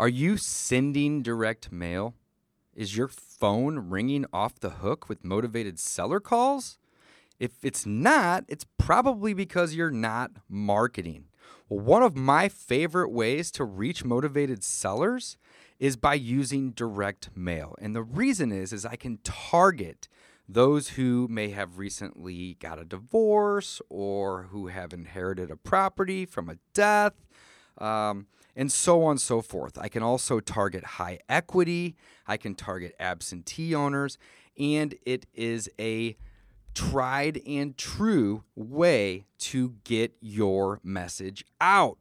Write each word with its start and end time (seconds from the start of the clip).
Are 0.00 0.08
you 0.08 0.38
sending 0.38 1.20
direct 1.20 1.70
mail? 1.70 2.14
Is 2.74 2.96
your 2.96 3.06
phone 3.06 3.90
ringing 3.90 4.24
off 4.32 4.58
the 4.58 4.70
hook 4.70 5.10
with 5.10 5.26
motivated 5.26 5.78
seller 5.78 6.20
calls? 6.20 6.78
If 7.38 7.62
it's 7.62 7.84
not, 7.84 8.44
it's 8.48 8.64
probably 8.78 9.34
because 9.34 9.74
you're 9.74 9.90
not 9.90 10.30
marketing. 10.48 11.26
Well, 11.68 11.80
one 11.80 12.02
of 12.02 12.16
my 12.16 12.48
favorite 12.48 13.10
ways 13.10 13.50
to 13.50 13.64
reach 13.64 14.02
motivated 14.02 14.64
sellers 14.64 15.36
is 15.78 15.98
by 15.98 16.14
using 16.14 16.70
direct 16.70 17.28
mail. 17.36 17.74
And 17.78 17.94
the 17.94 18.02
reason 18.02 18.52
is 18.52 18.72
is 18.72 18.86
I 18.86 18.96
can 18.96 19.18
target 19.22 20.08
those 20.48 20.88
who 20.88 21.28
may 21.28 21.50
have 21.50 21.76
recently 21.76 22.54
got 22.54 22.78
a 22.78 22.86
divorce 22.86 23.82
or 23.90 24.44
who 24.44 24.68
have 24.68 24.94
inherited 24.94 25.50
a 25.50 25.56
property 25.56 26.24
from 26.24 26.48
a 26.48 26.56
death. 26.72 27.12
Um, 27.76 28.28
and 28.56 28.70
so 28.70 29.04
on 29.04 29.12
and 29.12 29.20
so 29.20 29.40
forth. 29.40 29.78
I 29.78 29.88
can 29.88 30.02
also 30.02 30.40
target 30.40 30.84
high 30.84 31.20
equity, 31.28 31.96
I 32.26 32.36
can 32.36 32.54
target 32.54 32.94
absentee 32.98 33.74
owners, 33.74 34.18
and 34.58 34.94
it 35.04 35.26
is 35.34 35.68
a 35.78 36.16
tried 36.74 37.40
and 37.46 37.76
true 37.76 38.44
way 38.54 39.26
to 39.38 39.74
get 39.84 40.14
your 40.20 40.80
message 40.82 41.44
out. 41.60 41.98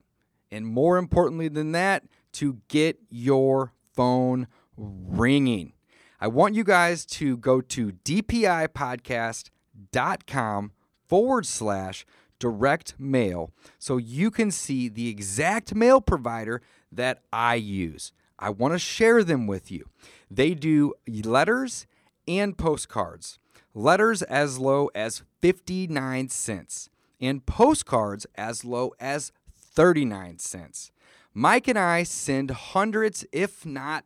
And 0.52 0.66
more 0.66 0.98
importantly 0.98 1.48
than 1.48 1.74
that, 1.74 2.06
to 2.34 2.58
get 2.68 3.00
your 3.10 3.74
phone 3.94 4.48
ringing. 4.78 5.74
I 6.22 6.28
want 6.28 6.56
you 6.56 6.64
guys 6.64 7.06
to 7.06 7.38
go 7.38 7.62
to 7.62 7.92
dpipodcast.com 7.92 10.72
forward 11.08 11.46
slash 11.46 12.06
direct 12.40 12.96
mail 12.98 13.52
so 13.78 13.98
you 13.98 14.32
can 14.32 14.52
see 14.52 14.88
the 14.88 15.10
exact 15.10 15.76
mail 15.76 16.02
provider 16.02 16.62
that 16.92 17.22
I 17.32 17.56
use. 17.56 18.12
I 18.40 18.50
want 18.50 18.74
to 18.74 18.80
share 18.80 19.24
them 19.24 19.48
with 19.48 19.70
you. 19.70 19.90
They 20.32 20.54
do 20.54 20.94
letters 21.08 21.86
and 22.28 22.58
postcards. 22.58 23.38
Letters 23.74 24.22
as 24.24 24.58
low 24.58 24.90
as 24.96 25.24
59 25.42 26.30
cents 26.30 26.90
and 27.22 27.46
postcards 27.46 28.26
as 28.36 28.64
low 28.64 28.94
as 29.00 29.32
39 29.56 30.40
cents. 30.40 30.92
Mike 31.34 31.68
and 31.68 31.78
I 31.78 32.04
send 32.04 32.52
hundreds, 32.52 33.26
if 33.32 33.66
not 33.66 34.06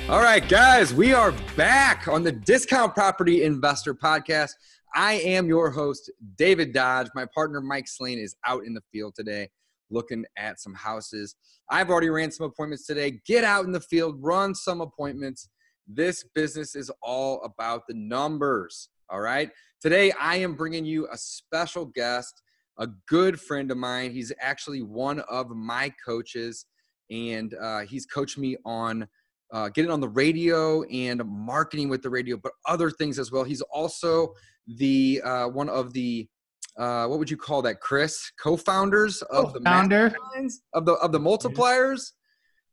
All 0.09 0.21
right, 0.21 0.47
guys, 0.47 0.93
we 0.93 1.13
are 1.13 1.33
back 1.55 2.07
on 2.07 2.23
the 2.23 2.33
Discount 2.33 2.93
Property 2.93 3.43
Investor 3.43 3.93
Podcast. 3.93 4.51
I 4.93 5.13
am 5.13 5.47
your 5.47 5.71
host, 5.71 6.11
David 6.35 6.73
Dodge. 6.73 7.07
My 7.15 7.25
partner, 7.33 7.61
Mike 7.61 7.87
Slane, 7.87 8.19
is 8.19 8.35
out 8.45 8.65
in 8.65 8.73
the 8.73 8.81
field 8.91 9.15
today 9.15 9.49
looking 9.89 10.25
at 10.37 10.59
some 10.59 10.73
houses. 10.73 11.35
I've 11.69 11.89
already 11.89 12.09
ran 12.09 12.31
some 12.31 12.45
appointments 12.45 12.85
today. 12.85 13.21
Get 13.25 13.43
out 13.43 13.65
in 13.65 13.71
the 13.71 13.79
field, 13.79 14.17
run 14.19 14.55
some 14.55 14.81
appointments. 14.81 15.49
This 15.87 16.25
business 16.35 16.75
is 16.75 16.91
all 17.01 17.41
about 17.43 17.87
the 17.87 17.93
numbers. 17.93 18.89
All 19.11 19.19
right. 19.19 19.49
Today, 19.81 20.13
I 20.13 20.37
am 20.37 20.55
bringing 20.55 20.85
you 20.85 21.05
a 21.11 21.17
special 21.17 21.83
guest, 21.83 22.41
a 22.79 22.87
good 23.09 23.37
friend 23.41 23.69
of 23.69 23.77
mine. 23.77 24.11
He's 24.11 24.31
actually 24.39 24.83
one 24.83 25.19
of 25.21 25.49
my 25.49 25.93
coaches, 26.05 26.65
and 27.09 27.53
uh, 27.61 27.79
he's 27.79 28.05
coached 28.05 28.37
me 28.37 28.55
on 28.63 29.05
uh, 29.51 29.67
getting 29.67 29.91
on 29.91 29.99
the 29.99 30.07
radio 30.07 30.83
and 30.83 31.21
marketing 31.25 31.89
with 31.89 32.01
the 32.01 32.09
radio, 32.09 32.37
but 32.37 32.53
other 32.65 32.89
things 32.89 33.19
as 33.19 33.33
well. 33.33 33.43
He's 33.43 33.59
also 33.59 34.33
the 34.65 35.21
uh, 35.25 35.47
one 35.49 35.67
of 35.67 35.91
the 35.91 36.29
uh, 36.77 37.05
what 37.07 37.19
would 37.19 37.29
you 37.29 37.35
call 37.35 37.61
that, 37.63 37.81
Chris? 37.81 38.31
Co-founders 38.41 39.23
of 39.23 39.51
the 39.51 39.59
founder 39.59 40.15
of 40.71 40.85
the 40.85 40.93
of 40.93 41.11
the 41.11 41.19
multipliers. 41.19 42.13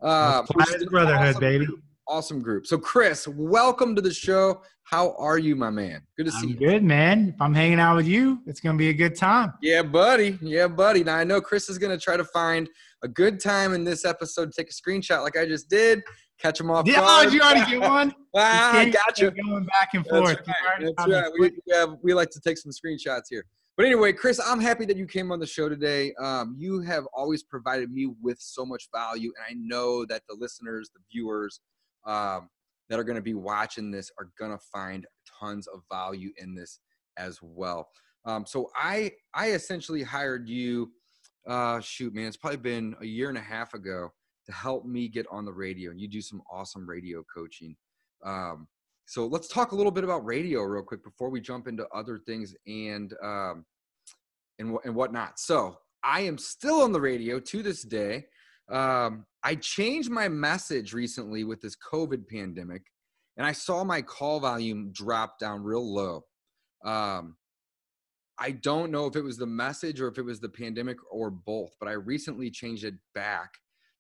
Uh, 0.01 0.43
brotherhood, 0.89 1.31
awesome 1.31 1.41
baby. 1.41 1.67
Awesome 2.09 2.41
group. 2.41 2.67
So, 2.67 2.79
Chris, 2.79 3.29
welcome 3.29 3.95
to 3.95 4.01
the 4.01 4.15
show. 4.15 4.63
How 4.85 5.15
are 5.19 5.37
you, 5.39 5.55
my 5.55 5.69
man? 5.69 6.01
Good 6.17 6.25
to 6.25 6.33
see 6.33 6.39
I'm 6.45 6.49
you. 6.49 6.55
Good, 6.57 6.83
man. 6.83 7.35
If 7.35 7.43
I'm 7.43 7.53
hanging 7.53 7.79
out 7.79 7.97
with 7.97 8.07
you, 8.07 8.39
it's 8.47 8.61
gonna 8.61 8.79
be 8.79 8.89
a 8.89 8.95
good 8.95 9.15
time. 9.15 9.53
Yeah, 9.61 9.83
buddy. 9.83 10.39
Yeah, 10.41 10.69
buddy. 10.69 11.05
Now 11.05 11.17
I 11.17 11.25
know 11.25 11.43
Chris 11.43 11.69
is 11.69 11.77
gonna 11.77 11.99
try 11.99 12.17
to 12.17 12.25
find 12.25 12.67
a 13.05 13.09
good 13.09 13.41
time 13.41 13.75
in 13.75 13.85
this 13.85 14.07
episode 14.07 14.51
to 14.51 14.63
take 14.63 14.71
a 14.71 14.73
screenshot 14.73 15.23
like 15.23 15.37
I 15.37 15.45
just 15.45 15.69
did. 15.69 16.03
Catch 16.41 16.61
him 16.61 16.71
off. 16.71 16.87
Yeah, 16.87 17.01
oh, 17.03 17.25
did 17.25 17.35
you 17.35 17.43
already 17.43 17.71
get 17.71 17.81
one? 17.91 18.15
ah, 18.35 18.79
I 18.79 18.89
got 18.89 19.19
you. 19.19 19.31
Going 19.31 19.67
back 19.67 19.91
and 19.93 20.07
forth. 20.07 20.39
That's 20.47 20.49
right. 20.49 20.93
That's 20.97 21.11
right. 21.11 21.33
We, 21.39 21.51
we, 21.67 21.75
have, 21.75 21.97
we 22.03 22.15
like 22.15 22.31
to 22.31 22.41
take 22.41 22.57
some 22.57 22.73
screenshots 22.73 23.25
here. 23.29 23.45
But 23.77 23.85
anyway, 23.85 24.15
Chris, 24.15 24.41
I'm 24.45 24.61
happy 24.61 24.87
that 24.87 24.97
you 24.97 25.07
came 25.07 25.31
on 25.31 25.41
the 25.41 25.47
show 25.47 25.69
today. 25.69 26.15
Um, 26.21 26.57
you 26.59 26.81
have 26.81 27.05
always 27.13 27.43
provided 27.43 27.93
me 27.93 28.09
with 28.23 28.41
so 28.41 28.65
much 28.65 28.89
value, 28.95 29.31
and 29.37 29.57
I 29.57 29.61
know 29.61 30.07
that 30.07 30.23
the 30.29 30.37
listeners, 30.41 30.91
the 30.95 31.01
viewers, 31.13 31.61
um, 32.09 32.49
that 32.89 32.99
are 32.99 33.05
going 33.05 33.17
to 33.17 33.23
be 33.23 33.35
watching 33.35 33.91
this 33.91 34.11
are 34.19 34.31
going 34.39 34.51
to 34.51 34.59
find 34.73 35.07
tons 35.41 35.69
of 35.69 35.83
value 35.93 36.31
in 36.39 36.55
this 36.55 36.81
as 37.17 37.39
well. 37.43 37.89
Um, 38.25 38.45
so 38.47 38.71
I 38.75 39.13
I 39.35 39.53
essentially 39.53 40.03
hired 40.03 40.49
you. 40.49 40.91
Uh, 41.47 41.81
shoot, 41.81 42.15
man, 42.15 42.27
it's 42.27 42.37
probably 42.37 42.59
been 42.59 42.95
a 43.01 43.07
year 43.07 43.29
and 43.29 43.39
a 43.39 43.43
half 43.43 43.75
ago 43.75 44.11
to 44.47 44.53
help 44.53 44.85
me 44.85 45.09
get 45.09 45.27
on 45.31 45.45
the 45.45 45.53
radio, 45.53 45.91
and 45.91 46.01
you 46.01 46.09
do 46.09 46.21
some 46.21 46.43
awesome 46.51 46.89
radio 46.89 47.23
coaching. 47.33 47.77
Um, 48.25 48.67
so 49.07 49.27
let's 49.27 49.49
talk 49.49 49.73
a 49.73 49.75
little 49.75 49.93
bit 49.93 50.05
about 50.05 50.25
radio 50.25 50.63
real 50.63 50.83
quick 50.83 51.03
before 51.03 51.31
we 51.31 51.41
jump 51.41 51.69
into 51.69 51.87
other 51.95 52.19
things 52.19 52.55
and 52.67 53.15
um, 53.23 53.65
and 54.59 54.77
and 54.85 54.95
whatnot. 54.95 55.39
So 55.39 55.79
I 56.03 56.21
am 56.23 56.39
still 56.39 56.81
on 56.83 56.93
the 56.93 57.01
radio 57.01 57.41
to 57.41 57.63
this 57.63 57.83
day. 57.83 58.27
Um, 58.71 59.25
I 59.43 59.55
changed 59.55 60.11
my 60.11 60.29
message 60.29 60.93
recently 60.93 61.45
with 61.45 61.61
this 61.61 61.77
COVID 61.77 62.29
pandemic, 62.29 62.83
and 63.37 63.47
I 63.47 63.53
saw 63.53 63.85
my 63.85 64.03
call 64.03 64.41
volume 64.41 64.91
drop 64.93 65.39
down 65.39 65.63
real 65.63 65.95
low. 65.95 66.25
Um, 66.85 67.37
I 68.39 68.53
don't 68.53 68.93
know 68.93 69.07
if 69.07 69.17
it 69.17 69.25
was 69.25 69.37
the 69.37 69.47
message 69.47 70.01
or 70.01 70.09
if 70.09 70.19
it 70.19 70.25
was 70.25 70.41
the 70.41 70.49
pandemic 70.49 70.97
or 71.11 71.31
both, 71.31 71.75
but 71.81 71.89
I 71.89 71.93
recently 71.93 72.51
changed 72.51 72.85
it 72.85 72.95
back 73.15 73.51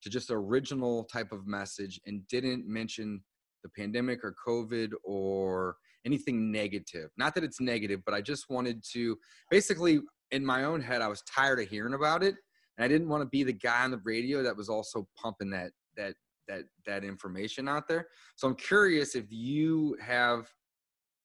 to 0.02 0.10
just 0.10 0.30
original 0.30 1.04
type 1.04 1.32
of 1.32 1.46
message 1.46 2.00
and 2.06 2.26
didn't 2.28 2.68
mention 2.68 3.20
the 3.64 3.68
pandemic 3.70 4.22
or 4.22 4.36
COVID 4.46 4.92
or 5.02 5.76
anything 6.06 6.52
negative. 6.52 7.10
Not 7.16 7.34
that 7.34 7.42
it's 7.42 7.60
negative, 7.60 8.02
but 8.04 8.14
I 8.14 8.20
just 8.20 8.48
wanted 8.48 8.84
to 8.92 9.18
basically 9.50 10.00
in 10.30 10.44
my 10.44 10.64
own 10.64 10.80
head, 10.80 11.02
I 11.02 11.08
was 11.08 11.22
tired 11.22 11.60
of 11.60 11.68
hearing 11.68 11.94
about 11.94 12.22
it. 12.22 12.36
And 12.78 12.84
I 12.84 12.88
didn't 12.88 13.08
want 13.08 13.22
to 13.22 13.28
be 13.28 13.42
the 13.42 13.52
guy 13.52 13.84
on 13.84 13.90
the 13.90 14.00
radio 14.04 14.42
that 14.42 14.56
was 14.56 14.70
also 14.70 15.06
pumping 15.20 15.50
that 15.50 15.72
that 15.96 16.14
that 16.46 16.62
that 16.86 17.04
information 17.04 17.68
out 17.68 17.88
there. 17.88 18.06
So 18.36 18.48
I'm 18.48 18.54
curious 18.54 19.14
if 19.14 19.26
you 19.28 19.96
have 20.00 20.48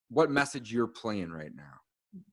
what 0.10 0.30
message 0.30 0.74
you're 0.74 0.88
playing 0.88 1.32
right 1.32 1.56
now. 1.56 1.64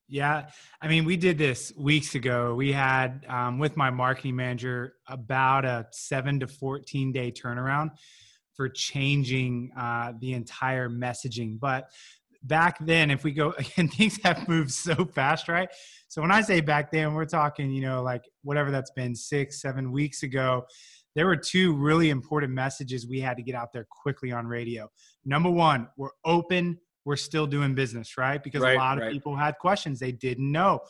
Yeah, 0.09 0.49
I 0.83 0.89
mean, 0.89 1.05
we 1.05 1.17
did 1.17 1.39
this 1.39 1.73
weeks 1.77 2.15
ago. 2.17 2.55
We 2.55 2.73
had 2.73 3.25
um, 3.29 3.59
with 3.59 3.77
my 3.77 3.91
marketing 3.91 4.37
manager 4.37 4.95
about 5.07 5.65
a 5.65 5.87
seven 5.93 6.41
to 6.41 6.49
fourteen 6.49 7.13
day 7.13 7.31
turnaround. 7.31 7.91
for 8.61 8.69
changing 8.69 9.71
uh, 9.75 10.13
the 10.21 10.35
entire 10.35 10.91
messaging. 10.91 11.59
But 11.59 11.91
back 12.43 12.79
then, 12.81 13.11
if 13.11 13.25
we 13.25 13.33
go 13.33 13.53
again, 13.59 13.89
things 13.89 14.19
have 14.25 14.49
moved 14.49 14.73
so 14.73 15.05
fast, 15.05 15.49
right? 15.49 15.69
So 16.09 16.21
when 16.23 16.31
I 16.31 16.41
say 16.41 16.61
back 16.61 16.91
then, 16.91 17.15
we're 17.15 17.25
talking, 17.25 17.71
you 17.71 17.83
know, 17.83 18.03
like 18.03 18.25
whatever 18.43 18.71
that's 18.71 18.91
been 18.91 19.15
six, 19.15 19.61
seven 19.61 19.93
weeks 19.93 20.23
ago. 20.23 20.65
There 21.17 21.27
were 21.27 21.37
two 21.37 21.75
really 21.75 22.11
important 22.11 22.53
messages 22.53 23.07
we 23.07 23.21
had 23.21 23.37
to 23.37 23.43
get 23.43 23.55
out 23.55 23.73
there 23.73 23.87
quickly 23.91 24.31
on 24.31 24.47
radio. 24.47 24.89
Number 25.25 25.51
one, 25.51 25.89
we're 25.97 26.11
open, 26.25 26.79
we're 27.05 27.17
still 27.17 27.47
doing 27.47 27.75
business, 27.75 28.17
right? 28.17 28.43
Because 28.43 28.63
right, 28.63 28.77
a 28.77 28.79
lot 28.79 28.99
of 28.99 29.05
right. 29.05 29.13
people 29.13 29.37
had 29.37 29.59
questions 29.59 29.99
they 29.99 30.13
didn't 30.13 30.51
know. 30.51 30.81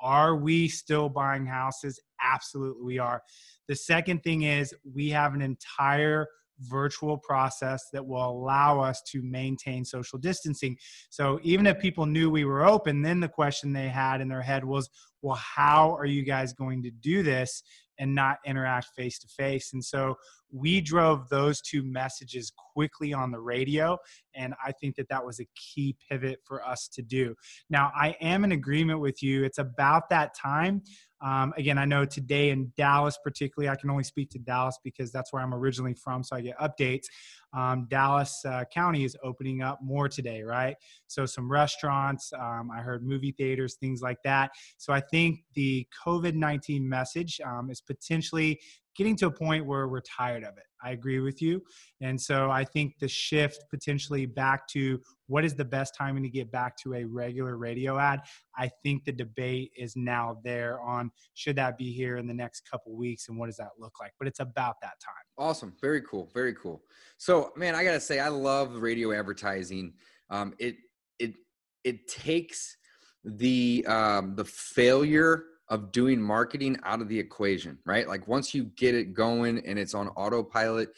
Are 0.00 0.36
we 0.36 0.68
still 0.68 1.08
buying 1.08 1.46
houses? 1.46 2.00
Absolutely, 2.22 2.84
we 2.84 2.98
are. 2.98 3.22
The 3.68 3.76
second 3.76 4.22
thing 4.22 4.42
is 4.42 4.74
we 4.94 5.10
have 5.10 5.34
an 5.34 5.42
entire 5.42 6.26
virtual 6.62 7.18
process 7.18 7.88
that 7.92 8.06
will 8.06 8.24
allow 8.24 8.80
us 8.80 9.02
to 9.08 9.22
maintain 9.22 9.84
social 9.84 10.18
distancing. 10.18 10.76
So 11.10 11.38
even 11.42 11.66
if 11.66 11.78
people 11.78 12.06
knew 12.06 12.30
we 12.30 12.44
were 12.44 12.64
open, 12.64 13.02
then 13.02 13.20
the 13.20 13.28
question 13.28 13.72
they 13.72 13.88
had 13.88 14.20
in 14.20 14.28
their 14.28 14.42
head 14.42 14.64
was, 14.64 14.88
well, 15.22 15.36
how 15.36 15.94
are 15.96 16.06
you 16.06 16.22
guys 16.22 16.52
going 16.52 16.82
to 16.82 16.90
do 16.90 17.22
this 17.22 17.62
and 17.98 18.14
not 18.14 18.38
interact 18.46 18.88
face 18.96 19.18
to 19.18 19.28
face? 19.28 19.72
And 19.72 19.84
so 19.84 20.16
we 20.52 20.80
drove 20.80 21.28
those 21.28 21.60
two 21.60 21.82
messages 21.82 22.52
quickly 22.74 23.12
on 23.12 23.30
the 23.30 23.40
radio. 23.40 23.96
And 24.34 24.54
I 24.64 24.72
think 24.72 24.96
that 24.96 25.08
that 25.08 25.24
was 25.24 25.40
a 25.40 25.46
key 25.56 25.96
pivot 26.08 26.40
for 26.44 26.66
us 26.66 26.88
to 26.94 27.02
do. 27.02 27.34
Now, 27.68 27.92
I 27.94 28.16
am 28.20 28.44
in 28.44 28.52
agreement 28.52 29.00
with 29.00 29.22
you. 29.22 29.44
It's 29.44 29.58
about 29.58 30.08
that 30.10 30.34
time 30.34 30.82
um, 31.22 31.52
again, 31.58 31.76
I 31.76 31.84
know 31.84 32.04
today 32.04 32.50
in 32.50 32.72
Dallas, 32.76 33.18
particularly, 33.22 33.68
I 33.68 33.76
can 33.76 33.90
only 33.90 34.04
speak 34.04 34.30
to 34.30 34.38
Dallas 34.38 34.78
because 34.82 35.12
that's 35.12 35.32
where 35.32 35.42
I'm 35.42 35.52
originally 35.52 35.94
from, 35.94 36.24
so 36.24 36.36
I 36.36 36.40
get 36.40 36.58
updates. 36.58 37.04
Um, 37.52 37.86
Dallas 37.90 38.42
uh, 38.46 38.64
County 38.72 39.04
is 39.04 39.16
opening 39.22 39.60
up 39.60 39.80
more 39.82 40.08
today, 40.08 40.42
right? 40.42 40.76
So, 41.08 41.26
some 41.26 41.50
restaurants, 41.50 42.32
um, 42.32 42.70
I 42.74 42.80
heard 42.80 43.04
movie 43.04 43.32
theaters, 43.32 43.74
things 43.74 44.00
like 44.00 44.18
that. 44.24 44.50
So, 44.78 44.94
I 44.94 45.00
think 45.00 45.40
the 45.54 45.86
COVID 46.06 46.34
19 46.34 46.88
message 46.88 47.40
um, 47.44 47.70
is 47.70 47.82
potentially 47.82 48.58
getting 49.00 49.16
to 49.16 49.28
a 49.28 49.30
point 49.30 49.64
where 49.64 49.88
we're 49.88 50.02
tired 50.02 50.44
of 50.44 50.58
it. 50.58 50.64
I 50.84 50.90
agree 50.90 51.20
with 51.20 51.40
you. 51.40 51.62
And 52.02 52.20
so 52.20 52.50
I 52.50 52.64
think 52.64 52.98
the 53.00 53.08
shift 53.08 53.64
potentially 53.70 54.26
back 54.26 54.68
to 54.72 55.00
what 55.26 55.42
is 55.42 55.54
the 55.54 55.64
best 55.64 55.94
timing 55.96 56.22
to 56.22 56.28
get 56.28 56.52
back 56.52 56.76
to 56.82 56.92
a 56.92 57.04
regular 57.04 57.56
radio 57.56 57.98
ad, 57.98 58.20
I 58.58 58.68
think 58.82 59.06
the 59.06 59.12
debate 59.12 59.72
is 59.74 59.96
now 59.96 60.36
there 60.44 60.82
on 60.82 61.10
should 61.32 61.56
that 61.56 61.78
be 61.78 61.90
here 61.94 62.18
in 62.18 62.26
the 62.26 62.34
next 62.34 62.68
couple 62.70 62.94
weeks 62.94 63.30
and 63.30 63.38
what 63.38 63.46
does 63.46 63.56
that 63.56 63.70
look 63.78 63.94
like? 63.98 64.12
But 64.18 64.28
it's 64.28 64.40
about 64.40 64.74
that 64.82 65.00
time. 65.02 65.24
Awesome. 65.38 65.72
Very 65.80 66.02
cool. 66.02 66.30
Very 66.34 66.52
cool. 66.52 66.82
So, 67.16 67.52
man, 67.56 67.74
I 67.74 67.84
got 67.84 67.92
to 67.92 68.00
say 68.00 68.20
I 68.20 68.28
love 68.28 68.76
radio 68.76 69.18
advertising. 69.18 69.94
Um, 70.28 70.52
it 70.58 70.76
it 71.18 71.36
it 71.84 72.06
takes 72.06 72.76
the 73.24 73.82
um, 73.88 74.34
the 74.36 74.44
failure 74.44 75.44
of 75.70 75.92
doing 75.92 76.20
marketing 76.20 76.76
out 76.84 77.00
of 77.00 77.08
the 77.08 77.18
equation, 77.18 77.78
right? 77.86 78.06
Like 78.06 78.26
once 78.28 78.52
you 78.52 78.64
get 78.76 78.94
it 78.94 79.14
going 79.14 79.64
and 79.64 79.78
it's 79.78 79.94
on 79.94 80.08
autopilot, 80.08 80.90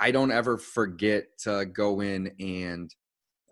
I 0.00 0.10
don't 0.10 0.32
ever 0.32 0.58
forget 0.58 1.26
to 1.44 1.64
go 1.66 2.00
in 2.00 2.32
and 2.38 2.94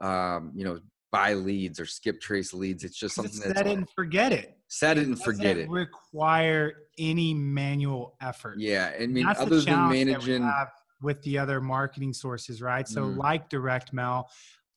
um, 0.00 0.52
you 0.54 0.64
know 0.64 0.80
buy 1.12 1.34
leads 1.34 1.80
or 1.80 1.86
skip 1.86 2.20
trace 2.20 2.52
leads. 2.52 2.84
It's 2.84 2.98
just 2.98 3.14
something 3.14 3.40
that's 3.40 3.56
set 3.56 3.66
it 3.66 3.76
and 3.78 3.88
forget 3.90 4.32
it. 4.32 4.58
Set 4.68 4.98
it 4.98 5.06
and 5.06 5.20
forget 5.20 5.56
it. 5.56 5.70
Require 5.70 6.74
any 6.98 7.32
manual 7.32 8.16
effort. 8.20 8.58
Yeah, 8.58 8.92
I 9.00 9.06
mean, 9.06 9.24
that's 9.24 9.40
other 9.40 9.60
than 9.60 9.88
managing 9.88 10.50
with 11.00 11.22
the 11.22 11.38
other 11.38 11.60
marketing 11.60 12.12
sources, 12.12 12.60
right? 12.60 12.88
So, 12.88 13.02
mm. 13.02 13.16
like 13.16 13.48
direct 13.48 13.92
mail, 13.92 14.28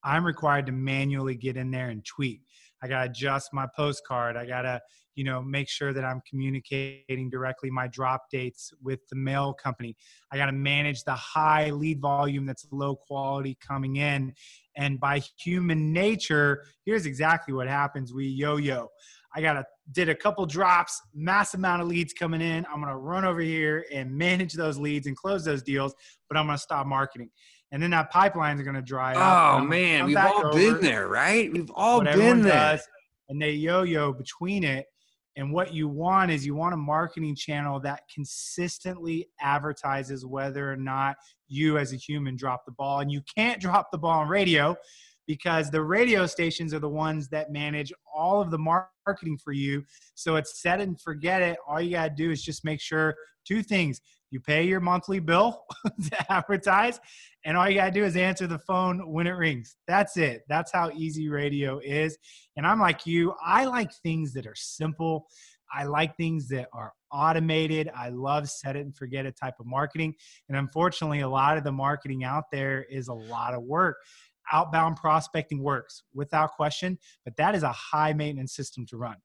I'm 0.03 0.23
required 0.23 0.67
to 0.67 0.71
manually 0.71 1.35
get 1.35 1.57
in 1.57 1.71
there 1.71 1.89
and 1.89 2.05
tweet. 2.05 2.41
I 2.81 2.87
got 2.87 3.03
to 3.03 3.09
adjust 3.09 3.53
my 3.53 3.67
postcard. 3.75 4.37
I 4.37 4.45
got 4.45 4.63
to 4.63 4.81
you 5.15 5.25
know 5.25 5.41
make 5.41 5.67
sure 5.67 5.91
that 5.91 6.05
i'm 6.05 6.21
communicating 6.29 7.29
directly 7.29 7.69
my 7.69 7.87
drop 7.87 8.29
dates 8.31 8.71
with 8.81 8.99
the 9.09 9.17
mail 9.17 9.53
company. 9.53 9.97
I 10.31 10.37
got 10.37 10.45
to 10.45 10.53
manage 10.53 11.03
the 11.03 11.13
high 11.13 11.71
lead 11.71 11.99
volume 11.99 12.45
that's 12.45 12.65
low 12.71 12.95
quality 12.95 13.57
coming 13.59 13.97
in. 13.97 14.33
And 14.77 14.99
by 14.99 15.21
human 15.37 15.91
nature 15.91 16.63
here's 16.85 17.05
exactly 17.05 17.53
what 17.53 17.67
happens. 17.67 18.13
We 18.13 18.27
yo-yo. 18.27 18.87
I 19.35 19.41
got 19.41 19.53
to 19.53 19.65
did 19.91 20.07
a 20.09 20.15
couple 20.15 20.45
drops 20.45 21.01
mass 21.13 21.53
amount 21.53 21.81
of 21.81 21.87
leads 21.87 22.13
coming 22.13 22.41
in. 22.41 22.65
I'm 22.67 22.81
going 22.81 22.87
to 22.87 22.95
run 22.95 23.25
over 23.25 23.41
here 23.41 23.85
and 23.91 24.11
manage 24.11 24.53
those 24.53 24.77
leads 24.77 25.05
and 25.07 25.17
close 25.17 25.43
those 25.43 25.63
deals 25.63 25.93
but 26.29 26.37
i'm 26.37 26.45
going 26.45 26.57
to 26.57 26.61
stop 26.61 26.85
marketing 26.87 27.29
and 27.71 27.81
then 27.81 27.91
that 27.91 28.11
pipeline 28.11 28.57
is 28.57 28.63
going 28.63 28.75
to 28.75 28.81
dry 28.81 29.13
up. 29.13 29.61
Oh 29.61 29.65
man, 29.65 30.05
we've 30.05 30.17
all 30.17 30.53
been 30.53 30.81
there, 30.81 31.07
right? 31.07 31.51
We've 31.51 31.71
all 31.75 32.03
been 32.03 32.41
there. 32.41 32.51
Does, 32.51 32.87
and 33.29 33.41
they 33.41 33.51
yo-yo 33.51 34.11
between 34.11 34.63
it 34.63 34.87
and 35.39 35.53
what 35.53 35.73
you 35.73 35.87
want 35.87 36.31
is 36.31 36.45
you 36.45 36.53
want 36.53 36.73
a 36.73 36.77
marketing 36.77 37.33
channel 37.33 37.79
that 37.79 38.01
consistently 38.13 39.29
advertises 39.39 40.25
whether 40.25 40.69
or 40.69 40.75
not 40.75 41.15
you 41.47 41.77
as 41.77 41.93
a 41.93 41.95
human 41.95 42.35
drop 42.35 42.65
the 42.65 42.73
ball. 42.73 42.99
And 42.99 43.09
you 43.09 43.21
can't 43.37 43.61
drop 43.61 43.89
the 43.89 43.97
ball 43.97 44.19
on 44.19 44.27
radio 44.27 44.75
because 45.27 45.71
the 45.71 45.81
radio 45.81 46.25
stations 46.25 46.73
are 46.73 46.79
the 46.79 46.89
ones 46.89 47.29
that 47.29 47.53
manage 47.53 47.93
all 48.13 48.41
of 48.41 48.51
the 48.51 48.57
marketing 48.57 49.37
for 49.41 49.53
you. 49.53 49.85
So 50.15 50.35
it's 50.35 50.61
set 50.61 50.81
and 50.81 50.99
forget 50.99 51.41
it. 51.41 51.57
All 51.65 51.79
you 51.79 51.91
got 51.91 52.09
to 52.09 52.15
do 52.15 52.31
is 52.31 52.43
just 52.43 52.65
make 52.65 52.81
sure 52.81 53.15
two 53.47 53.63
things 53.63 54.01
you 54.31 54.39
pay 54.39 54.63
your 54.63 54.79
monthly 54.79 55.19
bill 55.19 55.63
to 55.85 56.31
advertise, 56.31 56.99
and 57.45 57.57
all 57.57 57.69
you 57.69 57.75
got 57.75 57.85
to 57.85 57.91
do 57.91 58.03
is 58.03 58.15
answer 58.15 58.47
the 58.47 58.59
phone 58.59 59.11
when 59.11 59.27
it 59.27 59.31
rings. 59.31 59.75
That's 59.87 60.17
it. 60.17 60.41
That's 60.49 60.71
how 60.71 60.91
easy 60.91 61.29
radio 61.29 61.79
is. 61.79 62.17
And 62.57 62.67
I'm 62.67 62.79
like 62.79 63.05
you, 63.05 63.33
I 63.43 63.65
like 63.65 63.91
things 64.03 64.33
that 64.33 64.45
are 64.45 64.55
simple. 64.55 65.27
I 65.71 65.85
like 65.85 66.15
things 66.17 66.47
that 66.49 66.67
are 66.73 66.93
automated. 67.11 67.89
I 67.95 68.09
love 68.09 68.49
set 68.49 68.75
it 68.75 68.81
and 68.81 68.95
forget 68.95 69.25
it 69.25 69.35
type 69.39 69.55
of 69.59 69.65
marketing. 69.65 70.15
And 70.47 70.57
unfortunately, 70.57 71.21
a 71.21 71.29
lot 71.29 71.57
of 71.57 71.63
the 71.63 71.71
marketing 71.71 72.23
out 72.23 72.45
there 72.51 72.83
is 72.83 73.07
a 73.07 73.13
lot 73.13 73.53
of 73.53 73.63
work. 73.63 73.97
Outbound 74.51 74.97
prospecting 74.97 75.61
works 75.61 76.03
without 76.13 76.53
question, 76.53 76.97
but 77.23 77.35
that 77.37 77.53
is 77.53 77.61
a 77.61 77.71
high 77.71 78.13
maintenance 78.13 78.55
system 78.55 78.85
to 78.87 78.97
run. 78.97 79.17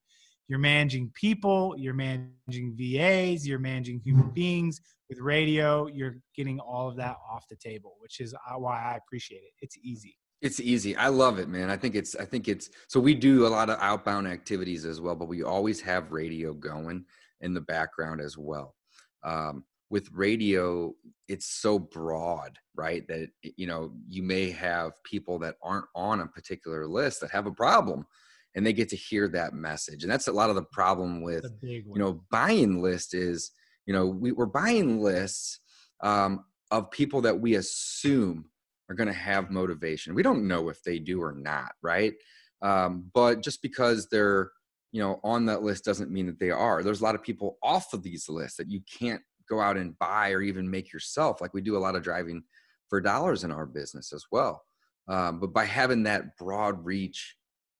You're 0.48 0.58
managing 0.58 1.10
people, 1.14 1.74
you're 1.78 1.94
managing 1.94 2.76
VAs, 2.76 3.46
you're 3.46 3.58
managing 3.58 4.00
human 4.00 4.30
beings. 4.30 4.80
With 5.08 5.18
radio, 5.20 5.86
you're 5.86 6.16
getting 6.34 6.58
all 6.60 6.88
of 6.88 6.96
that 6.96 7.16
off 7.30 7.44
the 7.48 7.56
table, 7.56 7.96
which 7.98 8.20
is 8.20 8.34
uh, 8.34 8.58
why 8.58 8.80
I 8.80 8.96
appreciate 8.96 9.42
it. 9.42 9.52
It's 9.60 9.76
easy. 9.82 10.16
It's 10.40 10.60
easy. 10.60 10.96
I 10.96 11.08
love 11.08 11.38
it, 11.38 11.48
man. 11.48 11.70
I 11.70 11.76
think 11.76 11.94
it's 11.94 12.16
I 12.16 12.24
think 12.24 12.48
it's 12.48 12.70
so 12.88 13.00
we 13.00 13.14
do 13.14 13.46
a 13.46 13.48
lot 13.48 13.70
of 13.70 13.78
outbound 13.80 14.26
activities 14.26 14.84
as 14.84 15.00
well, 15.00 15.14
but 15.14 15.28
we 15.28 15.42
always 15.42 15.80
have 15.82 16.12
radio 16.12 16.52
going 16.52 17.04
in 17.40 17.54
the 17.54 17.60
background 17.60 18.20
as 18.20 18.36
well. 18.36 18.74
Um, 19.22 19.64
with 19.90 20.08
radio, 20.12 20.94
it's 21.28 21.46
so 21.46 21.78
broad, 21.78 22.58
right? 22.74 23.06
That 23.08 23.28
you 23.42 23.66
know, 23.66 23.92
you 24.08 24.22
may 24.22 24.50
have 24.50 24.92
people 25.04 25.38
that 25.40 25.56
aren't 25.62 25.86
on 25.94 26.20
a 26.20 26.26
particular 26.26 26.86
list 26.86 27.20
that 27.20 27.30
have 27.30 27.46
a 27.46 27.52
problem 27.52 28.06
and 28.54 28.64
they 28.64 28.72
get 28.72 28.88
to 28.90 28.96
hear 28.96 29.28
that 29.28 29.54
message. 29.54 30.02
And 30.02 30.12
that's 30.12 30.28
a 30.28 30.32
lot 30.32 30.50
of 30.50 30.56
the 30.56 30.62
problem 30.62 31.22
with 31.22 31.44
you 31.62 31.84
know 32.02 32.24
buying 32.30 32.82
list 32.82 33.14
is 33.14 33.50
you 33.86 33.92
know 33.92 34.06
we, 34.06 34.32
we're 34.32 34.46
buying 34.46 35.00
lists 35.02 35.60
um, 36.02 36.44
of 36.70 36.90
people 36.90 37.20
that 37.22 37.40
we 37.40 37.54
assume 37.54 38.46
are 38.88 38.94
going 38.94 39.08
to 39.08 39.12
have 39.12 39.50
motivation. 39.50 40.14
We 40.14 40.22
don't 40.22 40.46
know 40.46 40.68
if 40.68 40.82
they 40.82 40.98
do 40.98 41.22
or 41.22 41.32
not, 41.32 41.72
right? 41.82 42.14
Um, 42.62 43.10
but 43.14 43.42
just 43.42 43.62
because 43.62 44.08
they're 44.10 44.50
you 44.92 45.00
know 45.00 45.20
on 45.24 45.46
that 45.46 45.62
list 45.62 45.84
doesn't 45.84 46.10
mean 46.10 46.26
that 46.26 46.38
they 46.38 46.50
are. 46.50 46.82
There's 46.82 47.00
a 47.00 47.04
lot 47.04 47.14
of 47.14 47.22
people 47.22 47.58
off 47.62 47.92
of 47.92 48.02
these 48.02 48.28
lists 48.28 48.56
that 48.58 48.70
you 48.70 48.80
can't 48.98 49.22
go 49.48 49.60
out 49.60 49.76
and 49.76 49.98
buy 49.98 50.30
or 50.30 50.40
even 50.40 50.70
make 50.70 50.92
yourself. 50.92 51.40
Like 51.40 51.52
we 51.52 51.60
do 51.60 51.76
a 51.76 51.78
lot 51.78 51.96
of 51.96 52.02
driving 52.02 52.42
for 52.88 53.00
dollars 53.00 53.44
in 53.44 53.50
our 53.50 53.66
business 53.66 54.12
as 54.12 54.24
well. 54.30 54.62
Um, 55.08 55.40
but 55.40 55.52
by 55.52 55.64
having 55.64 56.04
that 56.04 56.36
broad 56.38 56.84
reach 56.84 57.36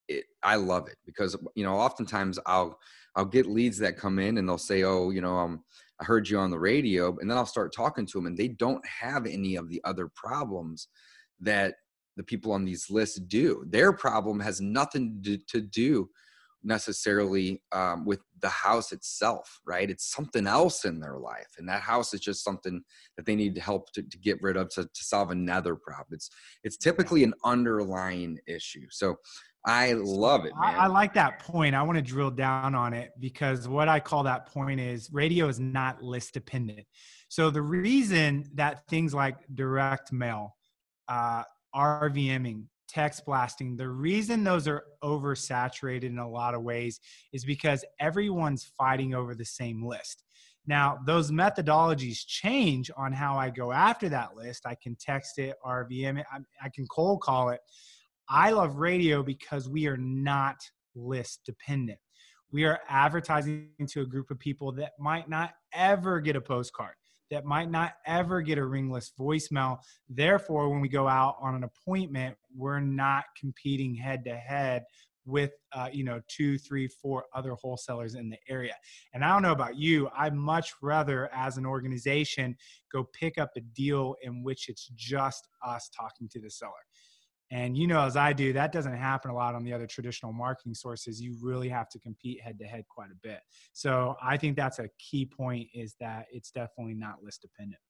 it, 0.08 0.24
I 0.42 0.56
love 0.56 0.88
it 0.88 0.96
because 1.06 1.36
you 1.54 1.64
know 1.64 1.74
oftentimes 1.74 2.38
I'll 2.46 2.78
I'll 3.16 3.24
get 3.24 3.46
leads 3.46 3.78
that 3.78 3.96
come 3.96 4.18
in 4.18 4.38
and 4.38 4.48
they'll 4.48 4.58
say 4.58 4.82
oh 4.82 5.10
you 5.10 5.20
know 5.20 5.36
um, 5.36 5.64
I 6.00 6.04
heard 6.04 6.28
you 6.28 6.38
on 6.38 6.50
the 6.50 6.58
radio 6.58 7.16
and 7.18 7.30
then 7.30 7.38
I'll 7.38 7.46
start 7.46 7.74
talking 7.74 8.06
to 8.06 8.18
them 8.18 8.26
and 8.26 8.36
they 8.36 8.48
don't 8.48 8.84
have 8.86 9.26
any 9.26 9.56
of 9.56 9.68
the 9.68 9.80
other 9.84 10.08
problems 10.14 10.88
that 11.40 11.76
the 12.16 12.22
people 12.22 12.52
on 12.52 12.64
these 12.64 12.90
lists 12.90 13.18
do. 13.18 13.64
Their 13.68 13.92
problem 13.92 14.40
has 14.40 14.60
nothing 14.60 15.20
to, 15.24 15.36
to 15.36 15.60
do 15.60 16.08
necessarily 16.64 17.60
um, 17.72 18.06
with 18.06 18.20
the 18.40 18.48
house 18.48 18.90
itself, 18.92 19.60
right? 19.66 19.90
It's 19.90 20.10
something 20.10 20.46
else 20.46 20.84
in 20.84 20.98
their 20.98 21.18
life. 21.18 21.48
And 21.58 21.68
that 21.68 21.82
house 21.82 22.14
is 22.14 22.20
just 22.20 22.42
something 22.42 22.82
that 23.16 23.26
they 23.26 23.36
need 23.36 23.58
help 23.58 23.92
to, 23.92 24.02
to 24.02 24.18
get 24.18 24.42
rid 24.42 24.56
of 24.56 24.70
to, 24.70 24.84
to 24.84 25.04
solve 25.04 25.30
another 25.30 25.76
problem. 25.76 26.08
It's, 26.12 26.30
it's 26.62 26.78
typically 26.78 27.22
an 27.22 27.34
underlying 27.44 28.38
issue. 28.46 28.86
So 28.90 29.16
I 29.66 29.92
love 29.92 30.44
it. 30.44 30.52
I, 30.60 30.74
I, 30.74 30.86
like 30.88 31.14
that 31.14 31.38
point. 31.38 31.74
I 31.74 31.82
want 31.82 31.96
to 31.96 32.02
drill 32.02 32.30
down 32.30 32.74
on 32.74 32.92
it 32.92 33.12
because 33.18 33.66
what 33.66 33.88
I 33.88 33.98
call 33.98 34.22
that 34.24 34.46
point 34.46 34.78
is 34.78 35.08
radio 35.10 35.48
is 35.48 35.58
not 35.58 36.02
list 36.02 36.34
dependent. 36.34 36.86
So 37.28 37.50
the 37.50 37.62
reason 37.62 38.44
that 38.54 38.86
things 38.88 39.14
like 39.14 39.36
direct 39.54 40.12
mail, 40.12 40.54
uh, 41.08 41.44
RVMing, 41.74 42.64
text 42.88 43.24
blasting, 43.24 43.76
the 43.76 43.88
reason 43.88 44.44
those 44.44 44.68
are 44.68 44.84
oversaturated 45.02 46.04
in 46.04 46.18
a 46.18 46.28
lot 46.28 46.54
of 46.54 46.62
ways 46.62 47.00
is 47.32 47.44
because 47.44 47.84
everyone's 47.98 48.70
fighting 48.76 49.14
over 49.14 49.34
the 49.34 49.46
same 49.46 49.82
list. 49.82 50.24
Now, 50.66 50.98
those 51.06 51.30
methodologies 51.30 52.24
change 52.26 52.90
on 52.96 53.12
how 53.12 53.36
I 53.36 53.50
go 53.50 53.72
after 53.72 54.08
that 54.10 54.36
list. 54.36 54.64
I 54.66 54.74
can 54.74 54.96
text 54.98 55.38
it, 55.38 55.56
RVM 55.64 56.20
it, 56.20 56.26
I, 56.32 56.38
I 56.62 56.68
can 56.74 56.86
cold 56.86 57.20
call 57.20 57.50
it. 57.50 57.60
I 58.28 58.50
love 58.50 58.76
radio 58.76 59.22
because 59.22 59.68
we 59.68 59.86
are 59.86 59.96
not 59.96 60.56
list 60.94 61.40
dependent. 61.44 61.98
We 62.52 62.64
are 62.64 62.80
advertising 62.88 63.70
to 63.88 64.02
a 64.02 64.06
group 64.06 64.30
of 64.30 64.38
people 64.38 64.72
that 64.72 64.92
might 64.98 65.28
not 65.28 65.54
ever 65.72 66.20
get 66.20 66.36
a 66.36 66.40
postcard, 66.40 66.94
that 67.30 67.44
might 67.44 67.70
not 67.70 67.94
ever 68.06 68.40
get 68.40 68.58
a 68.58 68.64
ringless 68.64 69.12
voicemail. 69.18 69.78
Therefore, 70.08 70.70
when 70.70 70.80
we 70.80 70.88
go 70.88 71.08
out 71.08 71.36
on 71.40 71.54
an 71.54 71.64
appointment, 71.64 72.36
we're 72.56 72.80
not 72.80 73.24
competing 73.38 73.94
head 73.94 74.24
to 74.24 74.36
head 74.36 74.84
with 75.26 75.52
uh, 75.72 75.88
you 75.92 76.04
know 76.04 76.20
two 76.28 76.58
three 76.58 76.86
four 76.86 77.24
other 77.34 77.52
wholesalers 77.54 78.14
in 78.14 78.28
the 78.28 78.36
area 78.48 78.74
and 79.14 79.24
i 79.24 79.28
don't 79.28 79.42
know 79.42 79.52
about 79.52 79.76
you 79.76 80.08
i'd 80.18 80.34
much 80.34 80.74
rather 80.82 81.30
as 81.34 81.56
an 81.56 81.64
organization 81.64 82.54
go 82.92 83.04
pick 83.04 83.38
up 83.38 83.50
a 83.56 83.60
deal 83.60 84.14
in 84.22 84.42
which 84.42 84.68
it's 84.68 84.88
just 84.94 85.48
us 85.66 85.88
talking 85.96 86.28
to 86.28 86.40
the 86.40 86.50
seller 86.50 86.72
and 87.50 87.76
you 87.76 87.86
know 87.86 88.00
as 88.00 88.16
i 88.16 88.32
do 88.32 88.52
that 88.52 88.72
doesn't 88.72 88.96
happen 88.96 89.30
a 89.30 89.34
lot 89.34 89.54
on 89.54 89.64
the 89.64 89.72
other 89.72 89.86
traditional 89.86 90.32
marketing 90.32 90.74
sources. 90.74 91.20
You 91.20 91.36
really 91.42 91.68
have 91.68 91.88
to 91.90 91.98
compete 91.98 92.40
head 92.40 92.58
to 92.58 92.64
head 92.64 92.84
quite 92.88 93.10
a 93.10 93.16
bit. 93.22 93.40
So 93.72 94.16
i 94.22 94.36
think 94.36 94.56
that's 94.56 94.78
a 94.78 94.88
key 94.98 95.26
point 95.26 95.68
is 95.74 95.94
that 96.00 96.26
it's 96.32 96.50
definitely 96.50 96.94
not 96.94 97.22
list 97.22 97.42
dependent. 97.42 97.80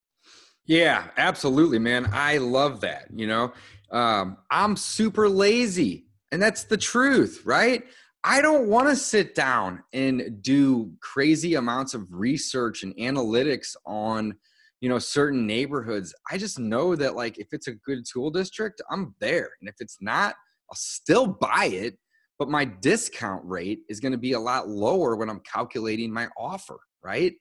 Yeah 0.65 1.09
absolutely 1.17 1.79
man. 1.79 2.09
I 2.13 2.39
love 2.39 2.81
that 2.81 3.07
you 3.15 3.27
know? 3.27 3.53
Um, 3.91 4.39
i'm 4.51 4.77
super 4.77 5.29
lazy 5.29 6.07
and 6.35 6.43
that's 6.43 6.65
the 6.65 6.77
truth, 6.77 7.43
right? 7.45 7.85
I 8.25 8.41
don't 8.41 8.67
want 8.67 8.89
to 8.89 8.97
sit 8.97 9.37
down 9.37 9.85
and 9.93 10.43
do 10.43 10.93
crazy 11.01 11.55
amounts 11.55 11.95
of 11.95 12.07
research 12.11 12.83
and 12.83 12.97
analytics 12.97 13.77
on, 13.87 14.35
you 14.85 14.91
know, 14.91 14.99
certain 14.99 15.47
neighborhoods. 15.47 16.15
I 16.31 16.37
just 16.37 16.59
know 16.59 16.95
that 16.95 17.17
like 17.17 17.39
if 17.39 17.55
it's 17.55 17.69
a 17.69 17.73
good 17.73 18.07
school 18.07 18.31
district, 18.31 18.83
I'm 18.91 19.15
there. 19.19 19.49
And 19.59 19.67
if 19.67 19.77
it's 19.79 19.97
not, 20.03 20.35
I'll 20.71 20.77
still 20.77 21.27
buy 21.27 21.71
it, 21.73 21.97
but 22.39 22.51
my 22.51 22.67
discount 22.67 23.43
rate 23.47 23.79
is 23.89 23.99
going 23.99 24.13
to 24.13 24.19
be 24.19 24.33
a 24.33 24.39
lot 24.39 24.69
lower 24.69 25.17
when 25.17 25.31
I'm 25.31 25.41
calculating 25.51 26.13
my 26.13 26.29
offer, 26.37 26.81
right? 27.03 27.33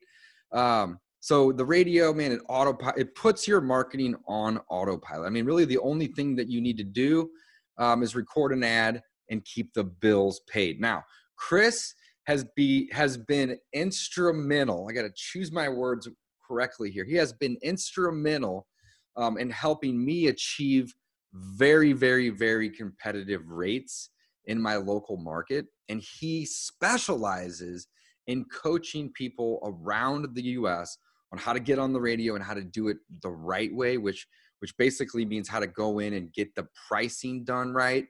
Um, 0.53 0.99
so 1.19 1.51
the 1.51 1.65
radio, 1.65 2.13
man, 2.13 2.31
it 2.31 2.39
auto 2.47 2.77
it 2.95 3.13
puts 3.13 3.45
your 3.45 3.59
marketing 3.59 4.15
on 4.25 4.61
autopilot. 4.69 5.27
I 5.27 5.29
mean, 5.29 5.43
really, 5.43 5.65
the 5.65 5.79
only 5.79 6.07
thing 6.07 6.37
that 6.37 6.47
you 6.47 6.61
need 6.61 6.77
to 6.77 6.85
do 6.85 7.29
um, 7.77 8.03
is 8.03 8.15
record 8.15 8.53
an 8.53 8.63
ad 8.63 9.01
and 9.29 9.43
keep 9.43 9.73
the 9.73 9.83
bills 9.83 10.39
paid. 10.49 10.79
Now, 10.79 11.03
Chris 11.35 11.93
has 12.23 12.45
be 12.55 12.89
has 12.93 13.17
been 13.17 13.57
instrumental. 13.73 14.87
I 14.89 14.93
got 14.93 15.01
to 15.01 15.11
choose 15.13 15.51
my 15.51 15.67
words 15.67 16.07
correctly 16.53 16.91
here. 16.91 17.05
He 17.05 17.15
has 17.15 17.33
been 17.33 17.57
instrumental 17.63 18.67
um, 19.15 19.37
in 19.37 19.49
helping 19.49 20.03
me 20.03 20.27
achieve 20.27 20.93
very, 21.33 21.93
very, 21.93 22.29
very 22.29 22.69
competitive 22.69 23.41
rates 23.47 24.09
in 24.45 24.61
my 24.61 24.75
local 24.75 25.17
market, 25.17 25.65
and 25.89 26.01
he 26.01 26.45
specializes 26.45 27.87
in 28.27 28.45
coaching 28.45 29.11
people 29.13 29.59
around 29.63 30.27
the 30.35 30.43
U.S. 30.43 30.97
on 31.31 31.39
how 31.39 31.53
to 31.53 31.59
get 31.59 31.79
on 31.79 31.91
the 31.91 32.01
radio 32.01 32.35
and 32.35 32.43
how 32.43 32.53
to 32.53 32.63
do 32.63 32.87
it 32.89 32.97
the 33.21 33.31
right 33.31 33.73
way, 33.73 33.97
which 33.97 34.27
which 34.59 34.77
basically 34.77 35.25
means 35.25 35.49
how 35.49 35.59
to 35.59 35.67
go 35.67 35.99
in 35.99 36.13
and 36.13 36.31
get 36.31 36.55
the 36.55 36.65
pricing 36.87 37.43
done 37.43 37.73
right, 37.73 38.05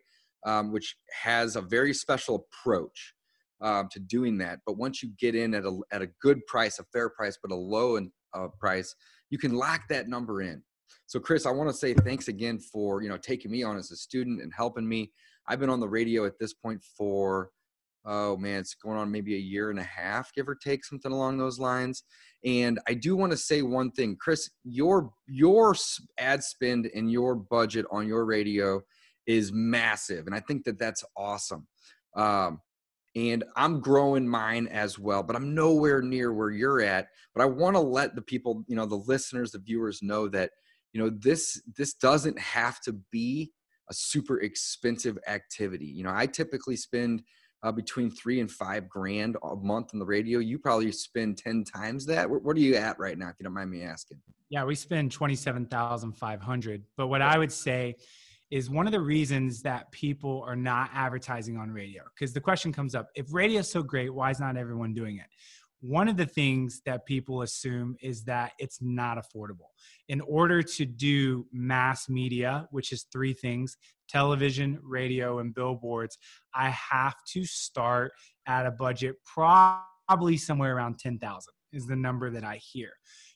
um, 0.45 0.71
which 0.71 0.95
has 1.23 1.55
a 1.55 1.62
very 1.62 1.95
special 1.95 2.45
approach 2.45 3.15
um, 3.63 3.88
to 3.91 4.00
doing 4.00 4.38
that. 4.38 4.59
But 4.65 4.77
once 4.77 5.01
you 5.01 5.09
get 5.17 5.33
in 5.33 5.55
at 5.55 5.63
a, 5.63 5.79
at 5.91 6.03
a 6.03 6.09
good 6.21 6.45
price, 6.45 6.77
a 6.77 6.83
fair 6.93 7.09
price, 7.09 7.39
but 7.41 7.51
a 7.51 7.55
low 7.55 7.95
in, 7.95 8.12
uh, 8.33 8.47
price, 8.59 8.95
you 9.29 9.37
can 9.37 9.53
lock 9.53 9.81
that 9.89 10.07
number 10.07 10.41
in. 10.41 10.61
So, 11.05 11.19
Chris, 11.19 11.45
I 11.45 11.51
want 11.51 11.69
to 11.69 11.75
say 11.75 11.93
thanks 11.93 12.27
again 12.27 12.59
for 12.59 13.01
you 13.01 13.09
know 13.09 13.17
taking 13.17 13.51
me 13.51 13.63
on 13.63 13.77
as 13.77 13.91
a 13.91 13.95
student 13.95 14.41
and 14.41 14.51
helping 14.55 14.87
me. 14.87 15.11
I've 15.47 15.59
been 15.59 15.69
on 15.69 15.79
the 15.79 15.89
radio 15.89 16.25
at 16.25 16.39
this 16.39 16.53
point 16.53 16.81
for 16.97 17.49
oh 18.05 18.37
man, 18.37 18.59
it's 18.59 18.73
going 18.73 18.97
on 18.97 19.11
maybe 19.11 19.35
a 19.35 19.39
year 19.39 19.69
and 19.69 19.79
a 19.79 19.83
half, 19.83 20.33
give 20.33 20.49
or 20.49 20.55
take, 20.55 20.83
something 20.83 21.11
along 21.11 21.37
those 21.37 21.59
lines. 21.59 22.03
And 22.43 22.79
I 22.87 22.93
do 22.93 23.15
want 23.15 23.31
to 23.31 23.37
say 23.37 23.61
one 23.61 23.91
thing, 23.91 24.17
Chris, 24.19 24.49
your 24.63 25.11
your 25.27 25.75
ad 26.19 26.43
spend 26.43 26.89
and 26.93 27.11
your 27.11 27.35
budget 27.35 27.85
on 27.91 28.07
your 28.07 28.25
radio 28.25 28.81
is 29.25 29.51
massive, 29.53 30.27
and 30.27 30.35
I 30.35 30.41
think 30.41 30.65
that 30.65 30.79
that's 30.79 31.03
awesome. 31.15 31.67
Um, 32.15 32.59
and 33.15 33.43
I'm 33.55 33.79
growing 33.79 34.27
mine 34.27 34.67
as 34.67 34.98
well, 34.98 35.24
but 35.24 35.36
I'm 35.36 35.53
nowhere 35.53 36.01
near 36.01 36.34
where 36.34 36.50
you're 36.50 36.82
at. 36.82 37.08
But 37.36 37.43
I 37.43 37.46
want 37.46 37.75
to 37.75 37.82
let 37.82 38.15
the 38.15 38.22
people, 38.22 38.63
you 38.67 38.75
know, 38.75 38.86
the 38.86 38.96
listeners, 38.96 39.51
the 39.51 39.60
viewers 39.60 40.01
know 40.01 40.27
that 40.29 40.51
you 40.93 41.01
know 41.01 41.10
this 41.10 41.62
this 41.75 41.93
doesn't 41.93 42.39
have 42.39 42.79
to 42.82 42.93
be 43.12 43.51
a 43.89 43.93
super 43.93 44.41
expensive 44.41 45.17
activity. 45.27 45.86
You 45.86 46.03
know, 46.03 46.13
I 46.13 46.25
typically 46.25 46.75
spend 46.75 47.24
uh, 47.63 47.72
between 47.72 48.12
three 48.12 48.39
and 48.39 48.51
five 48.51 48.89
grand 48.89 49.38
a 49.43 49.55
month 49.55 49.91
on 49.93 50.00
the 50.00 50.05
radio. 50.05 50.39
You 50.39 50.60
probably 50.60 50.91
spend 50.91 51.38
10 51.38 51.63
times 51.63 52.05
that. 52.08 52.29
Where, 52.29 52.39
what 52.39 52.58
are 52.58 52.62
you 52.62 52.75
at 52.75 53.00
right 53.00 53.17
now, 53.17 53.29
if 53.29 53.36
you 53.39 53.46
don't 53.46 53.53
mind 53.53 53.72
me 53.72 53.84
asking? 53.84 54.17
Yeah, 54.50 54.65
we 54.65 54.75
spend 54.75 55.12
27,500. 55.12 56.84
But 56.98 57.08
what 57.08 57.22
I 57.22 57.38
would 57.38 57.51
say 57.51 57.96
is 58.51 58.69
one 58.69 58.85
of 58.85 58.91
the 58.91 59.01
reasons 59.01 59.62
that 59.63 59.91
people 59.91 60.43
are 60.47 60.55
not 60.55 60.89
advertising 60.93 61.57
on 61.57 61.71
radio. 61.71 62.03
Because 62.13 62.33
the 62.33 62.41
question 62.41 62.71
comes 62.71 62.95
up 62.95 63.07
if 63.15 63.33
radio 63.33 63.59
is 63.59 63.69
so 63.69 63.81
great, 63.81 64.13
why 64.13 64.29
is 64.29 64.39
not 64.39 64.57
everyone 64.57 64.93
doing 64.93 65.17
it? 65.17 65.25
one 65.83 66.07
of 66.07 66.15
the 66.15 66.25
things 66.25 66.81
that 66.85 67.05
people 67.05 67.41
assume 67.41 67.97
is 68.01 68.23
that 68.23 68.53
it's 68.57 68.79
not 68.81 69.17
affordable. 69.17 69.67
In 70.07 70.21
order 70.21 70.63
to 70.63 70.85
do 70.85 71.45
mass 71.51 72.07
media, 72.07 72.69
which 72.71 72.93
is 72.93 73.05
three 73.12 73.33
things 73.33 73.75
television, 74.07 74.79
radio, 74.81 75.39
and 75.39 75.53
billboards 75.53 76.17
I 76.55 76.69
have 76.69 77.15
to 77.33 77.43
start 77.43 78.13
at 78.47 78.65
a 78.65 78.71
budget 78.71 79.15
probably 79.25 80.38
somewhere 80.38 80.75
around 80.75 81.00
10,000 81.00 81.53
is 81.73 81.85
the 81.85 81.95
number 81.95 82.29
that 82.29 82.43
I 82.45 82.57
hear 82.57 82.91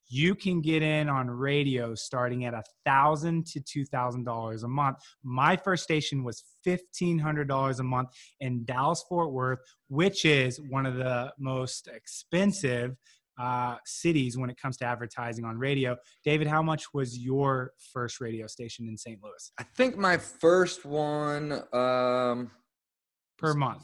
you 0.09 0.35
can 0.35 0.61
get 0.61 0.81
in 0.81 1.09
on 1.09 1.29
radio 1.29 1.95
starting 1.95 2.45
at 2.45 2.53
a 2.53 2.63
thousand 2.85 3.45
to 3.47 3.59
two 3.61 3.85
thousand 3.85 4.23
dollars 4.23 4.63
a 4.63 4.67
month. 4.67 4.97
My 5.23 5.55
first 5.55 5.83
station 5.83 6.23
was 6.23 6.43
fifteen 6.63 7.19
hundred 7.19 7.47
dollars 7.47 7.79
a 7.79 7.83
month 7.83 8.09
in 8.39 8.65
Dallas 8.65 9.03
Fort 9.07 9.31
Worth, 9.31 9.59
which 9.89 10.25
is 10.25 10.59
one 10.69 10.85
of 10.85 10.95
the 10.95 11.31
most 11.37 11.87
expensive 11.87 12.95
uh, 13.39 13.75
cities 13.85 14.37
when 14.37 14.49
it 14.49 14.59
comes 14.59 14.77
to 14.77 14.85
advertising 14.85 15.45
on 15.45 15.57
radio. 15.57 15.95
David, 16.23 16.47
how 16.47 16.61
much 16.61 16.85
was 16.93 17.17
your 17.17 17.73
first 17.93 18.19
radio 18.19 18.47
station 18.47 18.87
in 18.87 18.97
St. 18.97 19.19
Louis? 19.21 19.51
I 19.59 19.63
think 19.63 19.95
my 19.97 20.17
first 20.17 20.85
one 20.85 21.63
um, 21.71 22.49
per 23.37 23.53
month 23.53 23.83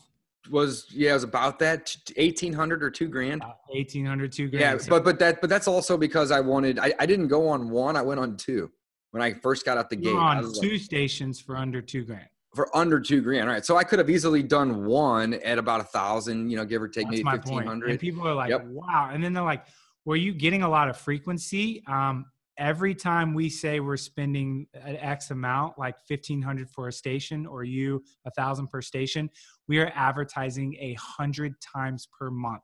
was 0.50 0.88
yeah 0.92 1.12
it 1.12 1.14
was 1.14 1.24
about 1.24 1.60
that 1.60 1.96
1800 2.18 2.84
or 2.84 2.90
two 2.90 3.08
grand? 3.08 3.42
Uh, 3.42 3.54
1800 3.70 4.32
two 4.32 4.50
grand 4.50 4.82
yeah 4.82 4.86
but 4.90 5.04
but 5.04 5.20
that 5.20 5.42
but 5.42 5.50
that's 5.50 5.68
also 5.68 5.98
because 5.98 6.32
i 6.32 6.40
wanted 6.40 6.80
i, 6.80 6.94
I 7.00 7.06
didn't 7.06 7.28
go 7.28 7.48
on 7.48 7.70
one 7.70 7.96
i 7.96 8.02
went 8.02 8.20
on 8.20 8.36
two 8.38 8.72
when 9.12 9.22
i 9.24 9.34
first 9.34 9.66
got 9.66 9.78
out 9.78 9.90
the 9.90 9.96
gate. 9.96 10.14
On 10.14 10.54
two 10.54 10.72
like, 10.72 10.82
stations 10.82 11.40
for 11.40 11.56
under 11.56 11.82
two 11.82 12.04
grand. 12.04 12.28
For 12.56 12.76
under 12.76 13.00
two 13.00 13.22
grand 13.22 13.48
right 13.48 13.66
so 13.66 13.78
i 13.78 13.84
could 13.84 14.00
have 14.00 14.10
easily 14.10 14.44
done 14.44 14.86
one 14.86 15.36
at 15.36 15.58
about 15.58 15.82
a 15.82 15.86
thousand 15.86 16.50
you 16.50 16.58
know 16.58 16.66
give 16.66 16.82
or 16.82 16.88
take 16.88 17.06
that's 17.06 17.24
maybe 17.24 17.24
1500 17.24 17.90
and 17.90 18.00
people 18.00 18.28
are 18.28 18.36
like 18.36 18.50
yep. 18.50 18.66
wow. 18.66 19.10
And 19.12 19.24
then 19.24 19.34
they're 19.34 19.44
like 19.44 19.66
were 20.06 20.18
you 20.18 20.34
getting 20.34 20.64
a 20.64 20.70
lot 20.70 20.90
of 20.90 20.98
frequency? 20.98 21.84
Um 21.88 22.26
every 22.58 22.96
time 22.96 23.34
we 23.34 23.50
say 23.50 23.80
we're 23.80 23.98
spending 23.98 24.68
an 24.74 24.98
X 24.98 25.32
amount, 25.32 25.78
like 25.78 25.96
fifteen 26.08 26.42
hundred 26.42 26.70
for 26.70 26.88
a 26.88 26.92
station, 26.92 27.46
or 27.46 27.64
you 27.64 28.04
a 28.26 28.32
thousand 28.32 28.68
per 28.68 28.82
station, 28.82 29.30
we 29.68 29.80
are 29.80 29.92
advertising 29.96 30.76
a 30.80 30.96
hundred 31.00 31.54
times 31.62 32.08
per 32.18 32.30
month, 32.30 32.62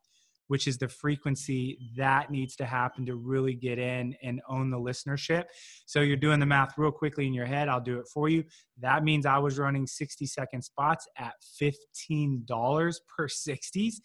which 0.48 0.67
is 0.67 0.77
the 0.77 0.88
frequency 0.88 1.77
that 1.96 2.31
needs 2.31 2.55
to 2.58 2.65
happen 2.65 3.05
to 3.05 3.15
really 3.15 3.53
get 3.53 3.79
in 3.79 4.15
and 4.22 4.41
own 4.48 4.69
the 4.69 4.77
listenership. 4.77 5.46
So 5.86 6.01
you're 6.01 6.17
doing 6.17 6.39
the 6.39 6.46
math 6.46 6.77
real 6.77 6.91
quickly 6.91 7.27
in 7.27 7.34
your 7.34 7.46
head. 7.46 7.69
I'll 7.69 7.81
do 7.81 8.00
it 8.00 8.08
for 8.13 8.29
you. 8.29 8.43
That 8.79 9.03
means 9.03 9.25
I 9.25 9.38
was 9.38 9.60
running 9.60 9.88
60 9.88 10.25
second 10.25 10.62
spots 10.63 11.08
at 11.17 11.34
$15 11.62 12.96
per 13.15 13.27
60s. 13.27 13.96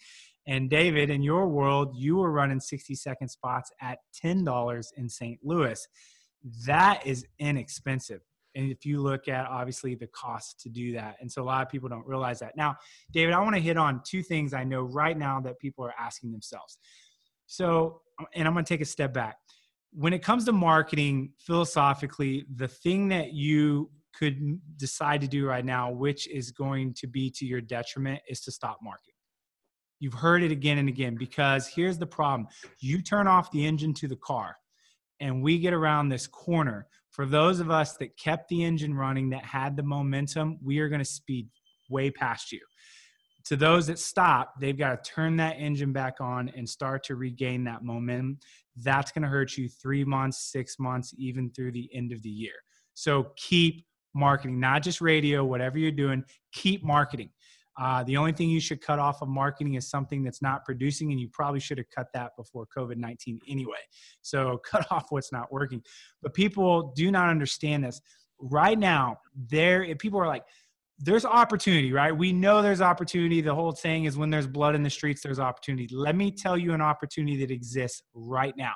And 0.47 0.69
David, 0.69 1.09
in 1.09 1.23
your 1.23 1.47
world, 1.47 1.95
you 1.95 2.17
were 2.17 2.31
running 2.31 2.59
60 2.59 2.93
second 2.95 3.29
spots 3.29 3.71
at 3.81 3.99
$10 4.23 4.85
in 4.97 5.09
St. 5.09 5.39
Louis. 5.43 5.87
That 6.65 7.05
is 7.05 7.25
inexpensive. 7.39 8.21
And 8.55 8.71
if 8.71 8.85
you 8.85 9.01
look 9.01 9.27
at 9.27 9.47
obviously 9.47 9.95
the 9.95 10.07
cost 10.07 10.59
to 10.61 10.69
do 10.69 10.93
that. 10.93 11.17
And 11.19 11.29
so 11.29 11.41
a 11.41 11.43
lot 11.43 11.61
of 11.61 11.69
people 11.69 11.89
don't 11.89 12.07
realize 12.07 12.39
that. 12.39 12.55
Now, 12.55 12.75
David, 13.11 13.33
I 13.33 13.41
want 13.41 13.55
to 13.55 13.61
hit 13.61 13.77
on 13.77 14.01
two 14.05 14.23
things 14.23 14.53
I 14.53 14.63
know 14.63 14.83
right 14.83 15.17
now 15.17 15.41
that 15.41 15.59
people 15.59 15.83
are 15.83 15.93
asking 15.99 16.31
themselves. 16.31 16.77
So, 17.47 18.01
and 18.33 18.47
I'm 18.47 18.53
going 18.53 18.63
to 18.63 18.73
take 18.73 18.81
a 18.81 18.85
step 18.85 19.13
back. 19.13 19.37
When 19.91 20.13
it 20.13 20.23
comes 20.23 20.45
to 20.45 20.51
marketing, 20.51 21.33
philosophically, 21.39 22.45
the 22.55 22.67
thing 22.67 23.09
that 23.09 23.33
you 23.33 23.89
could 24.17 24.59
decide 24.77 25.21
to 25.21 25.27
do 25.27 25.45
right 25.45 25.65
now, 25.65 25.91
which 25.91 26.27
is 26.29 26.51
going 26.51 26.93
to 26.95 27.07
be 27.07 27.29
to 27.31 27.45
your 27.45 27.61
detriment, 27.61 28.21
is 28.29 28.41
to 28.41 28.51
stop 28.51 28.79
marketing. 28.81 29.14
You've 29.99 30.13
heard 30.13 30.43
it 30.43 30.51
again 30.51 30.77
and 30.77 30.89
again 30.89 31.15
because 31.15 31.67
here's 31.67 31.97
the 31.97 32.05
problem 32.05 32.47
you 32.79 33.01
turn 33.01 33.27
off 33.27 33.51
the 33.51 33.65
engine 33.65 33.93
to 33.95 34.07
the 34.07 34.17
car, 34.17 34.55
and 35.19 35.41
we 35.41 35.59
get 35.59 35.73
around 35.73 36.09
this 36.09 36.27
corner. 36.27 36.87
For 37.11 37.25
those 37.25 37.61
of 37.61 37.71
us 37.71 37.95
that 37.97 38.17
kept 38.17 38.49
the 38.49 38.63
engine 38.63 38.93
running, 38.93 39.29
that 39.29 39.45
had 39.45 39.77
the 39.77 39.83
momentum, 39.83 40.57
we 40.61 40.79
are 40.79 40.89
going 40.89 40.99
to 40.99 41.05
speed 41.05 41.47
way 41.89 42.11
past 42.11 42.51
you. 42.51 42.59
To 43.45 43.55
those 43.55 43.87
that 43.87 43.99
stop, 43.99 44.55
they've 44.59 44.77
got 44.77 45.03
to 45.03 45.11
turn 45.11 45.37
that 45.37 45.53
engine 45.53 45.93
back 45.93 46.15
on 46.19 46.51
and 46.57 46.67
start 46.67 47.03
to 47.05 47.15
regain 47.15 47.63
that 47.65 47.83
momentum. 47.83 48.39
That's 48.83 49.11
going 49.11 49.21
to 49.21 49.29
hurt 49.29 49.55
you 49.55 49.69
three 49.69 50.03
months, 50.03 50.51
six 50.51 50.77
months, 50.79 51.13
even 51.17 51.51
through 51.51 51.71
the 51.71 51.89
end 51.93 52.11
of 52.11 52.21
the 52.23 52.29
year. 52.29 52.55
So 52.95 53.31
keep 53.37 53.85
marketing, 54.15 54.59
not 54.59 54.81
just 54.81 54.99
radio, 54.99 55.45
whatever 55.45 55.77
you're 55.77 55.91
doing, 55.91 56.23
keep 56.53 56.83
marketing. 56.83 57.29
Uh, 57.77 58.03
the 58.03 58.15
only 58.15 58.31
thing 58.31 58.49
you 58.49 58.59
should 58.59 58.81
cut 58.81 58.99
off 58.99 59.21
of 59.21 59.27
marketing 59.27 59.73
is 59.73 59.89
something 59.89 60.23
that's 60.23 60.41
not 60.41 60.63
producing, 60.63 61.11
and 61.11 61.19
you 61.19 61.27
probably 61.31 61.59
should 61.59 61.77
have 61.77 61.89
cut 61.89 62.07
that 62.13 62.31
before 62.37 62.65
COVID 62.75 62.97
19 62.97 63.39
anyway. 63.47 63.73
So 64.21 64.61
cut 64.69 64.85
off 64.91 65.07
what's 65.09 65.31
not 65.31 65.51
working. 65.51 65.81
But 66.21 66.33
people 66.33 66.93
do 66.95 67.11
not 67.11 67.29
understand 67.29 67.83
this. 67.83 68.01
Right 68.39 68.77
now, 68.77 69.17
there 69.49 69.93
people 69.95 70.19
are 70.19 70.27
like, 70.27 70.43
there's 70.99 71.25
opportunity, 71.25 71.91
right? 71.91 72.15
We 72.15 72.31
know 72.31 72.61
there's 72.61 72.81
opportunity. 72.81 73.41
The 73.41 73.53
whole 73.53 73.73
thing 73.73 74.05
is 74.05 74.17
when 74.17 74.29
there's 74.29 74.47
blood 74.47 74.75
in 74.75 74.83
the 74.83 74.89
streets, 74.89 75.21
there's 75.21 75.39
opportunity. 75.39 75.93
Let 75.93 76.15
me 76.15 76.31
tell 76.31 76.57
you 76.57 76.73
an 76.73 76.81
opportunity 76.81 77.37
that 77.37 77.51
exists 77.51 78.01
right 78.13 78.53
now. 78.57 78.73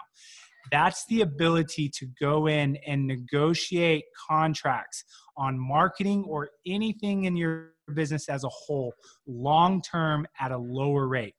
That's 0.72 1.06
the 1.08 1.22
ability 1.22 1.90
to 1.96 2.08
go 2.20 2.48
in 2.48 2.78
and 2.86 3.08
negotiate 3.08 4.04
contracts 4.30 5.06
on 5.40 5.58
marketing 5.58 6.24
or 6.28 6.50
anything 6.68 7.24
in 7.24 7.36
your 7.36 7.72
business 7.96 8.30
as 8.30 8.44
a 8.44 8.50
whole 8.50 8.94
long 9.26 9.82
term 9.82 10.28
at 10.40 10.52
a 10.52 10.58
lower 10.58 11.08
rate. 11.08 11.34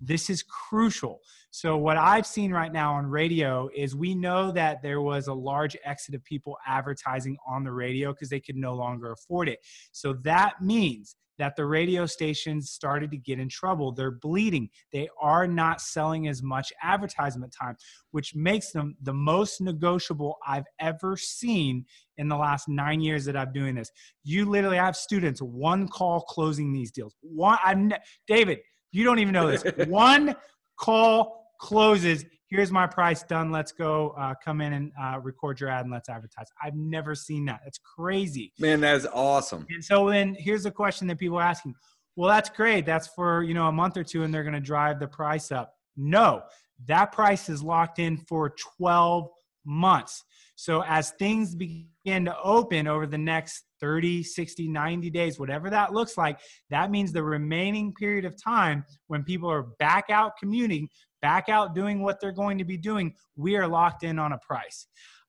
This 0.00 0.28
is 0.28 0.42
crucial. 0.42 1.20
So, 1.50 1.76
what 1.76 1.96
I've 1.96 2.26
seen 2.26 2.52
right 2.52 2.72
now 2.72 2.94
on 2.94 3.06
radio 3.06 3.68
is 3.74 3.96
we 3.96 4.14
know 4.14 4.52
that 4.52 4.82
there 4.82 5.00
was 5.00 5.28
a 5.28 5.34
large 5.34 5.76
exit 5.84 6.14
of 6.14 6.22
people 6.24 6.56
advertising 6.66 7.36
on 7.48 7.64
the 7.64 7.72
radio 7.72 8.12
because 8.12 8.28
they 8.28 8.40
could 8.40 8.56
no 8.56 8.74
longer 8.74 9.12
afford 9.12 9.48
it. 9.48 9.60
So, 9.92 10.12
that 10.24 10.60
means 10.60 11.16
that 11.38 11.56
the 11.56 11.64
radio 11.64 12.06
stations 12.06 12.70
started 12.70 13.10
to 13.10 13.16
get 13.16 13.38
in 13.38 13.48
trouble. 13.48 13.92
They're 13.92 14.10
bleeding. 14.10 14.68
They 14.92 15.08
are 15.20 15.46
not 15.46 15.80
selling 15.80 16.28
as 16.28 16.42
much 16.42 16.72
advertisement 16.82 17.54
time, 17.58 17.76
which 18.10 18.34
makes 18.34 18.72
them 18.72 18.96
the 19.02 19.12
most 19.12 19.60
negotiable 19.60 20.38
I've 20.46 20.64
ever 20.80 21.16
seen 21.16 21.84
in 22.18 22.28
the 22.28 22.36
last 22.36 22.68
nine 22.68 23.00
years 23.00 23.24
that 23.26 23.36
I've 23.36 23.52
doing 23.52 23.74
this. 23.74 23.90
You 24.24 24.46
literally 24.46 24.78
have 24.78 24.96
students 24.96 25.40
one 25.40 25.88
call 25.88 26.22
closing 26.22 26.72
these 26.72 26.90
deals. 26.90 27.14
One, 27.20 27.58
I'm 27.64 27.92
David. 28.26 28.58
You 28.96 29.04
don't 29.04 29.18
even 29.18 29.34
know 29.34 29.50
this. 29.50 29.62
one 29.88 30.34
call 30.78 31.52
closes. 31.60 32.24
Here's 32.48 32.72
my 32.72 32.86
price. 32.86 33.22
Done. 33.22 33.52
Let's 33.52 33.70
go 33.70 34.14
uh, 34.16 34.32
come 34.42 34.62
in 34.62 34.72
and 34.72 34.92
uh, 34.98 35.20
record 35.22 35.60
your 35.60 35.68
ad 35.68 35.84
and 35.84 35.92
let's 35.92 36.08
advertise. 36.08 36.46
I've 36.62 36.76
never 36.76 37.14
seen 37.14 37.44
that. 37.44 37.60
It's 37.66 37.78
crazy. 37.78 38.54
Man 38.58 38.80
that 38.80 38.96
is 38.96 39.06
awesome. 39.12 39.66
And 39.68 39.84
so 39.84 40.08
then 40.08 40.34
here's 40.38 40.62
the 40.62 40.70
question 40.70 41.06
that 41.08 41.18
people 41.18 41.36
are 41.36 41.42
asking. 41.42 41.74
Well 42.14 42.30
that's 42.30 42.48
great. 42.48 42.86
That's 42.86 43.08
for 43.08 43.42
you 43.42 43.52
know 43.52 43.66
a 43.66 43.72
month 43.72 43.98
or 43.98 44.04
two 44.04 44.22
and 44.22 44.32
they're 44.32 44.44
going 44.44 44.54
to 44.54 44.60
drive 44.60 44.98
the 44.98 45.08
price 45.08 45.52
up. 45.52 45.74
No. 45.98 46.44
That 46.86 47.12
price 47.12 47.50
is 47.50 47.62
locked 47.62 47.98
in 47.98 48.16
for 48.16 48.54
12 48.78 49.28
months 49.66 50.24
so 50.56 50.82
as 50.86 51.10
things 51.12 51.54
begin 51.54 52.24
to 52.24 52.36
open 52.42 52.88
over 52.88 53.06
the 53.06 53.18
next 53.18 53.64
30 53.80 54.22
60 54.22 54.68
90 54.68 55.10
days 55.10 55.38
whatever 55.38 55.70
that 55.70 55.92
looks 55.92 56.16
like 56.16 56.40
that 56.70 56.90
means 56.90 57.12
the 57.12 57.22
remaining 57.22 57.92
period 57.94 58.24
of 58.24 58.34
time 58.42 58.84
when 59.06 59.22
people 59.22 59.50
are 59.50 59.68
back 59.78 60.06
out 60.10 60.32
commuting 60.38 60.88
back 61.26 61.48
out 61.48 61.74
doing 61.74 62.02
what 62.02 62.20
they're 62.20 62.30
going 62.30 62.58
to 62.58 62.64
be 62.64 62.76
doing, 62.76 63.12
we 63.36 63.56
are 63.56 63.66
locked 63.66 64.04
in 64.04 64.16
on 64.18 64.32
a 64.32 64.38
price. 64.38 64.86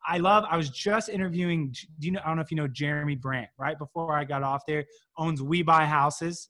I 0.07 0.19
love, 0.19 0.45
I 0.49 0.55
was 0.55 0.69
just 0.69 1.09
interviewing, 1.09 1.73
do 1.99 2.05
you 2.05 2.11
know, 2.11 2.21
I 2.23 2.27
don't 2.27 2.37
know 2.37 2.43
if 2.43 2.51
you 2.51 2.57
know 2.57 2.67
Jeremy 2.67 3.15
Brandt, 3.15 3.49
right 3.57 3.77
before 3.77 4.15
I 4.15 4.23
got 4.23 4.43
off 4.43 4.61
there, 4.67 4.85
owns 5.17 5.41
We 5.41 5.63
Buy 5.63 5.85
Houses, 5.85 6.49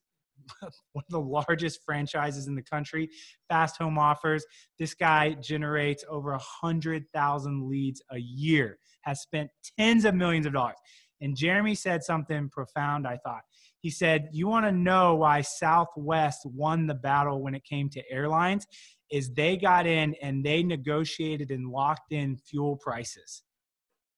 one 0.93 1.03
of 1.07 1.11
the 1.11 1.19
largest 1.19 1.81
franchises 1.85 2.47
in 2.47 2.55
the 2.55 2.61
country, 2.61 3.09
fast 3.49 3.77
home 3.77 3.97
offers. 3.97 4.45
This 4.79 4.93
guy 4.93 5.33
generates 5.33 6.03
over 6.09 6.33
a 6.33 6.39
hundred 6.39 7.05
thousand 7.13 7.69
leads 7.69 8.01
a 8.11 8.17
year, 8.17 8.77
has 9.01 9.21
spent 9.21 9.49
tens 9.77 10.05
of 10.05 10.15
millions 10.15 10.45
of 10.45 10.53
dollars. 10.53 10.77
And 11.19 11.35
Jeremy 11.35 11.73
said 11.73 12.03
something 12.03 12.49
profound, 12.49 13.07
I 13.07 13.17
thought. 13.25 13.41
He 13.79 13.89
said, 13.89 14.29
You 14.31 14.47
want 14.47 14.65
to 14.65 14.71
know 14.71 15.15
why 15.15 15.41
Southwest 15.41 16.41
won 16.45 16.85
the 16.85 16.93
battle 16.93 17.41
when 17.41 17.55
it 17.55 17.63
came 17.63 17.89
to 17.91 18.03
airlines? 18.11 18.67
is 19.11 19.33
they 19.33 19.57
got 19.57 19.87
in 19.87 20.15
and 20.21 20.43
they 20.43 20.63
negotiated 20.63 21.51
and 21.51 21.69
locked 21.69 22.11
in 22.11 22.37
fuel 22.37 22.75
prices 22.75 23.43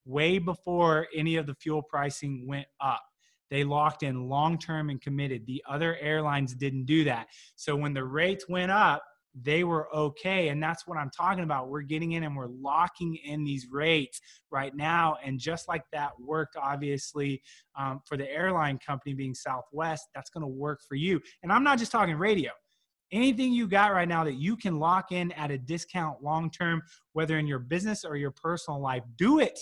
way 0.04 0.38
before 0.38 1.06
any 1.14 1.36
of 1.36 1.46
the 1.46 1.54
fuel 1.54 1.82
pricing 1.82 2.44
went 2.46 2.66
up. 2.80 3.02
They 3.50 3.64
locked 3.64 4.02
in 4.02 4.28
long 4.28 4.58
term 4.58 4.90
and 4.90 5.00
committed. 5.00 5.46
The 5.46 5.62
other 5.68 5.96
airlines 6.00 6.54
didn't 6.54 6.84
do 6.84 7.04
that. 7.04 7.26
So 7.56 7.76
when 7.76 7.94
the 7.94 8.04
rates 8.04 8.46
went 8.48 8.70
up, 8.70 9.02
they 9.40 9.62
were 9.62 9.94
okay. 9.94 10.48
And 10.48 10.62
that's 10.62 10.86
what 10.86 10.98
I'm 10.98 11.10
talking 11.10 11.44
about. 11.44 11.68
We're 11.68 11.82
getting 11.82 12.12
in 12.12 12.24
and 12.24 12.36
we're 12.36 12.48
locking 12.48 13.16
in 13.24 13.44
these 13.44 13.68
rates 13.70 14.20
right 14.50 14.74
now. 14.74 15.18
And 15.24 15.38
just 15.38 15.68
like 15.68 15.84
that 15.92 16.10
worked, 16.18 16.56
obviously, 16.56 17.40
um, 17.78 18.00
for 18.06 18.16
the 18.16 18.30
airline 18.30 18.78
company 18.84 19.14
being 19.14 19.34
Southwest, 19.34 20.08
that's 20.14 20.30
going 20.30 20.42
to 20.42 20.48
work 20.48 20.80
for 20.88 20.96
you. 20.96 21.20
And 21.42 21.52
I'm 21.52 21.62
not 21.62 21.78
just 21.78 21.92
talking 21.92 22.16
radio 22.16 22.50
anything 23.12 23.52
you 23.52 23.66
got 23.66 23.92
right 23.92 24.08
now 24.08 24.24
that 24.24 24.34
you 24.34 24.56
can 24.56 24.78
lock 24.78 25.12
in 25.12 25.32
at 25.32 25.50
a 25.50 25.58
discount 25.58 26.22
long 26.22 26.50
term, 26.50 26.82
whether 27.12 27.38
in 27.38 27.46
your 27.46 27.58
business 27.58 28.04
or 28.04 28.16
your 28.16 28.30
personal 28.30 28.80
life, 28.80 29.02
do 29.16 29.40
it. 29.40 29.58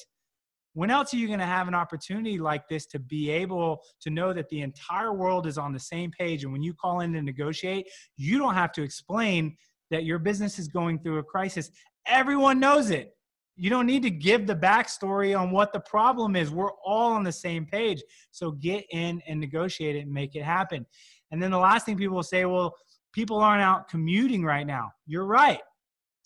When 0.78 0.90
else 0.90 1.12
are 1.12 1.16
you 1.16 1.26
going 1.26 1.40
to 1.40 1.44
have 1.44 1.66
an 1.66 1.74
opportunity 1.74 2.38
like 2.38 2.68
this 2.68 2.86
to 2.86 3.00
be 3.00 3.30
able 3.30 3.80
to 4.00 4.10
know 4.10 4.32
that 4.32 4.48
the 4.48 4.60
entire 4.60 5.12
world 5.12 5.48
is 5.48 5.58
on 5.58 5.72
the 5.72 5.80
same 5.80 6.12
page? 6.12 6.44
And 6.44 6.52
when 6.52 6.62
you 6.62 6.72
call 6.72 7.00
in 7.00 7.12
to 7.14 7.20
negotiate, 7.20 7.88
you 8.16 8.38
don't 8.38 8.54
have 8.54 8.70
to 8.74 8.84
explain 8.84 9.56
that 9.90 10.04
your 10.04 10.20
business 10.20 10.56
is 10.56 10.68
going 10.68 11.00
through 11.00 11.18
a 11.18 11.24
crisis. 11.24 11.72
Everyone 12.06 12.60
knows 12.60 12.90
it. 12.90 13.10
You 13.56 13.70
don't 13.70 13.86
need 13.86 14.04
to 14.04 14.10
give 14.10 14.46
the 14.46 14.54
backstory 14.54 15.36
on 15.36 15.50
what 15.50 15.72
the 15.72 15.80
problem 15.80 16.36
is. 16.36 16.52
We're 16.52 16.70
all 16.84 17.10
on 17.10 17.24
the 17.24 17.32
same 17.32 17.66
page. 17.66 18.00
So 18.30 18.52
get 18.52 18.84
in 18.92 19.20
and 19.26 19.40
negotiate 19.40 19.96
it 19.96 20.02
and 20.02 20.12
make 20.12 20.36
it 20.36 20.44
happen. 20.44 20.86
And 21.32 21.42
then 21.42 21.50
the 21.50 21.58
last 21.58 21.86
thing 21.86 21.96
people 21.96 22.14
will 22.14 22.22
say, 22.22 22.44
well, 22.44 22.72
people 23.12 23.38
aren't 23.38 23.62
out 23.62 23.88
commuting 23.88 24.44
right 24.44 24.64
now. 24.64 24.92
You're 25.08 25.26
right. 25.26 25.58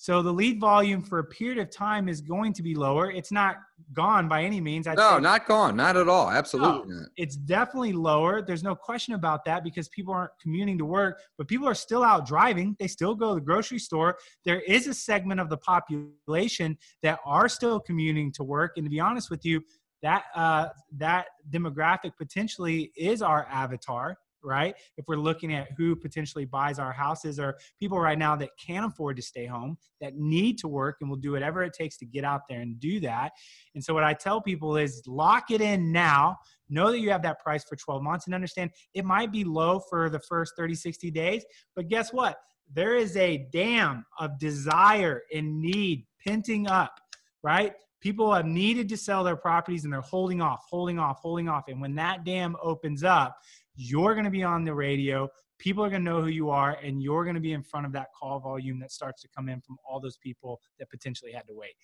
So 0.02 0.20
the 0.20 0.32
lead 0.32 0.58
volume 0.58 1.00
for 1.00 1.20
a 1.20 1.24
period 1.24 1.58
of 1.58 1.70
time 1.70 2.08
is 2.08 2.20
going 2.20 2.54
to 2.54 2.62
be 2.64 2.74
lower. 2.74 3.12
It's 3.12 3.30
not 3.30 3.58
gone 3.92 4.28
by 4.28 4.42
any 4.42 4.60
means. 4.60 4.88
I'd 4.88 4.96
no, 4.98 5.20
not 5.20 5.46
gone. 5.46 5.76
Not 5.76 5.96
at 5.96 6.08
all. 6.08 6.28
Absolutely 6.28 6.92
no, 6.92 7.04
It's 7.16 7.36
definitely 7.36 7.92
lower. 7.92 8.42
There's 8.42 8.64
no 8.64 8.74
question 8.74 9.14
about 9.14 9.44
that 9.44 9.62
because 9.62 9.88
people 9.90 10.12
aren't 10.12 10.32
commuting 10.42 10.76
to 10.78 10.84
work, 10.84 11.20
but 11.38 11.46
people 11.46 11.68
are 11.68 11.74
still 11.74 12.02
out 12.02 12.26
driving. 12.26 12.74
They 12.80 12.88
still 12.88 13.14
go 13.14 13.28
to 13.28 13.34
the 13.36 13.42
grocery 13.42 13.78
store. 13.78 14.18
There 14.44 14.58
is 14.62 14.88
a 14.88 14.94
segment 14.94 15.38
of 15.38 15.48
the 15.48 15.58
population 15.58 16.76
that 17.04 17.20
are 17.24 17.48
still 17.48 17.78
commuting 17.78 18.32
to 18.32 18.42
work. 18.42 18.72
And 18.76 18.84
to 18.84 18.90
be 18.90 18.98
honest 18.98 19.30
with 19.30 19.44
you, 19.44 19.62
that 20.02 20.24
uh, 20.34 20.70
that 20.96 21.26
demographic 21.48 22.16
potentially 22.18 22.90
is 22.96 23.22
our 23.22 23.46
avatar 23.48 24.18
right? 24.42 24.74
If 24.96 25.06
we're 25.08 25.16
looking 25.16 25.54
at 25.54 25.68
who 25.76 25.96
potentially 25.96 26.44
buys 26.44 26.78
our 26.78 26.92
houses 26.92 27.38
or 27.38 27.58
people 27.78 27.98
right 27.98 28.18
now 28.18 28.36
that 28.36 28.50
can't 28.64 28.86
afford 28.86 29.16
to 29.16 29.22
stay 29.22 29.46
home, 29.46 29.76
that 30.00 30.16
need 30.16 30.58
to 30.58 30.68
work 30.68 30.96
and 31.00 31.08
will 31.08 31.16
do 31.16 31.32
whatever 31.32 31.62
it 31.62 31.72
takes 31.72 31.96
to 31.98 32.06
get 32.06 32.24
out 32.24 32.42
there 32.48 32.60
and 32.60 32.78
do 32.80 33.00
that. 33.00 33.32
And 33.74 33.82
so 33.82 33.94
what 33.94 34.04
I 34.04 34.14
tell 34.14 34.40
people 34.40 34.76
is 34.76 35.02
lock 35.06 35.50
it 35.50 35.60
in 35.60 35.92
now. 35.92 36.38
Know 36.68 36.90
that 36.90 37.00
you 37.00 37.10
have 37.10 37.22
that 37.22 37.40
price 37.40 37.64
for 37.64 37.76
12 37.76 38.02
months 38.02 38.26
and 38.26 38.34
understand 38.34 38.70
it 38.94 39.04
might 39.04 39.30
be 39.30 39.44
low 39.44 39.80
for 39.90 40.08
the 40.08 40.20
first 40.20 40.54
30, 40.56 40.74
60 40.74 41.10
days, 41.10 41.44
but 41.76 41.88
guess 41.88 42.12
what? 42.12 42.36
There 42.72 42.96
is 42.96 43.16
a 43.16 43.46
dam 43.52 44.06
of 44.18 44.38
desire 44.38 45.22
and 45.34 45.60
need 45.60 46.06
pinting 46.26 46.68
up, 46.70 46.98
right? 47.42 47.74
People 48.00 48.32
have 48.32 48.46
needed 48.46 48.88
to 48.88 48.96
sell 48.96 49.22
their 49.22 49.36
properties 49.36 49.84
and 49.84 49.92
they're 49.92 50.00
holding 50.00 50.40
off, 50.40 50.64
holding 50.68 50.98
off, 50.98 51.20
holding 51.20 51.48
off. 51.48 51.64
And 51.68 51.80
when 51.80 51.94
that 51.96 52.24
dam 52.24 52.56
opens 52.62 53.04
up, 53.04 53.36
you're 53.74 54.14
going 54.14 54.24
to 54.24 54.30
be 54.30 54.42
on 54.42 54.64
the 54.64 54.74
radio. 54.74 55.28
People 55.58 55.84
are 55.84 55.90
going 55.90 56.04
to 56.04 56.10
know 56.10 56.20
who 56.20 56.28
you 56.28 56.50
are, 56.50 56.76
and 56.82 57.02
you're 57.02 57.24
going 57.24 57.34
to 57.34 57.40
be 57.40 57.52
in 57.52 57.62
front 57.62 57.86
of 57.86 57.92
that 57.92 58.08
call 58.18 58.40
volume 58.40 58.80
that 58.80 58.90
starts 58.90 59.22
to 59.22 59.28
come 59.34 59.48
in 59.48 59.60
from 59.60 59.76
all 59.88 60.00
those 60.00 60.16
people 60.16 60.60
that 60.78 60.90
potentially 60.90 61.32
had 61.32 61.46
to 61.46 61.54
wait. 61.54 61.74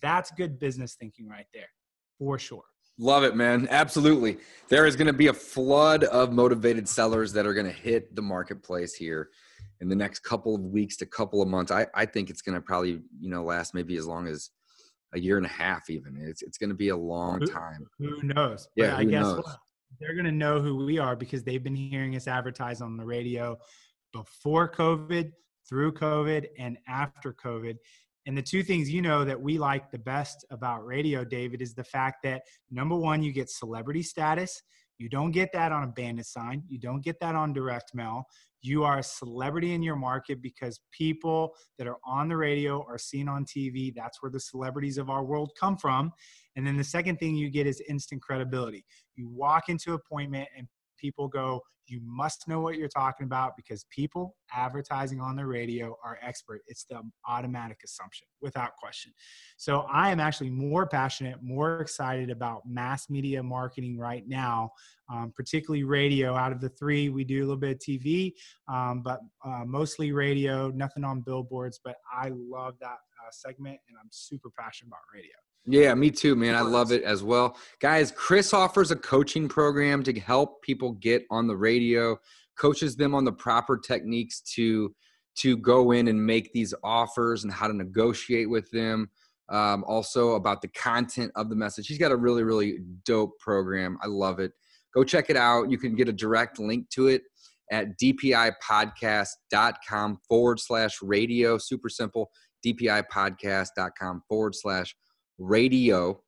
That's 0.00 0.30
good 0.30 0.58
business 0.58 0.94
thinking 0.94 1.28
right 1.28 1.46
there, 1.52 1.68
for 2.18 2.38
sure. 2.38 2.62
Love 2.98 3.24
it, 3.24 3.34
man. 3.34 3.66
Absolutely. 3.70 4.38
There 4.68 4.86
is 4.86 4.94
going 4.94 5.08
to 5.08 5.12
be 5.12 5.26
a 5.26 5.32
flood 5.32 6.04
of 6.04 6.32
motivated 6.32 6.88
sellers 6.88 7.32
that 7.32 7.44
are 7.44 7.54
going 7.54 7.66
to 7.66 7.72
hit 7.72 8.14
the 8.14 8.22
marketplace 8.22 8.94
here 8.94 9.30
in 9.80 9.88
the 9.88 9.96
next 9.96 10.20
couple 10.20 10.54
of 10.54 10.60
weeks 10.60 10.96
to 10.98 11.06
couple 11.06 11.42
of 11.42 11.48
months. 11.48 11.72
I, 11.72 11.86
I 11.92 12.06
think 12.06 12.30
it's 12.30 12.40
going 12.40 12.54
to 12.54 12.60
probably, 12.60 13.00
you 13.18 13.30
know, 13.30 13.42
last 13.42 13.74
maybe 13.74 13.96
as 13.96 14.06
long 14.06 14.28
as 14.28 14.50
a 15.12 15.18
year 15.18 15.36
and 15.36 15.46
a 15.46 15.50
half 15.50 15.90
even. 15.90 16.16
It's 16.20 16.42
it's 16.42 16.58
going 16.58 16.70
to 16.70 16.76
be 16.76 16.90
a 16.90 16.96
long 16.96 17.40
time. 17.40 17.86
Who 17.98 18.22
knows? 18.22 18.68
Yeah, 18.76 18.90
who 18.90 18.96
I 18.96 19.04
guess 19.04 19.22
knows? 19.22 19.44
what? 19.44 19.58
They're 20.00 20.14
going 20.14 20.24
to 20.24 20.32
know 20.32 20.60
who 20.60 20.84
we 20.84 20.98
are 20.98 21.16
because 21.16 21.42
they've 21.42 21.62
been 21.62 21.76
hearing 21.76 22.16
us 22.16 22.26
advertise 22.26 22.80
on 22.80 22.96
the 22.96 23.04
radio 23.04 23.58
before 24.12 24.70
COVID, 24.70 25.32
through 25.68 25.92
COVID, 25.92 26.46
and 26.58 26.78
after 26.88 27.32
COVID. 27.32 27.76
And 28.26 28.36
the 28.36 28.42
two 28.42 28.62
things 28.62 28.90
you 28.90 29.02
know 29.02 29.24
that 29.24 29.40
we 29.40 29.58
like 29.58 29.90
the 29.90 29.98
best 29.98 30.44
about 30.50 30.86
radio, 30.86 31.24
David, 31.24 31.60
is 31.60 31.74
the 31.74 31.84
fact 31.84 32.22
that 32.24 32.42
number 32.70 32.96
one, 32.96 33.22
you 33.22 33.32
get 33.32 33.50
celebrity 33.50 34.02
status. 34.02 34.62
You 34.98 35.08
don't 35.08 35.32
get 35.32 35.52
that 35.52 35.72
on 35.72 35.82
a 35.82 35.88
bandit 35.88 36.26
sign. 36.26 36.62
You 36.68 36.78
don't 36.78 37.02
get 37.02 37.20
that 37.20 37.34
on 37.34 37.52
direct 37.52 37.94
mail. 37.94 38.24
You 38.62 38.84
are 38.84 39.00
a 39.00 39.02
celebrity 39.02 39.74
in 39.74 39.82
your 39.82 39.96
market 39.96 40.40
because 40.40 40.80
people 40.90 41.54
that 41.76 41.86
are 41.86 41.98
on 42.06 42.28
the 42.28 42.36
radio 42.36 42.82
are 42.88 42.96
seen 42.96 43.28
on 43.28 43.44
TV. 43.44 43.92
That's 43.94 44.22
where 44.22 44.30
the 44.30 44.40
celebrities 44.40 44.96
of 44.96 45.10
our 45.10 45.22
world 45.22 45.52
come 45.60 45.76
from. 45.76 46.12
And 46.56 46.66
then 46.66 46.76
the 46.76 46.84
second 46.84 47.18
thing 47.18 47.34
you 47.34 47.50
get 47.50 47.66
is 47.66 47.82
instant 47.88 48.22
credibility. 48.22 48.84
You 49.16 49.28
walk 49.28 49.68
into 49.68 49.94
appointment 49.94 50.48
and 50.56 50.66
people 50.98 51.28
go, 51.28 51.60
you 51.86 52.00
must 52.02 52.48
know 52.48 52.60
what 52.60 52.76
you're 52.76 52.88
talking 52.88 53.24
about 53.24 53.52
because 53.56 53.84
people 53.90 54.36
advertising 54.54 55.20
on 55.20 55.36
the 55.36 55.44
radio 55.44 55.96
are 56.04 56.18
expert. 56.22 56.62
It's 56.66 56.84
the 56.84 57.02
automatic 57.28 57.78
assumption 57.84 58.26
without 58.40 58.70
question. 58.76 59.12
So 59.56 59.80
I 59.92 60.10
am 60.10 60.20
actually 60.20 60.50
more 60.50 60.86
passionate, 60.86 61.42
more 61.42 61.80
excited 61.80 62.30
about 62.30 62.62
mass 62.66 63.10
media 63.10 63.42
marketing 63.42 63.98
right 63.98 64.24
now, 64.26 64.70
um, 65.12 65.32
particularly 65.36 65.84
radio. 65.84 66.34
Out 66.34 66.52
of 66.52 66.60
the 66.60 66.70
three, 66.70 67.10
we 67.10 67.24
do 67.24 67.40
a 67.40 67.44
little 67.44 67.56
bit 67.56 67.72
of 67.72 67.78
TV, 67.78 68.32
um, 68.68 69.02
but 69.02 69.20
uh, 69.44 69.64
mostly 69.66 70.12
radio, 70.12 70.70
nothing 70.70 71.04
on 71.04 71.20
billboards. 71.20 71.80
But 71.84 71.96
I 72.10 72.30
love 72.34 72.74
that 72.80 72.92
uh, 72.92 73.30
segment 73.30 73.78
and 73.88 73.98
I'm 74.00 74.08
super 74.10 74.48
passionate 74.58 74.88
about 74.88 75.00
radio. 75.12 75.32
Yeah, 75.66 75.94
me 75.94 76.10
too, 76.10 76.36
man. 76.36 76.54
I 76.54 76.60
love 76.60 76.92
it 76.92 77.02
as 77.04 77.22
well. 77.22 77.56
Guys, 77.80 78.12
Chris 78.12 78.52
offers 78.52 78.90
a 78.90 78.96
coaching 78.96 79.48
program 79.48 80.02
to 80.02 80.12
help 80.20 80.60
people 80.62 80.92
get 80.92 81.24
on 81.30 81.46
the 81.46 81.56
radio, 81.56 82.18
coaches 82.58 82.96
them 82.96 83.14
on 83.14 83.24
the 83.24 83.32
proper 83.32 83.78
techniques 83.78 84.42
to 84.54 84.94
to 85.36 85.56
go 85.56 85.90
in 85.90 86.08
and 86.08 86.24
make 86.24 86.52
these 86.52 86.72
offers 86.84 87.42
and 87.44 87.52
how 87.52 87.66
to 87.66 87.72
negotiate 87.72 88.48
with 88.48 88.70
them. 88.70 89.10
Um, 89.48 89.82
also 89.84 90.34
about 90.34 90.62
the 90.62 90.68
content 90.68 91.32
of 91.34 91.48
the 91.48 91.56
message. 91.56 91.88
He's 91.88 91.98
got 91.98 92.12
a 92.12 92.16
really, 92.16 92.44
really 92.44 92.78
dope 93.04 93.36
program. 93.40 93.98
I 94.00 94.06
love 94.06 94.38
it. 94.38 94.52
Go 94.94 95.02
check 95.02 95.28
it 95.28 95.36
out. 95.36 95.70
You 95.70 95.78
can 95.78 95.96
get 95.96 96.08
a 96.08 96.12
direct 96.12 96.60
link 96.60 96.88
to 96.90 97.08
it 97.08 97.22
at 97.72 97.98
dpipodcast.com 97.98 100.18
forward 100.28 100.60
slash 100.60 101.02
radio. 101.02 101.58
Super 101.58 101.88
simple. 101.88 102.30
dpipodcast.com 102.64 104.22
forward 104.28 104.54
slash 104.54 104.94
radio 105.38 106.20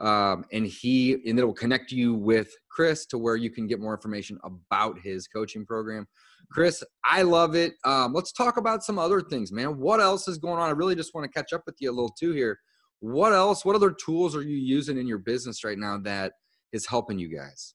um, 0.00 0.46
and 0.52 0.66
he 0.66 1.12
and 1.26 1.38
it'll 1.38 1.52
connect 1.52 1.92
you 1.92 2.14
with 2.14 2.50
chris 2.70 3.04
to 3.06 3.18
where 3.18 3.36
you 3.36 3.50
can 3.50 3.66
get 3.66 3.80
more 3.80 3.94
information 3.94 4.38
about 4.42 4.98
his 4.98 5.28
coaching 5.28 5.66
program. 5.66 6.06
Chris 6.50 6.82
i 7.04 7.22
love 7.22 7.54
it. 7.54 7.74
Um, 7.84 8.12
let's 8.12 8.32
talk 8.32 8.56
about 8.56 8.82
some 8.82 8.98
other 8.98 9.20
things 9.20 9.52
man. 9.52 9.78
What 9.78 10.00
else 10.00 10.26
is 10.26 10.38
going 10.38 10.58
on? 10.58 10.68
I 10.68 10.72
really 10.72 10.94
just 10.94 11.14
want 11.14 11.30
to 11.30 11.38
catch 11.38 11.52
up 11.52 11.62
with 11.66 11.76
you 11.80 11.90
a 11.90 11.92
little 11.92 12.14
too 12.18 12.32
here. 12.32 12.58
What 13.00 13.32
else 13.32 13.64
what 13.64 13.76
other 13.76 13.92
tools 13.92 14.34
are 14.34 14.42
you 14.42 14.56
using 14.56 14.98
in 14.98 15.06
your 15.06 15.18
business 15.18 15.64
right 15.64 15.78
now 15.78 15.98
that 15.98 16.32
is 16.72 16.86
helping 16.86 17.18
you 17.18 17.28
guys? 17.34 17.74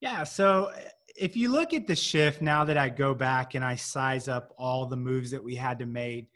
Yeah 0.00 0.24
so 0.24 0.72
if 1.14 1.36
you 1.36 1.50
look 1.50 1.72
at 1.74 1.86
the 1.86 1.96
shift 1.96 2.42
now 2.42 2.62
that 2.64 2.76
i 2.76 2.90
go 2.90 3.14
back 3.14 3.54
and 3.54 3.64
i 3.64 3.74
size 3.74 4.28
up 4.28 4.52
all 4.58 4.84
the 4.84 4.96
moves 4.96 5.30
that 5.30 5.42
we 5.42 5.54
had 5.54 5.78
to 5.78 5.86
make 5.86 6.28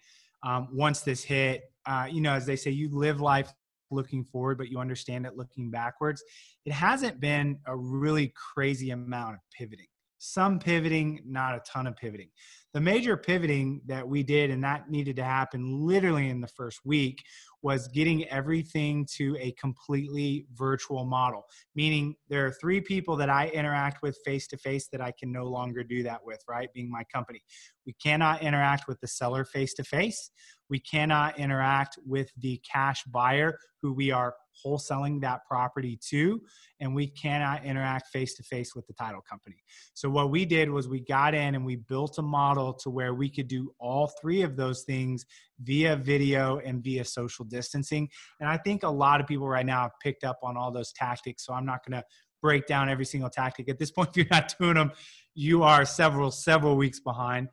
um, 0.42 0.68
once 0.72 1.00
this 1.00 1.22
hit 1.22 1.64
uh, 1.84 2.08
you 2.10 2.22
know 2.22 2.32
as 2.32 2.46
they 2.46 2.56
say 2.56 2.70
you 2.70 2.88
live 2.90 3.20
life 3.20 3.52
looking 3.90 4.24
forward, 4.24 4.58
but 4.58 4.68
you 4.68 4.78
understand 4.78 5.26
it 5.26 5.36
looking 5.36 5.70
backwards. 5.70 6.22
It 6.64 6.72
hasn't 6.72 7.20
been 7.20 7.58
a 7.66 7.76
really 7.76 8.32
crazy 8.54 8.90
amount 8.90 9.34
of 9.34 9.40
pivoting. 9.56 9.86
Some 10.22 10.58
pivoting, 10.58 11.20
not 11.24 11.54
a 11.54 11.62
ton 11.66 11.86
of 11.86 11.96
pivoting. 11.96 12.28
The 12.74 12.80
major 12.80 13.16
pivoting 13.16 13.80
that 13.86 14.06
we 14.06 14.22
did, 14.22 14.50
and 14.50 14.62
that 14.62 14.90
needed 14.90 15.16
to 15.16 15.24
happen 15.24 15.86
literally 15.86 16.28
in 16.28 16.42
the 16.42 16.46
first 16.46 16.80
week, 16.84 17.22
was 17.62 17.88
getting 17.88 18.28
everything 18.28 19.06
to 19.16 19.36
a 19.40 19.52
completely 19.52 20.46
virtual 20.54 21.06
model. 21.06 21.46
Meaning, 21.74 22.16
there 22.28 22.46
are 22.46 22.52
three 22.52 22.82
people 22.82 23.16
that 23.16 23.30
I 23.30 23.48
interact 23.48 24.02
with 24.02 24.18
face 24.22 24.46
to 24.48 24.58
face 24.58 24.88
that 24.92 25.00
I 25.00 25.12
can 25.18 25.32
no 25.32 25.46
longer 25.46 25.82
do 25.82 26.02
that 26.02 26.20
with, 26.22 26.40
right? 26.46 26.68
Being 26.74 26.90
my 26.90 27.04
company. 27.04 27.42
We 27.86 27.94
cannot 27.94 28.42
interact 28.42 28.88
with 28.88 29.00
the 29.00 29.08
seller 29.08 29.46
face 29.46 29.72
to 29.74 29.84
face. 29.84 30.30
We 30.70 30.78
cannot 30.78 31.38
interact 31.38 31.98
with 32.06 32.30
the 32.38 32.60
cash 32.70 33.04
buyer 33.04 33.58
who 33.82 33.92
we 33.92 34.10
are 34.10 34.34
wholesaling 34.64 35.20
that 35.22 35.44
property 35.46 35.98
to, 36.08 36.40
and 36.80 36.94
we 36.94 37.06
cannot 37.06 37.64
interact 37.64 38.08
face 38.08 38.34
to 38.34 38.42
face 38.42 38.74
with 38.74 38.86
the 38.86 38.92
title 38.92 39.20
company. 39.28 39.56
So, 39.94 40.08
what 40.10 40.30
we 40.30 40.44
did 40.44 40.70
was 40.70 40.88
we 40.88 41.00
got 41.00 41.34
in 41.34 41.54
and 41.54 41.64
we 41.64 41.76
built 41.76 42.18
a 42.18 42.22
model 42.22 42.72
to 42.74 42.90
where 42.90 43.14
we 43.14 43.28
could 43.28 43.48
do 43.48 43.72
all 43.78 44.12
three 44.20 44.42
of 44.42 44.56
those 44.56 44.82
things 44.82 45.24
via 45.60 45.96
video 45.96 46.58
and 46.58 46.82
via 46.82 47.04
social 47.04 47.44
distancing. 47.44 48.08
And 48.38 48.48
I 48.48 48.56
think 48.56 48.82
a 48.82 48.88
lot 48.88 49.20
of 49.20 49.26
people 49.26 49.48
right 49.48 49.66
now 49.66 49.82
have 49.82 49.92
picked 50.02 50.24
up 50.24 50.38
on 50.42 50.56
all 50.56 50.70
those 50.70 50.92
tactics. 50.92 51.44
So, 51.46 51.52
I'm 51.52 51.66
not 51.66 51.84
going 51.86 52.00
to 52.00 52.06
break 52.42 52.66
down 52.66 52.88
every 52.88 53.04
single 53.04 53.30
tactic. 53.30 53.68
At 53.68 53.78
this 53.78 53.90
point, 53.90 54.10
if 54.14 54.16
you're 54.16 54.26
not 54.30 54.54
doing 54.58 54.74
them, 54.74 54.92
you 55.34 55.62
are 55.62 55.84
several, 55.84 56.30
several 56.30 56.76
weeks 56.76 57.00
behind. 57.00 57.48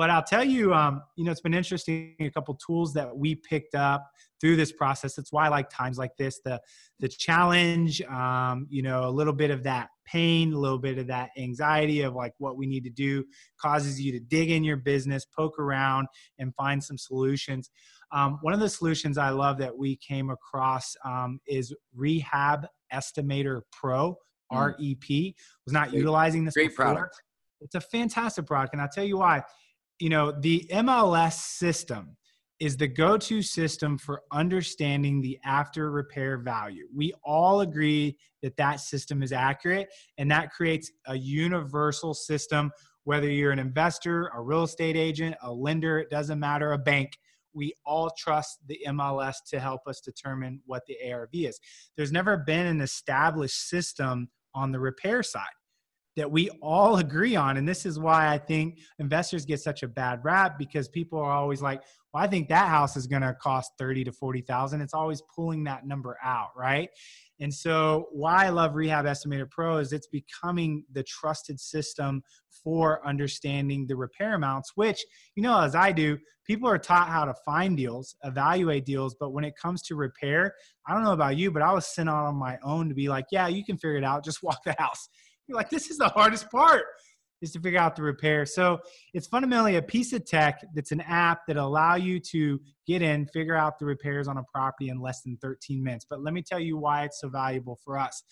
But 0.00 0.08
I'll 0.08 0.24
tell 0.24 0.42
you, 0.42 0.72
um, 0.72 1.02
you 1.16 1.26
know, 1.26 1.30
it's 1.30 1.42
been 1.42 1.52
interesting. 1.52 2.16
A 2.20 2.30
couple 2.30 2.54
tools 2.54 2.94
that 2.94 3.14
we 3.14 3.34
picked 3.34 3.74
up 3.74 4.10
through 4.40 4.56
this 4.56 4.72
process. 4.72 5.18
It's 5.18 5.30
why 5.30 5.44
I 5.44 5.48
like 5.50 5.68
times 5.68 5.98
like 5.98 6.16
this, 6.16 6.40
the 6.42 6.58
the 7.00 7.08
challenge, 7.08 8.00
um, 8.04 8.66
you 8.70 8.80
know, 8.80 9.06
a 9.06 9.10
little 9.10 9.34
bit 9.34 9.50
of 9.50 9.62
that 9.64 9.90
pain, 10.06 10.54
a 10.54 10.58
little 10.58 10.78
bit 10.78 10.96
of 10.96 11.08
that 11.08 11.32
anxiety 11.36 12.00
of 12.00 12.14
like 12.14 12.32
what 12.38 12.56
we 12.56 12.66
need 12.66 12.82
to 12.84 12.90
do 12.90 13.22
causes 13.60 14.00
you 14.00 14.10
to 14.12 14.20
dig 14.20 14.50
in 14.50 14.64
your 14.64 14.78
business, 14.78 15.26
poke 15.26 15.58
around, 15.58 16.08
and 16.38 16.54
find 16.54 16.82
some 16.82 16.96
solutions. 16.96 17.70
Um, 18.10 18.38
one 18.40 18.54
of 18.54 18.60
the 18.60 18.70
solutions 18.70 19.18
I 19.18 19.28
love 19.28 19.58
that 19.58 19.76
we 19.76 19.96
came 19.96 20.30
across 20.30 20.96
um, 21.04 21.40
is 21.46 21.74
Rehab 21.94 22.66
Estimator 22.90 23.60
Pro. 23.70 24.16
Mm. 24.50 24.76
REP 24.78 25.34
was 25.66 25.74
not 25.74 25.90
great, 25.90 25.98
utilizing 25.98 26.46
this. 26.46 26.54
Great 26.54 26.70
before. 26.70 26.86
product. 26.86 27.22
It's 27.60 27.74
a 27.74 27.80
fantastic 27.82 28.46
product, 28.46 28.72
and 28.72 28.80
I'll 28.80 28.88
tell 28.88 29.04
you 29.04 29.18
why 29.18 29.42
you 30.00 30.08
know, 30.08 30.32
the 30.32 30.66
MLS 30.72 31.34
system 31.34 32.16
is 32.58 32.76
the 32.76 32.88
go 32.88 33.16
to 33.16 33.42
system 33.42 33.96
for 33.96 34.22
understanding 34.32 35.20
the 35.20 35.38
after 35.44 35.90
repair 35.90 36.38
value. 36.38 36.86
We 36.94 37.12
all 37.24 37.60
agree 37.60 38.16
that 38.42 38.56
that 38.56 38.80
system 38.80 39.22
is 39.22 39.32
accurate, 39.32 39.88
and 40.18 40.30
that 40.30 40.50
creates 40.50 40.90
a 41.06 41.16
universal 41.16 42.14
system. 42.14 42.70
Whether 43.04 43.30
you're 43.30 43.52
an 43.52 43.58
investor, 43.58 44.30
a 44.34 44.40
real 44.42 44.64
estate 44.64 44.96
agent, 44.96 45.36
a 45.42 45.52
lender, 45.52 45.98
it 45.98 46.10
doesn't 46.10 46.38
matter, 46.38 46.72
a 46.72 46.78
bank, 46.78 47.18
we 47.52 47.72
all 47.84 48.10
trust 48.16 48.58
the 48.66 48.78
MLS 48.88 49.36
to 49.48 49.58
help 49.58 49.80
us 49.86 50.00
determine 50.00 50.60
what 50.66 50.82
the 50.86 50.96
ARV 51.10 51.30
is. 51.32 51.58
There's 51.96 52.12
never 52.12 52.36
been 52.36 52.66
an 52.66 52.80
established 52.80 53.68
system 53.68 54.28
on 54.54 54.70
the 54.70 54.80
repair 54.80 55.22
side 55.22 55.46
that 56.16 56.30
we 56.30 56.50
all 56.62 56.96
agree 56.96 57.36
on. 57.36 57.56
And 57.56 57.68
this 57.68 57.86
is 57.86 57.98
why 57.98 58.32
I 58.32 58.38
think 58.38 58.78
investors 58.98 59.44
get 59.44 59.60
such 59.60 59.82
a 59.82 59.88
bad 59.88 60.20
rap 60.24 60.58
because 60.58 60.88
people 60.88 61.18
are 61.18 61.30
always 61.30 61.62
like, 61.62 61.82
well, 62.12 62.24
I 62.24 62.26
think 62.26 62.48
that 62.48 62.68
house 62.68 62.96
is 62.96 63.06
going 63.06 63.22
to 63.22 63.34
cost 63.34 63.72
30 63.78 64.04
to 64.04 64.12
40,000. 64.12 64.80
It's 64.80 64.94
always 64.94 65.22
pulling 65.34 65.64
that 65.64 65.86
number 65.86 66.18
out, 66.22 66.48
right? 66.56 66.88
And 67.38 67.52
so 67.52 68.08
why 68.10 68.46
I 68.46 68.48
love 68.50 68.74
Rehab 68.74 69.06
Estimator 69.06 69.48
Pro 69.48 69.78
is 69.78 69.92
it's 69.92 70.08
becoming 70.08 70.84
the 70.92 71.04
trusted 71.04 71.58
system 71.58 72.22
for 72.62 73.06
understanding 73.06 73.86
the 73.86 73.96
repair 73.96 74.34
amounts, 74.34 74.72
which, 74.74 75.02
you 75.36 75.42
know, 75.42 75.60
as 75.60 75.74
I 75.74 75.92
do, 75.92 76.18
people 76.46 76.68
are 76.68 76.78
taught 76.78 77.08
how 77.08 77.24
to 77.24 77.34
find 77.44 77.76
deals, 77.76 78.14
evaluate 78.24 78.84
deals, 78.84 79.14
but 79.18 79.30
when 79.30 79.44
it 79.44 79.54
comes 79.56 79.80
to 79.82 79.94
repair, 79.94 80.54
I 80.86 80.92
don't 80.92 81.04
know 81.04 81.12
about 81.12 81.36
you, 81.36 81.50
but 81.50 81.62
I 81.62 81.72
was 81.72 81.86
sent 81.86 82.08
out 82.08 82.26
on 82.26 82.34
my 82.34 82.58
own 82.62 82.88
to 82.88 82.94
be 82.94 83.08
like, 83.08 83.26
yeah, 83.30 83.46
you 83.46 83.64
can 83.64 83.78
figure 83.78 83.96
it 83.96 84.04
out, 84.04 84.24
just 84.24 84.42
walk 84.42 84.58
the 84.64 84.74
house. 84.78 85.08
You're 85.50 85.56
like, 85.56 85.68
this 85.68 85.90
is 85.90 85.98
the 85.98 86.08
hardest 86.08 86.48
part 86.48 86.84
is 87.42 87.50
to 87.50 87.58
figure 87.58 87.80
out 87.80 87.96
the 87.96 88.02
repair. 88.02 88.46
So 88.46 88.78
it's 89.14 89.26
fundamentally 89.26 89.74
a 89.76 89.82
piece 89.82 90.12
of 90.12 90.24
tech 90.24 90.62
that's 90.76 90.92
an 90.92 91.00
app 91.00 91.40
that 91.48 91.56
allow 91.56 91.96
you 91.96 92.20
to 92.30 92.60
get 92.86 93.02
in, 93.02 93.26
figure 93.26 93.56
out 93.56 93.76
the 93.80 93.84
repairs 93.84 94.28
on 94.28 94.36
a 94.36 94.44
property 94.54 94.90
in 94.90 95.00
less 95.00 95.22
than 95.22 95.36
13 95.38 95.82
minutes. 95.82 96.06
But 96.08 96.22
let 96.22 96.34
me 96.34 96.42
tell 96.42 96.60
you 96.60 96.76
why 96.76 97.02
it's 97.02 97.20
so 97.20 97.28
valuable 97.28 97.80
for 97.84 97.98
us. 97.98 98.22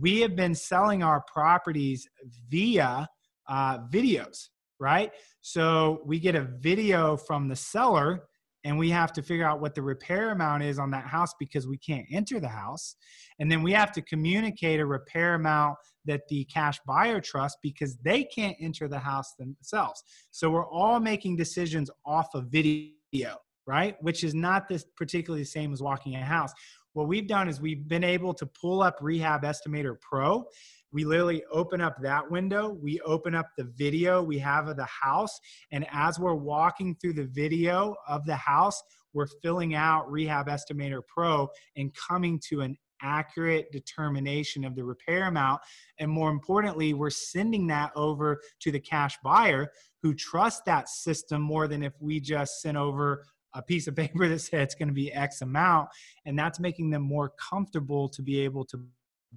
We 0.00 0.20
have 0.20 0.34
been 0.34 0.54
selling 0.54 1.02
our 1.02 1.22
properties 1.30 2.08
via 2.48 3.06
uh, 3.50 3.78
videos, 3.92 4.48
right? 4.80 5.12
So 5.42 6.00
we 6.06 6.18
get 6.18 6.36
a 6.36 6.48
video 6.58 7.18
from 7.18 7.48
the 7.48 7.56
seller 7.56 8.22
and 8.66 8.76
we 8.76 8.90
have 8.90 9.12
to 9.12 9.22
figure 9.22 9.46
out 9.46 9.60
what 9.60 9.76
the 9.76 9.80
repair 9.80 10.32
amount 10.32 10.64
is 10.64 10.80
on 10.80 10.90
that 10.90 11.06
house 11.06 11.32
because 11.38 11.68
we 11.68 11.78
can't 11.78 12.04
enter 12.10 12.40
the 12.40 12.48
house. 12.48 12.96
And 13.38 13.50
then 13.50 13.62
we 13.62 13.70
have 13.70 13.92
to 13.92 14.02
communicate 14.02 14.80
a 14.80 14.86
repair 14.86 15.34
amount 15.34 15.76
that 16.04 16.22
the 16.28 16.44
cash 16.46 16.80
buyer 16.84 17.20
trusts 17.20 17.58
because 17.62 17.96
they 18.04 18.24
can't 18.24 18.56
enter 18.60 18.88
the 18.88 18.98
house 18.98 19.34
themselves. 19.38 20.02
So 20.32 20.50
we're 20.50 20.68
all 20.68 20.98
making 20.98 21.36
decisions 21.36 21.92
off 22.04 22.34
of 22.34 22.46
video, 22.46 23.36
right? 23.68 23.96
Which 24.00 24.24
is 24.24 24.34
not 24.34 24.66
this 24.66 24.84
particularly 24.96 25.42
the 25.42 25.48
same 25.48 25.72
as 25.72 25.80
walking 25.80 26.16
a 26.16 26.24
house. 26.24 26.52
What 26.92 27.06
we've 27.06 27.28
done 27.28 27.48
is 27.48 27.60
we've 27.60 27.86
been 27.86 28.02
able 28.02 28.34
to 28.34 28.46
pull 28.46 28.82
up 28.82 28.98
Rehab 29.00 29.42
Estimator 29.42 29.94
Pro 30.00 30.44
we 30.92 31.04
literally 31.04 31.44
open 31.50 31.80
up 31.80 31.96
that 32.02 32.30
window. 32.30 32.76
We 32.80 33.00
open 33.00 33.34
up 33.34 33.48
the 33.56 33.64
video 33.64 34.22
we 34.22 34.38
have 34.38 34.68
of 34.68 34.76
the 34.76 34.86
house. 34.86 35.38
And 35.72 35.86
as 35.92 36.18
we're 36.18 36.34
walking 36.34 36.96
through 36.96 37.14
the 37.14 37.26
video 37.26 37.94
of 38.08 38.24
the 38.24 38.36
house 38.36 38.82
we're 39.16 39.26
filling 39.42 39.74
out 39.74 40.10
rehab 40.10 40.46
estimator 40.46 41.00
pro 41.08 41.48
and 41.74 41.90
coming 41.94 42.38
to 42.50 42.60
an 42.60 42.76
accurate 43.02 43.72
determination 43.72 44.64
of 44.64 44.76
the 44.76 44.84
repair 44.84 45.26
amount. 45.26 45.60
And 45.98 46.10
more 46.10 46.30
importantly 46.30 46.94
we're 46.94 47.10
sending 47.10 47.66
that 47.68 47.92
over 47.96 48.40
to 48.60 48.70
the 48.70 48.80
cash 48.80 49.16
buyer 49.24 49.72
who 50.02 50.14
trusts 50.14 50.62
that 50.66 50.88
system 50.88 51.42
more 51.42 51.66
than 51.66 51.82
if 51.82 51.94
we 51.98 52.20
just 52.20 52.60
sent 52.60 52.76
over 52.76 53.24
a 53.54 53.62
piece 53.62 53.86
of 53.86 53.96
paper 53.96 54.28
that 54.28 54.38
said 54.38 54.60
it's 54.60 54.74
going 54.74 54.88
to 54.88 54.94
be 54.94 55.12
x 55.12 55.40
amount. 55.40 55.88
And 56.26 56.38
that's 56.38 56.60
making 56.60 56.90
them 56.90 57.02
more 57.02 57.32
comfortable 57.50 58.08
to 58.10 58.22
be 58.22 58.40
able 58.40 58.64
to 58.66 58.78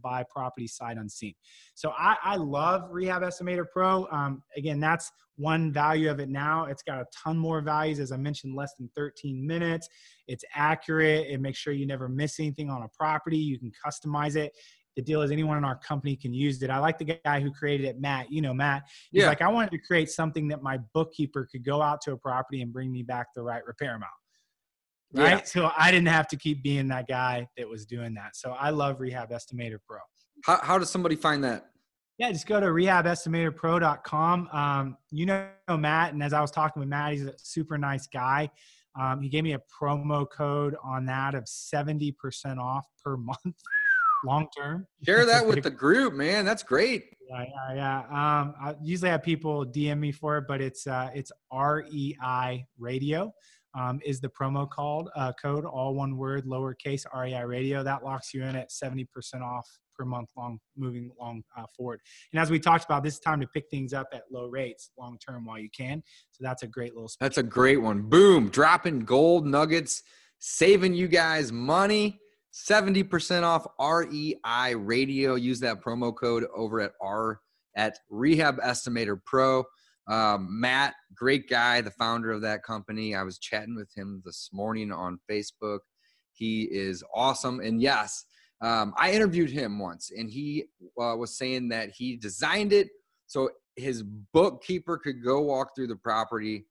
buy 0.02 0.24
property 0.30 0.68
sight 0.68 0.98
unseen. 0.98 1.34
So 1.76 1.92
I, 1.98 2.16
I 2.24 2.36
love 2.36 2.88
Rehab 2.90 3.22
Estimator 3.22 3.66
Pro. 3.72 4.08
Um, 4.12 4.44
again, 4.56 4.80
that's 4.80 5.12
one 5.38 5.72
value 5.72 6.12
of 6.12 6.20
it 6.20 6.30
now. 6.30 6.66
It's 6.66 6.84
got 6.84 7.00
a 7.00 7.06
ton 7.24 7.38
more 7.38 7.62
values, 7.62 8.00
as 8.00 8.12
I 8.12 8.18
mentioned, 8.18 8.56
less 8.56 8.74
than 8.78 8.90
13 8.96 9.46
minutes. 9.46 9.88
It's 10.28 10.44
accurate. 10.54 11.28
It 11.30 11.40
makes 11.40 11.58
sure 11.58 11.74
you 11.74 11.88
never 11.88 12.10
miss 12.10 12.40
anything 12.40 12.70
on 12.70 12.84
a 12.84 12.88
property. 12.90 13.38
You 13.38 13.58
can 13.58 13.72
customize 13.86 14.36
it. 14.36 14.52
The 14.96 15.02
deal 15.02 15.22
is 15.22 15.32
anyone 15.32 15.58
in 15.58 15.64
our 15.64 15.78
company 15.78 16.18
can 16.18 16.34
use 16.34 16.62
it. 16.62 16.70
I 16.70 16.80
like 16.80 16.98
the 16.98 17.18
guy 17.24 17.40
who 17.40 17.52
created 17.52 17.88
it, 17.88 18.02
Matt. 18.02 18.32
You 18.32 18.42
know, 18.42 18.54
Matt. 18.54 18.84
He's 19.12 19.22
yeah. 19.22 19.30
like, 19.30 19.42
I 19.42 19.48
wanted 19.48 19.72
to 19.72 19.78
create 19.78 20.10
something 20.10 20.50
that 20.50 20.62
my 20.62 20.78
bookkeeper 20.94 21.48
could 21.50 21.64
go 21.64 21.82
out 21.82 22.02
to 22.02 22.12
a 22.12 22.18
property 22.18 22.62
and 22.62 22.74
bring 22.74 22.92
me 22.92 23.04
back 23.04 23.28
the 23.34 23.42
right 23.42 23.66
repair 23.66 23.96
amount 23.96 24.12
right? 25.14 25.40
Yeah. 25.40 25.44
So 25.44 25.72
I 25.78 25.92
didn't 25.92 26.08
have 26.08 26.28
to 26.30 26.38
keep 26.38 26.64
being 26.64 26.88
that 26.90 27.08
guy 27.08 27.48
that 27.58 27.68
was 27.68 27.86
doing 27.86 28.14
that. 28.16 28.36
So 28.36 28.52
I 28.52 28.70
love 28.70 29.00
Rehab 29.00 29.32
Estimator 29.32 29.78
Pro. 29.86 30.00
How, 30.46 30.60
how 30.62 30.78
does 30.78 30.90
somebody 30.90 31.16
find 31.16 31.44
that? 31.44 31.66
Yeah, 32.18 32.32
just 32.32 32.48
go 32.48 32.60
to 32.60 32.68
rehabestimatorpro.com. 32.68 34.50
Um, 34.52 34.98
you 35.10 35.26
know 35.26 35.48
Matt, 35.70 36.14
and 36.14 36.22
as 36.22 36.34
I 36.34 36.42
was 36.42 36.52
talking 36.52 36.82
with 36.82 36.90
Matt, 36.90 37.14
he's 37.14 37.26
a 37.26 37.34
super 37.38 37.78
nice 37.78 38.08
guy. 38.08 38.50
Um, 39.00 39.22
he 39.22 39.30
gave 39.30 39.44
me 39.44 39.54
a 39.54 39.62
promo 39.82 40.30
code 40.30 40.76
on 40.84 41.06
that 41.06 41.34
of 41.34 41.46
70% 41.46 42.14
off 42.58 42.86
per 43.04 43.16
month 43.16 43.38
long 44.26 44.48
term. 44.58 44.86
Share 45.06 45.26
that 45.26 45.48
with 45.48 45.64
the 45.64 45.70
group, 45.70 46.14
man. 46.14 46.44
That's 46.44 46.64
great. 46.64 47.06
Yeah, 47.30 47.46
yeah, 47.46 47.76
yeah. 47.76 48.00
Um, 48.10 48.54
I 48.62 48.76
usually 48.82 49.12
have 49.12 49.24
people 49.24 49.66
DM 49.66 50.00
me 50.00 50.12
for 50.12 50.38
it, 50.40 50.46
but 50.48 50.62
it's 50.62 50.88
uh, 50.88 51.10
it's 51.14 51.32
REI 51.54 52.66
Radio 52.78 53.34
um, 53.80 54.00
is 54.04 54.20
the 54.20 54.30
promo 54.30 54.70
called 54.70 55.10
uh, 55.16 55.32
code, 55.42 55.64
all 55.64 55.96
one 55.96 56.18
word, 56.18 56.46
lowercase 56.46 57.06
REI 57.16 57.44
radio. 57.46 57.82
That 57.82 58.04
locks 58.04 58.34
you 58.34 58.44
in 58.44 58.56
at 58.56 58.70
70% 58.70 59.08
off 59.42 59.68
per 59.98 60.04
month 60.04 60.30
long, 60.36 60.60
moving 60.78 61.12
long 61.20 61.44
uh, 61.58 61.64
forward. 61.76 62.02
And 62.34 62.42
as 62.42 62.52
we 62.52 62.60
talked 62.60 62.84
about, 62.84 63.04
this 63.04 63.20
time 63.20 63.40
to 63.40 63.48
pick 63.48 63.70
things 63.70 63.94
up 63.94 64.08
at 64.12 64.24
low 64.30 64.48
rates 64.48 64.92
long 64.98 65.18
term 65.26 65.46
while 65.46 65.60
you 65.60 65.70
can. 65.76 66.04
So 66.32 66.44
that's 66.44 66.64
a 66.64 66.68
great 66.68 66.94
little. 66.94 67.10
That's 67.22 67.38
a 67.38 67.44
great 67.44 67.78
one. 67.78 68.02
Boom, 68.02 68.50
dropping 68.50 69.02
gold 69.02 69.48
nuggets, 69.48 70.04
saving 70.40 70.94
you 70.94 71.08
guys 71.08 71.52
money. 71.52 72.20
70% 72.54 73.44
off 73.44 73.68
REI 73.80 74.76
radio. 74.76 75.36
Use 75.36 75.60
that 75.62 75.82
promo 75.82 76.14
code 76.14 76.46
over 76.54 76.82
at 76.82 76.94
R 77.02 77.40
at 77.76 77.98
Rehab 78.10 78.60
Estimator 78.60 79.24
Pro. 79.24 79.64
Um, 80.10 80.48
Matt, 80.50 80.96
great 81.14 81.48
guy, 81.48 81.82
the 81.82 81.92
founder 81.92 82.32
of 82.32 82.42
that 82.42 82.64
company. 82.64 83.14
I 83.14 83.24
was 83.24 83.38
chatting 83.38 83.76
with 83.76 83.94
him 83.96 84.22
this 84.26 84.50
morning 84.52 84.92
on 84.92 85.20
Facebook. 85.30 85.80
He 86.34 86.64
is 86.64 87.04
awesome. 87.14 87.60
And 87.60 87.80
yes, 87.80 88.26
um, 88.62 88.94
I 88.98 89.12
interviewed 89.12 89.52
him 89.52 89.78
once, 89.78 90.12
and 90.16 90.30
he 90.30 90.66
uh, 91.00 91.16
was 91.16 91.38
saying 91.38 91.70
that 91.70 91.92
he 91.92 92.18
designed 92.18 92.74
it 92.74 92.90
so 93.28 93.50
his 93.76 94.04
bookkeeper 94.04 94.98
could 94.98 95.24
go 95.24 95.42
walk 95.42 95.76
through 95.76 95.88
the 95.88 95.96
property 95.96 96.66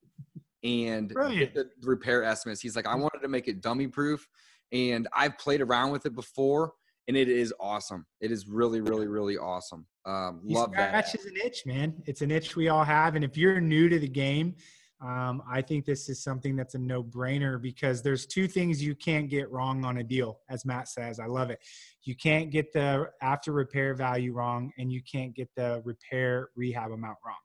and 0.65 1.15
get 1.39 1.55
the 1.55 1.71
repair 1.83 2.25
estimates. 2.25 2.61
He's 2.61 2.75
like, 2.77 2.87
I 2.87 2.97
wanted 2.97 3.21
to 3.23 3.29
make 3.29 3.47
it 3.47 3.61
dummy 3.63 3.87
proof, 3.87 4.27
and 4.73 5.07
I've 5.17 5.39
played 5.39 5.61
around 5.61 5.93
with 5.93 6.05
it 6.05 6.15
before, 6.15 6.73
and 7.09 7.17
it 7.17 7.29
is 7.29 7.53
awesome. 7.59 8.07
It 8.21 8.31
is 8.31 8.47
really, 8.47 8.81
really, 8.81 9.09
really 9.09 9.39
awesome. 9.39 9.87
Um, 10.05 10.41
love 10.45 10.73
that. 10.73 11.07
Scratches 11.07 11.27
an 11.27 11.35
itch, 11.45 11.65
man. 11.65 11.95
It's 12.07 12.21
an 12.21 12.31
itch 12.31 12.55
we 12.55 12.69
all 12.69 12.85
have, 12.85 13.17
and 13.17 13.25
if 13.25 13.37
you're 13.37 13.61
new 13.61 13.89
to 13.89 13.99
the 13.99 14.09
game, 14.09 14.55
um, 15.01 15.43
I 15.51 15.63
think 15.63 15.85
this 15.85 16.09
is 16.09 16.23
something 16.23 16.57
that's 16.57 16.75
a 16.75 16.79
no-brainer 16.79 17.63
because 17.63 18.03
there's 18.03 18.27
two 18.27 18.49
things 18.49 18.83
you 18.83 18.97
can't 18.97 19.31
get 19.31 19.49
wrong 19.51 19.85
on 19.85 19.99
a 19.99 20.03
deal, 20.03 20.41
as 20.51 20.65
Matt 20.65 20.89
says. 20.89 21.21
I 21.21 21.27
love 21.27 21.51
it. 21.51 21.61
You 22.03 22.17
can't 22.17 22.51
get 22.51 22.73
the 22.73 23.09
after 23.23 23.53
repair 23.53 23.95
value 23.95 24.33
wrong, 24.33 24.73
and 24.77 24.93
you 24.93 25.01
can't 25.11 25.35
get 25.35 25.49
the 25.57 25.83
repair 25.85 26.49
rehab 26.57 26.91
amount 26.91 27.19
wrong. 27.25 27.37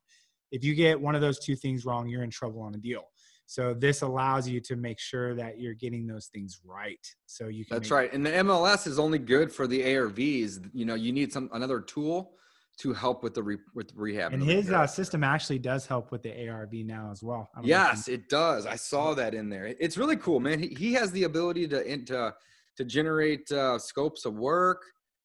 If 0.51 0.63
you 0.63 0.75
get 0.75 0.99
one 0.99 1.15
of 1.15 1.21
those 1.21 1.39
two 1.39 1.55
things 1.55 1.85
wrong, 1.85 2.07
you're 2.07 2.23
in 2.23 2.31
trouble 2.31 2.61
on 2.61 2.73
a 2.75 2.77
deal. 2.79 3.03
So 3.45 3.73
this 3.73 4.01
allows 4.01 4.47
you 4.47 4.59
to 4.61 4.75
make 4.75 4.99
sure 4.99 5.35
that 5.35 5.59
you're 5.59 5.73
getting 5.73 6.07
those 6.07 6.27
things 6.27 6.59
right. 6.63 7.05
So 7.25 7.47
you 7.47 7.65
can. 7.65 7.77
That's 7.77 7.91
right. 7.91 8.11
And 8.13 8.25
the 8.25 8.31
MLS 8.31 8.87
is 8.87 8.99
only 8.99 9.19
good 9.19 9.51
for 9.51 9.67
the 9.67 9.81
ARVs. 9.81 10.69
You 10.73 10.85
know, 10.85 10.95
you 10.95 11.11
need 11.11 11.33
some 11.33 11.49
another 11.53 11.81
tool 11.81 12.33
to 12.79 12.93
help 12.93 13.23
with 13.23 13.33
the 13.33 13.43
re, 13.43 13.57
with 13.75 13.91
rehab. 13.95 14.33
And 14.33 14.43
his 14.43 14.71
uh, 14.71 14.87
system 14.87 15.23
actually 15.23 15.59
does 15.59 15.85
help 15.85 16.11
with 16.11 16.23
the 16.23 16.49
ARV 16.49 16.73
now 16.73 17.09
as 17.11 17.21
well. 17.21 17.49
Yes, 17.63 18.07
it 18.07 18.29
does. 18.29 18.65
I 18.65 18.75
saw 18.75 19.13
that 19.13 19.33
in 19.33 19.49
there. 19.49 19.75
It's 19.79 19.97
really 19.97 20.17
cool, 20.17 20.39
man. 20.39 20.59
He, 20.59 20.69
he 20.69 20.93
has 20.93 21.11
the 21.11 21.23
ability 21.23 21.67
to 21.67 21.97
to 22.05 22.33
to 22.77 22.85
generate 22.85 23.51
uh, 23.51 23.77
scopes 23.77 24.25
of 24.25 24.33
work, 24.33 24.81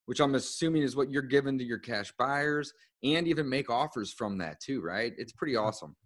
which 0.07 0.21
I'm 0.21 0.35
assuming 0.35 0.83
is 0.83 0.97
what 0.97 1.11
you're 1.11 1.23
giving 1.23 1.57
to 1.59 1.65
your 1.65 1.79
cash 1.79 2.13
buyers, 2.19 2.73
and 3.03 3.27
even 3.27 3.49
make 3.49 3.71
offers 3.71 4.13
from 4.13 4.37
that 4.39 4.61
too. 4.61 4.83
Right? 4.83 5.13
It's 5.17 5.33
pretty 5.33 5.57
awesome. 5.57 5.97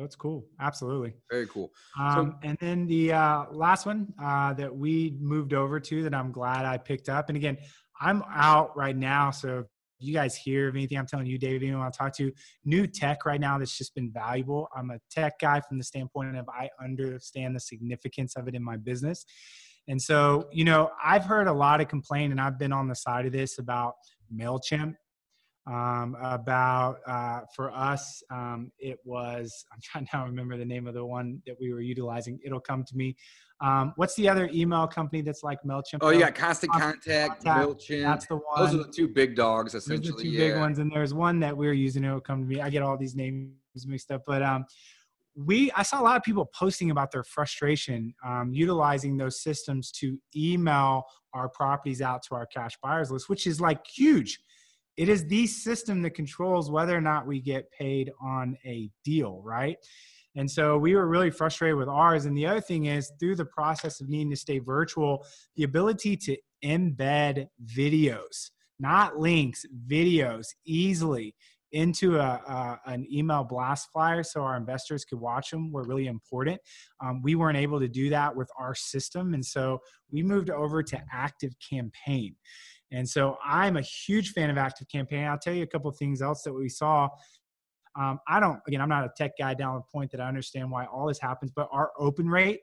That's 0.00 0.16
cool. 0.16 0.46
Absolutely. 0.60 1.14
Very 1.30 1.46
cool. 1.46 1.70
Um, 1.98 2.14
so, 2.42 2.48
and 2.48 2.58
then 2.60 2.86
the 2.86 3.12
uh, 3.12 3.44
last 3.50 3.86
one 3.86 4.12
uh, 4.22 4.54
that 4.54 4.74
we 4.74 5.16
moved 5.20 5.54
over 5.54 5.80
to 5.80 6.02
that 6.02 6.14
I'm 6.14 6.32
glad 6.32 6.64
I 6.64 6.78
picked 6.78 7.08
up. 7.08 7.28
And 7.28 7.36
again, 7.36 7.58
I'm 8.00 8.22
out 8.30 8.76
right 8.76 8.96
now. 8.96 9.30
So 9.30 9.64
you 9.98 10.14
guys 10.14 10.36
hear 10.36 10.68
of 10.68 10.76
anything 10.76 10.98
I'm 10.98 11.06
telling 11.06 11.26
you, 11.26 11.38
David, 11.38 11.62
anyone 11.62 11.80
want 11.80 11.94
to 11.94 11.98
talk 11.98 12.16
to, 12.16 12.32
new 12.64 12.86
tech 12.86 13.24
right 13.26 13.40
now 13.40 13.58
that's 13.58 13.76
just 13.76 13.94
been 13.94 14.12
valuable. 14.12 14.68
I'm 14.76 14.90
a 14.90 14.98
tech 15.10 15.38
guy 15.40 15.60
from 15.60 15.78
the 15.78 15.84
standpoint 15.84 16.36
of 16.36 16.48
I 16.48 16.68
understand 16.82 17.56
the 17.56 17.60
significance 17.60 18.36
of 18.36 18.48
it 18.48 18.54
in 18.54 18.62
my 18.62 18.76
business. 18.76 19.24
And 19.88 20.00
so, 20.00 20.48
you 20.52 20.64
know, 20.64 20.90
I've 21.02 21.24
heard 21.24 21.48
a 21.48 21.52
lot 21.52 21.80
of 21.80 21.88
complaint, 21.88 22.30
and 22.30 22.40
I've 22.40 22.58
been 22.58 22.72
on 22.72 22.88
the 22.88 22.94
side 22.94 23.26
of 23.26 23.32
this 23.32 23.58
about 23.58 23.94
MailChimp 24.34 24.94
um, 25.68 26.16
about 26.22 26.98
uh, 27.06 27.40
for 27.54 27.70
us 27.70 28.22
um, 28.30 28.72
it 28.78 28.98
was 29.04 29.64
i'm 29.72 29.80
trying 29.82 30.06
to 30.06 30.18
remember 30.18 30.56
the 30.56 30.64
name 30.64 30.86
of 30.86 30.94
the 30.94 31.04
one 31.04 31.42
that 31.46 31.56
we 31.60 31.72
were 31.72 31.80
utilizing 31.80 32.38
it'll 32.44 32.60
come 32.60 32.84
to 32.84 32.96
me. 32.96 33.16
Um, 33.60 33.92
what's 33.96 34.14
the 34.14 34.28
other 34.28 34.48
email 34.54 34.86
company 34.86 35.20
that's 35.20 35.42
like 35.42 35.58
mailchimp 35.64 35.98
oh 36.02 36.10
yeah 36.10 36.30
constant, 36.30 36.72
contact, 36.72 37.44
contact 37.44 37.44
mailchimp. 37.44 38.02
that's 38.02 38.26
the 38.26 38.36
one 38.36 38.44
those 38.56 38.74
are 38.74 38.84
the 38.84 38.92
two 38.92 39.08
big 39.08 39.34
dogs 39.34 39.74
essentially 39.74 39.98
those 39.98 40.10
are 40.10 40.16
the 40.16 40.22
two 40.22 40.28
yeah. 40.28 40.48
big 40.50 40.58
ones 40.58 40.78
and 40.78 40.92
there's 40.92 41.12
one 41.12 41.40
that 41.40 41.56
we 41.56 41.66
are 41.66 41.72
using 41.72 42.04
it'll 42.04 42.20
come 42.20 42.42
to 42.42 42.46
me. 42.46 42.60
I 42.60 42.70
get 42.70 42.82
all 42.82 42.96
these 42.96 43.16
names 43.16 43.50
mixed 43.84 44.12
up 44.12 44.22
but 44.26 44.44
um, 44.44 44.64
we 45.34 45.72
i 45.72 45.82
saw 45.82 46.00
a 46.00 46.04
lot 46.04 46.16
of 46.16 46.22
people 46.22 46.48
posting 46.54 46.92
about 46.92 47.10
their 47.10 47.24
frustration 47.24 48.14
um, 48.24 48.52
utilizing 48.52 49.16
those 49.16 49.42
systems 49.42 49.90
to 49.90 50.18
email 50.36 51.04
our 51.34 51.48
properties 51.48 52.00
out 52.00 52.22
to 52.22 52.36
our 52.36 52.46
cash 52.46 52.76
buyers 52.80 53.10
list 53.10 53.28
which 53.28 53.44
is 53.44 53.60
like 53.60 53.84
huge 53.86 54.38
it 54.98 55.08
is 55.08 55.24
the 55.26 55.46
system 55.46 56.02
that 56.02 56.10
controls 56.10 56.72
whether 56.72 56.94
or 56.94 57.00
not 57.00 57.24
we 57.24 57.40
get 57.40 57.70
paid 57.70 58.10
on 58.20 58.58
a 58.66 58.90
deal, 59.04 59.40
right? 59.44 59.76
And 60.34 60.50
so 60.50 60.76
we 60.76 60.96
were 60.96 61.06
really 61.06 61.30
frustrated 61.30 61.76
with 61.76 61.88
ours. 61.88 62.26
And 62.26 62.36
the 62.36 62.46
other 62.46 62.60
thing 62.60 62.86
is, 62.86 63.12
through 63.20 63.36
the 63.36 63.44
process 63.44 64.00
of 64.00 64.08
needing 64.08 64.30
to 64.30 64.36
stay 64.36 64.58
virtual, 64.58 65.24
the 65.54 65.62
ability 65.62 66.16
to 66.16 66.36
embed 66.64 67.46
videos, 67.64 68.50
not 68.80 69.16
links, 69.16 69.64
videos 69.86 70.48
easily 70.66 71.34
into 71.70 72.18
a, 72.18 72.20
a, 72.20 72.80
an 72.86 73.06
email 73.12 73.44
blast 73.44 73.90
flyer 73.92 74.24
so 74.24 74.40
our 74.40 74.56
investors 74.56 75.04
could 75.04 75.20
watch 75.20 75.50
them 75.50 75.70
were 75.70 75.84
really 75.84 76.06
important. 76.06 76.60
Um, 77.04 77.22
we 77.22 77.36
weren't 77.36 77.58
able 77.58 77.78
to 77.78 77.88
do 77.88 78.10
that 78.10 78.34
with 78.34 78.50
our 78.58 78.74
system. 78.74 79.34
And 79.34 79.44
so 79.44 79.78
we 80.10 80.24
moved 80.24 80.50
over 80.50 80.82
to 80.82 81.00
Active 81.12 81.52
Campaign. 81.70 82.34
And 82.92 83.08
so 83.08 83.36
I'm 83.44 83.76
a 83.76 83.82
huge 83.82 84.32
fan 84.32 84.50
of 84.50 84.58
Active 84.58 84.88
Campaign. 84.88 85.24
I'll 85.24 85.38
tell 85.38 85.54
you 85.54 85.62
a 85.62 85.66
couple 85.66 85.90
of 85.90 85.96
things 85.96 86.22
else 86.22 86.42
that 86.42 86.52
we 86.52 86.68
saw. 86.68 87.08
Um, 87.98 88.20
I 88.28 88.40
don't, 88.40 88.60
again, 88.66 88.80
I'm 88.80 88.88
not 88.88 89.04
a 89.04 89.10
tech 89.16 89.32
guy 89.38 89.54
down 89.54 89.74
the 89.74 89.82
point 89.92 90.10
that 90.12 90.20
I 90.20 90.28
understand 90.28 90.70
why 90.70 90.86
all 90.86 91.06
this 91.08 91.20
happens, 91.20 91.50
but 91.54 91.68
our 91.72 91.90
open 91.98 92.28
rate 92.28 92.60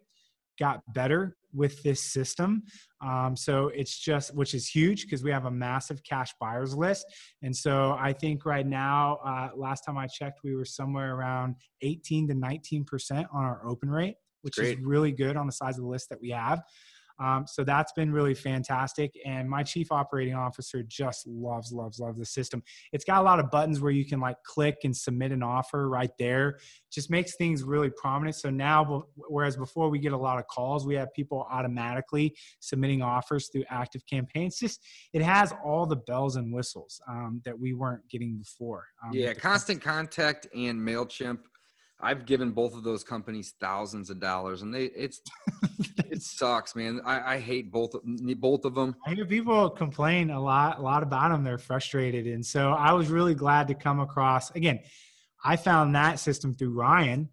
got 0.58 0.82
better 0.94 1.36
with 1.54 1.82
this 1.84 2.02
system. 2.02 2.64
Um, 3.02 3.36
so 3.36 3.68
it's 3.70 3.98
just, 3.98 4.36
which 4.36 4.54
is 4.54 4.68
huge 4.68 5.04
because 5.04 5.24
we 5.24 5.32
have 5.32 5.46
a 5.46 5.52
massive 5.52 6.02
cash 6.04 6.34
buyers 6.40 6.76
list. 6.76 7.06
And 7.42 7.56
so 7.56 7.98
I 8.00 8.14
think 8.14 8.46
right 8.46 8.66
now, 8.66 9.20
uh, 9.26 9.50
last 9.56 9.82
time 9.82 9.98
I 9.98 10.08
checked, 10.08 10.40
we 10.44 10.56
were 10.56 10.66
somewhere 10.66 11.16
around 11.16 11.56
18 11.82 12.30
to 12.30 12.36
19% 12.36 13.26
on 13.34 13.44
our 13.44 13.66
open 13.68 13.90
rate, 13.90 14.16
which 14.42 14.56
Great. 14.56 14.80
is 14.80 14.86
really 14.86 15.12
good 15.12 15.38
on 15.38 15.46
the 15.46 15.52
size 15.52 15.78
of 15.78 15.84
the 15.84 15.90
list 15.90 16.10
that 16.10 16.22
we 16.22 16.30
have. 16.30 16.62
Um, 17.19 17.45
so 17.47 17.63
that's 17.63 17.91
been 17.93 18.12
really 18.12 18.34
fantastic. 18.34 19.12
And 19.25 19.49
my 19.49 19.63
chief 19.63 19.91
operating 19.91 20.36
officer 20.36 20.84
just 20.84 21.25
loves, 21.28 21.71
loves, 21.71 21.99
loves 21.99 22.19
the 22.19 22.25
system. 22.25 22.63
It's 22.91 23.06
got 23.06 23.21
a 23.21 23.23
lot 23.23 23.39
of 23.39 23.49
buttons 23.51 23.82
where 23.82 23.91
you 23.91 24.06
can 24.06 24.19
like 24.19 24.38
click 24.43 24.80
and 24.84 24.95
submit 24.95 25.32
an 25.32 25.43
offer 25.43 25.89
right 25.89 26.12
there. 26.19 26.60
Just 26.91 27.10
makes 27.10 27.36
things 27.36 27.63
really 27.63 27.89
prominent. 27.89 28.36
So 28.36 28.49
now, 28.49 29.04
whereas 29.15 29.58
before 29.58 29.89
we 29.89 29.99
get 29.99 30.13
a 30.13 30.17
lot 30.17 30.39
of 30.39 30.47
calls, 30.47 30.86
we 30.86 30.95
have 30.95 31.13
people 31.13 31.47
automatically 31.49 32.36
submitting 32.60 33.01
offers 33.01 33.49
through 33.49 33.63
active 33.69 34.06
campaigns. 34.06 34.58
Just 34.58 34.82
it 35.13 35.21
has 35.21 35.54
all 35.63 35.86
the 35.86 35.97
bells 35.97 36.36
and 36.36 36.54
whistles 36.54 37.01
um, 37.10 37.41
that 37.45 37.58
we 37.58 37.73
weren't 37.73 38.08
getting 38.10 38.38
before. 38.38 38.86
Um, 39.04 39.12
yeah, 39.13 39.34
constant 39.34 39.82
contact 39.82 40.47
and 40.54 40.80
Mailchimp 40.80 41.39
I've 42.06 42.28
given 42.28 42.52
both 42.52 42.76
of 42.76 42.84
those 42.84 43.04
companies 43.04 43.56
thousands 43.60 44.12
of 44.12 44.20
dollars, 44.20 44.62
and 44.62 44.72
they 44.72 44.86
it's 44.86 45.22
it 45.98 46.22
sucks, 46.22 46.76
man. 46.76 47.02
I, 47.04 47.36
I 47.36 47.39
hate 47.39 47.72
both 47.72 47.96
both 48.04 48.63
of 48.63 48.76
them. 48.76 48.96
I 49.08 49.15
hear 49.15 49.26
people 49.26 49.72
complain 49.72 50.30
a 50.30 50.39
lot 50.39 50.78
a 50.78 50.82
lot 50.84 51.02
about 51.02 51.30
them. 51.30 51.44
They're 51.44 51.58
frustrated, 51.58 52.28
and 52.28 52.46
so 52.46 52.72
I 52.74 52.94
was 52.94 53.10
really 53.10 53.34
glad 53.34 53.68
to 53.70 53.74
come 53.74 54.00
across 54.00 54.52
again. 54.52 54.82
I 55.44 55.56
found 55.56 55.96
that 55.96 56.20
system 56.20 56.54
through 56.54 56.74
Ryan 56.74 57.30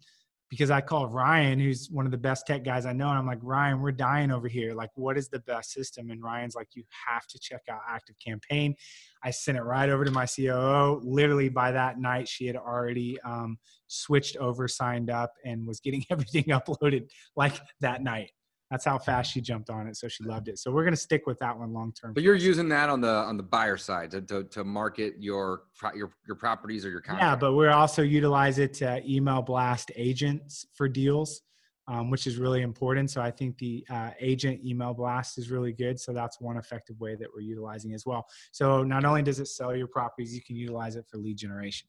because 0.53 0.69
I 0.69 0.81
called 0.81 1.11
Ryan, 1.11 1.59
who's 1.59 1.89
one 1.89 2.05
of 2.05 2.11
the 2.11 2.17
best 2.17 2.45
tech 2.45 2.63
guys 2.63 2.85
I 2.85 2.93
know, 2.93 3.09
and 3.09 3.17
I'm 3.17 3.25
like, 3.25 3.39
Ryan, 3.41 3.81
we're 3.81 3.91
dying 3.91 4.29
over 4.29 4.47
here. 4.47 4.75
Like, 4.75 4.91
what 4.93 5.17
is 5.17 5.27
the 5.27 5.39
best 5.39 5.71
system? 5.71 6.11
And 6.11 6.21
Ryan's 6.21 6.53
like, 6.53 6.67
you 6.75 6.83
have 7.07 7.25
to 7.25 7.39
check 7.39 7.61
out 7.71 7.79
Active 7.89 8.15
Campaign. 8.23 8.75
I 9.23 9.31
sent 9.31 9.57
it 9.57 9.63
right 9.63 9.89
over 9.89 10.05
to 10.05 10.11
my 10.11 10.27
COO. 10.27 11.01
Literally 11.03 11.49
by 11.49 11.71
that 11.71 11.99
night, 11.99 12.27
she 12.27 12.45
had 12.45 12.55
already 12.55 13.19
um, 13.21 13.57
switched 13.87 14.37
over, 14.37 14.67
signed 14.67 15.09
up, 15.09 15.33
and 15.43 15.65
was 15.65 15.79
getting 15.79 16.05
everything 16.11 16.43
uploaded 16.43 17.09
like 17.35 17.59
that 17.81 18.03
night 18.03 18.29
that's 18.73 18.85
how 18.85 18.97
fast 18.97 19.31
she 19.31 19.39
jumped 19.39 19.69
on 19.69 19.85
it. 19.85 19.95
So 19.95 20.07
she 20.07 20.23
loved 20.23 20.47
it. 20.47 20.57
So 20.57 20.71
we're 20.71 20.81
going 20.81 20.95
to 20.95 20.99
stick 20.99 21.27
with 21.27 21.37
that 21.37 21.55
one 21.55 21.71
long 21.73 21.93
term. 21.93 22.11
But 22.15 22.23
you're 22.23 22.33
using 22.33 22.67
that 22.69 22.89
on 22.89 23.01
the 23.01 23.07
on 23.07 23.37
the 23.37 23.43
buyer 23.43 23.77
side 23.77 24.09
to 24.11 24.21
to, 24.21 24.45
to 24.45 24.63
market 24.63 25.13
your 25.19 25.65
your 25.93 26.11
your 26.25 26.35
properties 26.35 26.83
or 26.83 26.89
your 26.89 26.99
contract. 26.99 27.23
Yeah, 27.23 27.35
but 27.35 27.53
we're 27.53 27.69
also 27.69 28.01
utilize 28.01 28.57
it 28.57 28.73
to 28.75 28.99
email 29.07 29.43
blast 29.43 29.91
agents 29.95 30.65
for 30.73 30.89
deals, 30.89 31.43
um, 31.87 32.09
which 32.09 32.25
is 32.25 32.37
really 32.37 32.63
important. 32.63 33.11
So 33.11 33.21
I 33.21 33.29
think 33.29 33.59
the 33.59 33.85
uh, 33.91 34.09
agent 34.19 34.65
email 34.65 34.95
blast 34.95 35.37
is 35.37 35.51
really 35.51 35.71
good. 35.71 35.99
So 35.99 36.11
that's 36.11 36.41
one 36.41 36.57
effective 36.57 36.99
way 36.99 37.13
that 37.13 37.27
we're 37.31 37.41
utilizing 37.41 37.93
as 37.93 38.07
well. 38.07 38.25
So 38.51 38.81
not 38.81 39.05
only 39.05 39.21
does 39.21 39.39
it 39.39 39.49
sell 39.49 39.75
your 39.75 39.87
properties, 39.87 40.33
you 40.33 40.41
can 40.41 40.55
utilize 40.55 40.95
it 40.95 41.05
for 41.07 41.19
lead 41.19 41.37
generation. 41.37 41.87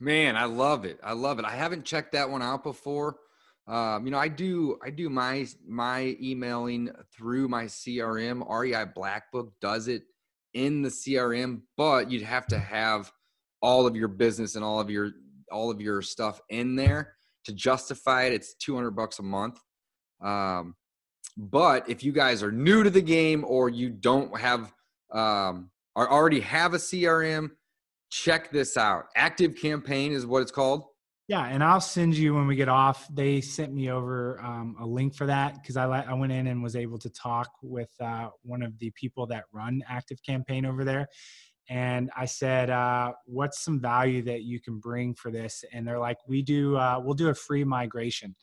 Man, 0.00 0.36
I 0.36 0.44
love 0.44 0.86
it. 0.86 0.98
I 1.02 1.12
love 1.12 1.38
it. 1.38 1.44
I 1.44 1.54
haven't 1.54 1.84
checked 1.84 2.12
that 2.12 2.30
one 2.30 2.40
out 2.40 2.62
before 2.62 3.18
um, 3.68 4.04
you 4.04 4.12
know, 4.12 4.18
I 4.18 4.28
do 4.28 4.78
I 4.84 4.90
do 4.90 5.10
my 5.10 5.46
my 5.66 6.16
emailing 6.20 6.90
through 7.12 7.48
my 7.48 7.64
CRM. 7.64 8.48
REI 8.48 8.84
Blackbook 8.96 9.50
does 9.60 9.88
it 9.88 10.02
in 10.54 10.82
the 10.82 10.88
CRM, 10.88 11.62
but 11.76 12.10
you'd 12.10 12.22
have 12.22 12.46
to 12.48 12.58
have 12.58 13.10
all 13.60 13.86
of 13.86 13.96
your 13.96 14.08
business 14.08 14.54
and 14.54 14.64
all 14.64 14.78
of 14.78 14.88
your 14.88 15.10
all 15.50 15.70
of 15.70 15.80
your 15.80 16.00
stuff 16.00 16.40
in 16.48 16.76
there 16.76 17.14
to 17.44 17.52
justify 17.52 18.24
it. 18.24 18.32
It's 18.32 18.54
200 18.54 18.92
bucks 18.92 19.18
a 19.18 19.22
month. 19.22 19.58
Um, 20.22 20.74
but 21.36 21.88
if 21.88 22.02
you 22.02 22.12
guys 22.12 22.42
are 22.42 22.52
new 22.52 22.82
to 22.82 22.90
the 22.90 23.02
game 23.02 23.44
or 23.46 23.68
you 23.68 23.90
don't 23.90 24.38
have 24.38 24.72
um, 25.12 25.70
or 25.94 26.10
already 26.10 26.40
have 26.40 26.74
a 26.74 26.78
CRM, 26.78 27.50
check 28.10 28.50
this 28.50 28.76
out. 28.76 29.06
Active 29.16 29.56
Campaign 29.56 30.12
is 30.12 30.24
what 30.24 30.42
it's 30.42 30.52
called. 30.52 30.84
Yeah, 31.28 31.44
and 31.46 31.62
I'll 31.62 31.80
send 31.80 32.16
you 32.16 32.34
when 32.34 32.46
we 32.46 32.54
get 32.54 32.68
off. 32.68 33.08
They 33.12 33.40
sent 33.40 33.72
me 33.74 33.90
over 33.90 34.40
um, 34.40 34.76
a 34.80 34.86
link 34.86 35.14
for 35.14 35.26
that 35.26 35.54
because 35.60 35.76
I 35.76 35.86
I 35.86 36.14
went 36.14 36.32
in 36.32 36.46
and 36.46 36.62
was 36.62 36.76
able 36.76 36.98
to 36.98 37.10
talk 37.10 37.50
with 37.62 37.90
uh, 38.00 38.28
one 38.42 38.62
of 38.62 38.78
the 38.78 38.90
people 38.92 39.26
that 39.26 39.44
run 39.52 39.82
Active 39.88 40.22
Campaign 40.22 40.64
over 40.64 40.84
there, 40.84 41.08
and 41.68 42.10
I 42.16 42.26
said, 42.26 42.70
uh, 42.70 43.12
"What's 43.24 43.58
some 43.60 43.80
value 43.80 44.22
that 44.22 44.42
you 44.42 44.60
can 44.60 44.78
bring 44.78 45.14
for 45.14 45.32
this?" 45.32 45.64
And 45.72 45.86
they're 45.86 45.98
like, 45.98 46.18
"We 46.28 46.42
do. 46.42 46.76
Uh, 46.76 47.00
we'll 47.02 47.14
do 47.14 47.28
a 47.28 47.34
free 47.34 47.64
migration." 47.64 48.36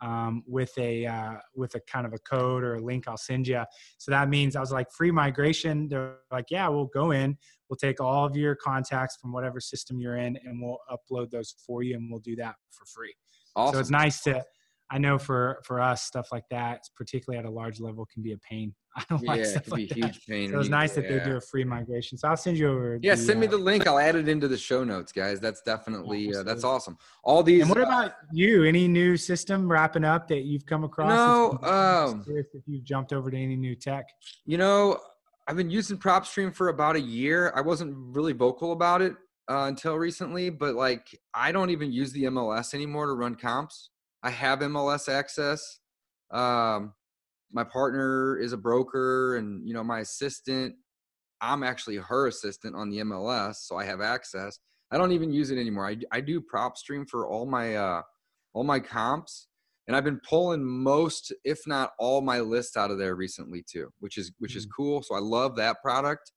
Um, 0.00 0.42
with 0.46 0.72
a 0.78 1.06
uh, 1.06 1.34
with 1.54 1.74
a 1.74 1.80
kind 1.80 2.06
of 2.06 2.12
a 2.12 2.18
code 2.18 2.62
or 2.62 2.74
a 2.74 2.80
link 2.80 3.08
I'll 3.08 3.16
send 3.16 3.48
you. 3.48 3.62
So 3.98 4.10
that 4.10 4.28
means 4.28 4.56
I 4.56 4.60
was 4.60 4.72
like 4.72 4.90
free 4.92 5.10
migration. 5.10 5.88
They're 5.88 6.18
like, 6.30 6.46
yeah, 6.50 6.68
we'll 6.68 6.86
go 6.86 7.10
in, 7.12 7.36
we'll 7.68 7.76
take 7.76 8.00
all 8.00 8.24
of 8.24 8.36
your 8.36 8.54
contacts 8.54 9.16
from 9.20 9.32
whatever 9.32 9.60
system 9.60 10.00
you're 10.00 10.16
in, 10.16 10.38
and 10.44 10.62
we'll 10.62 10.78
upload 10.90 11.30
those 11.30 11.54
for 11.66 11.82
you, 11.82 11.96
and 11.96 12.10
we'll 12.10 12.20
do 12.20 12.36
that 12.36 12.56
for 12.70 12.84
free. 12.86 13.14
Awesome. 13.54 13.74
So 13.74 13.80
it's 13.80 13.90
nice 13.90 14.22
to. 14.22 14.44
I 14.90 14.98
know 14.98 15.18
for 15.18 15.60
for 15.64 15.80
us 15.80 16.04
stuff 16.04 16.28
like 16.30 16.44
that, 16.50 16.84
particularly 16.96 17.38
at 17.38 17.44
a 17.44 17.50
large 17.50 17.80
level, 17.80 18.06
can 18.06 18.22
be 18.22 18.32
a 18.32 18.38
pain. 18.38 18.74
I 18.96 19.04
don't 19.10 19.22
yeah, 19.22 19.30
like 19.30 19.44
stuff 19.44 19.70
like 19.70 19.88
that. 19.88 19.96
Huge 19.96 20.26
pain 20.26 20.50
so 20.50 20.60
it's 20.60 20.68
nice 20.68 20.94
that 20.94 21.04
yeah. 21.04 21.18
they 21.18 21.24
do 21.24 21.36
a 21.36 21.40
free 21.40 21.64
migration. 21.64 22.16
So 22.16 22.28
I'll 22.28 22.36
send 22.36 22.56
you 22.56 22.68
over. 22.68 22.98
Yeah, 23.02 23.14
the, 23.14 23.20
send 23.20 23.40
me 23.40 23.46
the 23.46 23.56
uh, 23.56 23.60
link. 23.60 23.86
I'll 23.86 23.98
add 23.98 24.14
it 24.16 24.28
into 24.28 24.48
the 24.48 24.56
show 24.56 24.84
notes, 24.84 25.12
guys. 25.12 25.40
That's 25.40 25.60
definitely 25.62 26.34
uh, 26.34 26.44
that's 26.44 26.64
awesome. 26.64 26.96
All 27.24 27.42
these. 27.42 27.62
And 27.62 27.68
what 27.68 27.80
about 27.80 28.12
you? 28.32 28.64
Any 28.64 28.86
new 28.86 29.16
system 29.16 29.70
wrapping 29.70 30.04
up 30.04 30.28
that 30.28 30.44
you've 30.44 30.66
come 30.66 30.84
across? 30.84 31.10
No. 31.10 31.58
Um, 31.68 32.24
if 32.28 32.46
you've 32.66 32.84
jumped 32.84 33.12
over 33.12 33.30
to 33.30 33.36
any 33.36 33.56
new 33.56 33.74
tech. 33.74 34.08
You 34.44 34.58
know, 34.58 35.00
I've 35.48 35.56
been 35.56 35.70
using 35.70 35.98
PropStream 35.98 36.54
for 36.54 36.68
about 36.68 36.96
a 36.96 37.00
year. 37.00 37.52
I 37.56 37.60
wasn't 37.60 37.94
really 37.96 38.32
vocal 38.32 38.72
about 38.72 39.02
it 39.02 39.14
uh, 39.48 39.64
until 39.66 39.96
recently, 39.96 40.50
but 40.50 40.74
like 40.74 41.18
I 41.34 41.52
don't 41.52 41.70
even 41.70 41.92
use 41.92 42.12
the 42.12 42.24
MLS 42.24 42.74
anymore 42.74 43.06
to 43.06 43.12
run 43.12 43.34
comps. 43.34 43.90
I 44.26 44.30
have 44.30 44.58
MLS 44.58 45.08
access. 45.08 45.78
Um, 46.30 46.92
my 47.52 47.64
partner 47.64 48.38
is 48.38 48.52
a 48.52 48.56
broker 48.56 49.36
and 49.36 49.66
you 49.66 49.74
know 49.74 49.84
my 49.84 50.00
assistant 50.00 50.74
i'm 51.40 51.62
actually 51.62 51.96
her 51.96 52.26
assistant 52.26 52.74
on 52.74 52.90
the 52.90 52.98
mls 52.98 53.56
so 53.56 53.76
i 53.76 53.84
have 53.84 54.00
access 54.00 54.58
i 54.90 54.98
don't 54.98 55.12
even 55.12 55.32
use 55.32 55.50
it 55.50 55.58
anymore 55.58 55.86
i, 55.86 55.96
I 56.12 56.20
do 56.20 56.40
PropStream 56.40 57.08
for 57.08 57.26
all 57.26 57.46
my 57.46 57.76
uh 57.76 58.02
all 58.52 58.64
my 58.64 58.80
comps 58.80 59.48
and 59.86 59.96
i've 59.96 60.04
been 60.04 60.20
pulling 60.28 60.64
most 60.64 61.32
if 61.44 61.60
not 61.66 61.92
all 61.98 62.20
my 62.20 62.40
lists 62.40 62.76
out 62.76 62.90
of 62.90 62.98
there 62.98 63.14
recently 63.14 63.64
too 63.70 63.90
which 64.00 64.18
is 64.18 64.32
which 64.38 64.56
is 64.56 64.66
mm. 64.66 64.70
cool 64.76 65.02
so 65.02 65.14
i 65.14 65.20
love 65.20 65.56
that 65.56 65.76
product 65.82 66.32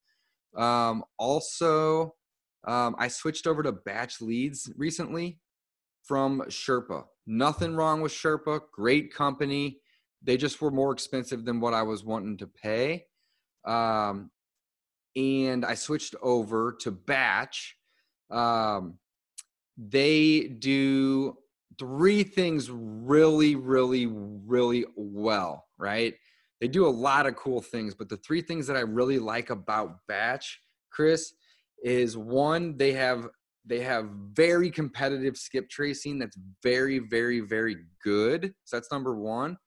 um 0.58 1.04
also 1.18 2.14
um 2.68 2.96
i 3.00 3.08
switched 3.08 3.48
over 3.48 3.64
to 3.64 3.72
batch 3.72 4.22
leads 4.22 4.72
recently 4.76 5.40
from 6.10 6.42
sherpa 6.50 7.04
nothing 7.26 7.76
wrong 7.76 8.02
with 8.02 8.12
sherpa 8.12 8.60
great 8.74 9.14
company 9.14 9.80
they 10.22 10.38
just 10.38 10.62
were 10.62 10.72
more 10.72 10.92
expensive 10.92 11.46
than 11.46 11.60
what 11.60 11.74
I 11.74 11.84
was 11.84 12.04
wanting 12.04 12.38
to 12.38 12.48
pay. 12.48 13.06
Um, 13.66 14.32
and 15.16 15.66
I 15.66 15.76
switched 15.76 16.16
over 16.22 16.76
to 16.82 16.92
batch. 16.92 17.78
Um, 18.30 19.00
they 19.78 20.42
do 20.60 21.38
three 21.78 22.24
things 22.24 22.70
really, 22.70 23.56
really, 23.56 24.08
really 24.08 24.86
well, 24.96 25.66
right? 25.78 26.14
They 26.60 26.68
do 26.68 26.86
a 26.86 26.90
lot 26.90 27.26
of 27.26 27.38
cool 27.38 27.62
things, 27.62 27.96
but 27.96 28.10
the 28.10 28.18
three 28.18 28.42
things 28.42 28.68
that 28.68 28.76
I 28.76 28.82
really 28.82 29.20
like 29.20 29.50
about 29.50 30.00
batch, 30.08 30.60
Chris, 30.92 31.34
is 31.82 32.18
one, 32.18 32.76
they 32.76 32.92
have 32.92 33.30
they 33.66 33.82
have 33.82 34.10
very 34.34 34.72
competitive 34.72 35.38
skip 35.38 35.70
tracing 35.70 36.20
that's 36.20 36.38
very, 36.64 37.00
very, 37.00 37.40
very 37.42 37.78
good. 38.04 38.54
So 38.64 38.78
that's 38.78 38.92
number 38.92 39.16
one. 39.16 39.58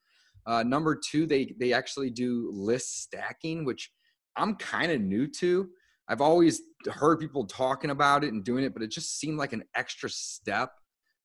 Uh, 0.47 0.63
number 0.63 0.97
two, 0.97 1.27
they 1.27 1.55
they 1.61 1.73
actually 1.73 2.11
do 2.11 2.51
list 2.53 3.03
stacking, 3.03 3.65
which 3.65 3.91
I'm 4.37 4.57
kind 4.57 4.91
of 4.91 5.01
new 5.01 5.29
to. 5.39 5.69
I've 6.09 6.21
always 6.21 6.61
heard 6.91 7.21
people 7.21 7.47
talking 7.47 7.91
about 7.91 8.25
it 8.25 8.33
and 8.33 8.45
doing 8.45 8.65
it, 8.65 8.75
but 8.75 8.83
it 8.83 8.91
just 8.91 9.21
seemed 9.21 9.39
like 9.39 9.53
an 9.53 9.63
extra 9.77 10.11
step, 10.11 10.73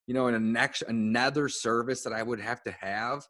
you 0.05 0.13
know, 0.13 0.27
in 0.27 0.35
a 0.35 0.39
next 0.39 0.83
another 0.83 1.49
service 1.49 2.03
that 2.03 2.13
I 2.13 2.21
would 2.21 2.39
have 2.39 2.63
to 2.63 2.71
have. 2.71 3.23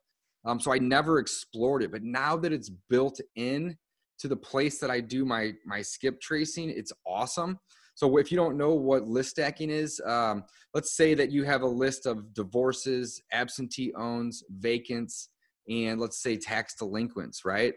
Um, 0.45 0.59
so 0.59 0.73
I 0.73 0.77
never 0.77 1.19
explored 1.19 1.83
it, 1.83 1.91
but 1.91 2.03
now 2.03 2.35
that 2.37 2.53
it's 2.53 2.69
built 2.89 3.19
in 3.35 3.75
to 4.19 4.27
the 4.27 4.35
place 4.35 4.79
that 4.79 4.91
I 4.91 4.99
do 4.99 5.23
my 5.25 5.53
my 5.65 5.81
skip 5.81 6.19
tracing, 6.19 6.69
it's 6.69 6.91
awesome. 7.05 7.59
So 7.97 8.17
if 8.17 8.31
you 8.31 8.37
don't 8.37 8.57
know 8.57 8.75
what 8.75 9.07
list 9.07 9.31
stacking 9.31 9.71
is, 9.71 9.99
um, 10.05 10.43
let's 10.75 10.95
say 10.95 11.15
that 11.15 11.31
you 11.31 11.43
have 11.45 11.63
a 11.63 11.67
list 11.67 12.05
of 12.05 12.31
divorces, 12.35 13.23
absentee 13.33 13.91
owns, 13.95 14.43
vacants, 14.59 15.29
and 15.67 15.99
let's 15.99 16.21
say 16.21 16.37
tax 16.37 16.75
delinquents, 16.75 17.43
right? 17.43 17.73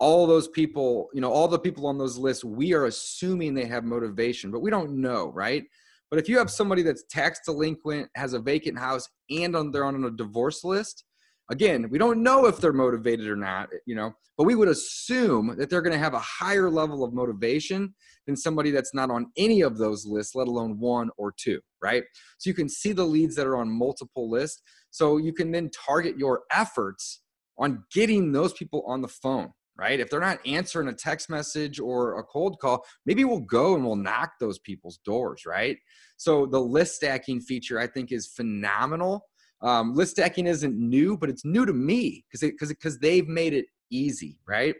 All 0.00 0.26
those 0.26 0.48
people, 0.48 1.10
you 1.12 1.20
know, 1.20 1.30
all 1.30 1.48
the 1.48 1.58
people 1.58 1.86
on 1.86 1.98
those 1.98 2.16
lists, 2.16 2.42
we 2.42 2.72
are 2.72 2.86
assuming 2.86 3.52
they 3.52 3.66
have 3.66 3.84
motivation, 3.84 4.50
but 4.50 4.62
we 4.62 4.70
don't 4.70 5.02
know, 5.02 5.30
right? 5.34 5.64
But 6.10 6.18
if 6.18 6.30
you 6.30 6.38
have 6.38 6.50
somebody 6.50 6.80
that's 6.80 7.04
tax 7.10 7.40
delinquent, 7.44 8.08
has 8.14 8.32
a 8.32 8.38
vacant 8.38 8.78
house, 8.78 9.06
and 9.28 9.54
on, 9.54 9.70
they're 9.70 9.84
on 9.84 10.02
a 10.02 10.10
divorce 10.10 10.64
list, 10.64 11.04
Again, 11.50 11.88
we 11.90 11.98
don't 11.98 12.22
know 12.22 12.46
if 12.46 12.58
they're 12.58 12.72
motivated 12.72 13.26
or 13.26 13.36
not, 13.36 13.68
you 13.86 13.94
know, 13.94 14.12
but 14.36 14.44
we 14.44 14.54
would 14.54 14.68
assume 14.68 15.56
that 15.56 15.70
they're 15.70 15.82
going 15.82 15.94
to 15.94 15.98
have 15.98 16.14
a 16.14 16.20
higher 16.20 16.70
level 16.70 17.02
of 17.02 17.12
motivation 17.14 17.94
than 18.26 18.36
somebody 18.36 18.70
that's 18.70 18.94
not 18.94 19.10
on 19.10 19.26
any 19.36 19.62
of 19.62 19.78
those 19.78 20.06
lists, 20.06 20.34
let 20.34 20.46
alone 20.46 20.78
one 20.78 21.10
or 21.16 21.32
two, 21.36 21.60
right? 21.82 22.04
So 22.38 22.50
you 22.50 22.54
can 22.54 22.68
see 22.68 22.92
the 22.92 23.04
leads 23.04 23.34
that 23.36 23.46
are 23.46 23.56
on 23.56 23.70
multiple 23.70 24.30
lists. 24.30 24.62
So 24.90 25.16
you 25.16 25.32
can 25.32 25.50
then 25.50 25.70
target 25.70 26.18
your 26.18 26.42
efforts 26.52 27.22
on 27.58 27.82
getting 27.92 28.30
those 28.32 28.52
people 28.52 28.84
on 28.86 29.00
the 29.00 29.08
phone, 29.08 29.50
right? 29.76 29.98
If 30.00 30.10
they're 30.10 30.20
not 30.20 30.46
answering 30.46 30.88
a 30.88 30.92
text 30.92 31.30
message 31.30 31.80
or 31.80 32.18
a 32.18 32.24
cold 32.24 32.58
call, 32.60 32.84
maybe 33.06 33.24
we'll 33.24 33.40
go 33.40 33.74
and 33.74 33.84
we'll 33.84 33.96
knock 33.96 34.32
those 34.38 34.58
people's 34.58 34.98
doors, 35.04 35.44
right? 35.46 35.78
So 36.16 36.46
the 36.46 36.60
list 36.60 36.96
stacking 36.96 37.40
feature 37.40 37.80
I 37.80 37.86
think 37.86 38.12
is 38.12 38.26
phenomenal. 38.26 39.27
Um, 39.60 39.94
list 39.94 40.12
stacking 40.12 40.46
isn't 40.46 40.76
new, 40.76 41.16
but 41.16 41.28
it's 41.28 41.44
new 41.44 41.66
to 41.66 41.72
me 41.72 42.24
because 42.30 42.48
because 42.48 42.68
because 42.68 42.98
they've 42.98 43.26
made 43.26 43.54
it 43.54 43.66
easy, 43.90 44.38
right? 44.46 44.74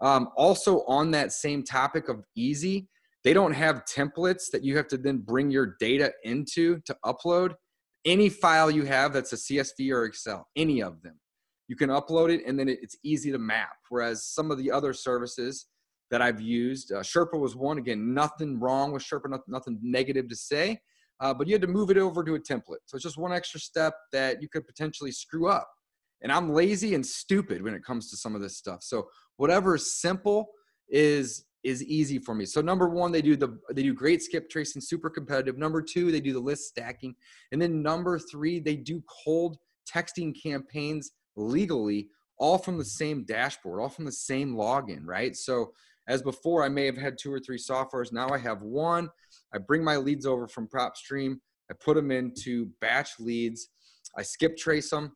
Um, 0.00 0.28
also 0.36 0.82
on 0.86 1.10
that 1.12 1.32
same 1.32 1.62
topic 1.62 2.08
of 2.08 2.24
easy, 2.34 2.88
they 3.24 3.32
don't 3.32 3.52
have 3.52 3.84
templates 3.84 4.50
that 4.52 4.62
you 4.62 4.76
have 4.76 4.88
to 4.88 4.98
then 4.98 5.18
bring 5.18 5.50
your 5.50 5.76
data 5.80 6.12
into 6.24 6.80
to 6.80 6.96
upload. 7.04 7.54
Any 8.04 8.28
file 8.28 8.70
you 8.70 8.84
have 8.84 9.12
that's 9.12 9.32
a 9.32 9.36
CSV 9.36 9.92
or 9.92 10.04
Excel, 10.04 10.46
any 10.54 10.82
of 10.82 11.02
them, 11.02 11.18
you 11.68 11.76
can 11.76 11.90
upload 11.90 12.32
it 12.32 12.44
and 12.46 12.58
then 12.58 12.68
it's 12.68 12.96
easy 13.02 13.32
to 13.32 13.38
map. 13.38 13.76
Whereas 13.88 14.26
some 14.26 14.50
of 14.50 14.58
the 14.58 14.70
other 14.70 14.92
services 14.92 15.66
that 16.10 16.22
I've 16.22 16.40
used, 16.40 16.92
uh, 16.92 17.00
Sherpa 17.00 17.38
was 17.38 17.56
one. 17.56 17.78
Again, 17.78 18.14
nothing 18.14 18.60
wrong 18.60 18.92
with 18.92 19.02
Sherpa, 19.02 19.28
nothing, 19.28 19.44
nothing 19.48 19.78
negative 19.82 20.28
to 20.28 20.36
say, 20.36 20.80
uh, 21.20 21.32
but 21.32 21.46
you 21.46 21.54
had 21.54 21.62
to 21.62 21.68
move 21.68 21.90
it 21.90 21.96
over 21.96 22.22
to 22.24 22.34
a 22.34 22.40
template. 22.40 22.84
So 22.86 22.94
it's 22.94 23.02
just 23.02 23.18
one 23.18 23.32
extra 23.32 23.60
step 23.60 23.94
that 24.12 24.42
you 24.42 24.48
could 24.48 24.66
potentially 24.66 25.12
screw 25.12 25.48
up. 25.48 25.68
And 26.22 26.32
I'm 26.32 26.52
lazy 26.52 26.94
and 26.94 27.04
stupid 27.04 27.62
when 27.62 27.74
it 27.74 27.84
comes 27.84 28.10
to 28.10 28.16
some 28.16 28.34
of 28.34 28.40
this 28.40 28.56
stuff. 28.56 28.82
So 28.82 29.08
whatever 29.36 29.74
is 29.74 30.00
simple 30.00 30.50
is 30.88 31.44
is 31.64 31.82
easy 31.82 32.18
for 32.18 32.32
me. 32.32 32.46
So 32.46 32.60
number 32.60 32.88
one, 32.88 33.10
they 33.10 33.22
do 33.22 33.36
the 33.36 33.58
they 33.72 33.82
do 33.82 33.92
great 33.92 34.22
skip 34.22 34.48
tracing, 34.48 34.80
super 34.80 35.10
competitive. 35.10 35.58
Number 35.58 35.82
two, 35.82 36.12
they 36.12 36.20
do 36.20 36.32
the 36.32 36.40
list 36.40 36.68
stacking, 36.68 37.14
and 37.52 37.60
then 37.60 37.82
number 37.82 38.18
three, 38.18 38.60
they 38.60 38.76
do 38.76 39.02
cold 39.24 39.58
texting 39.92 40.34
campaigns 40.40 41.12
legally, 41.36 42.08
all 42.38 42.58
from 42.58 42.78
the 42.78 42.84
same 42.84 43.24
dashboard, 43.24 43.80
all 43.80 43.88
from 43.88 44.04
the 44.04 44.12
same 44.12 44.54
login, 44.54 45.00
right? 45.04 45.36
So 45.36 45.72
as 46.08 46.22
before, 46.22 46.62
I 46.62 46.68
may 46.68 46.86
have 46.86 46.96
had 46.96 47.18
two 47.18 47.32
or 47.32 47.40
three 47.40 47.58
softwares. 47.58 48.12
Now 48.12 48.28
I 48.28 48.38
have 48.38 48.62
one. 48.62 49.08
I 49.54 49.58
bring 49.58 49.82
my 49.84 49.96
leads 49.96 50.26
over 50.26 50.48
from 50.48 50.68
PropStream. 50.68 51.36
I 51.70 51.74
put 51.74 51.96
them 51.96 52.10
into 52.10 52.70
batch 52.80 53.18
leads. 53.18 53.68
I 54.16 54.22
skip 54.22 54.56
trace 54.56 54.90
them. 54.90 55.12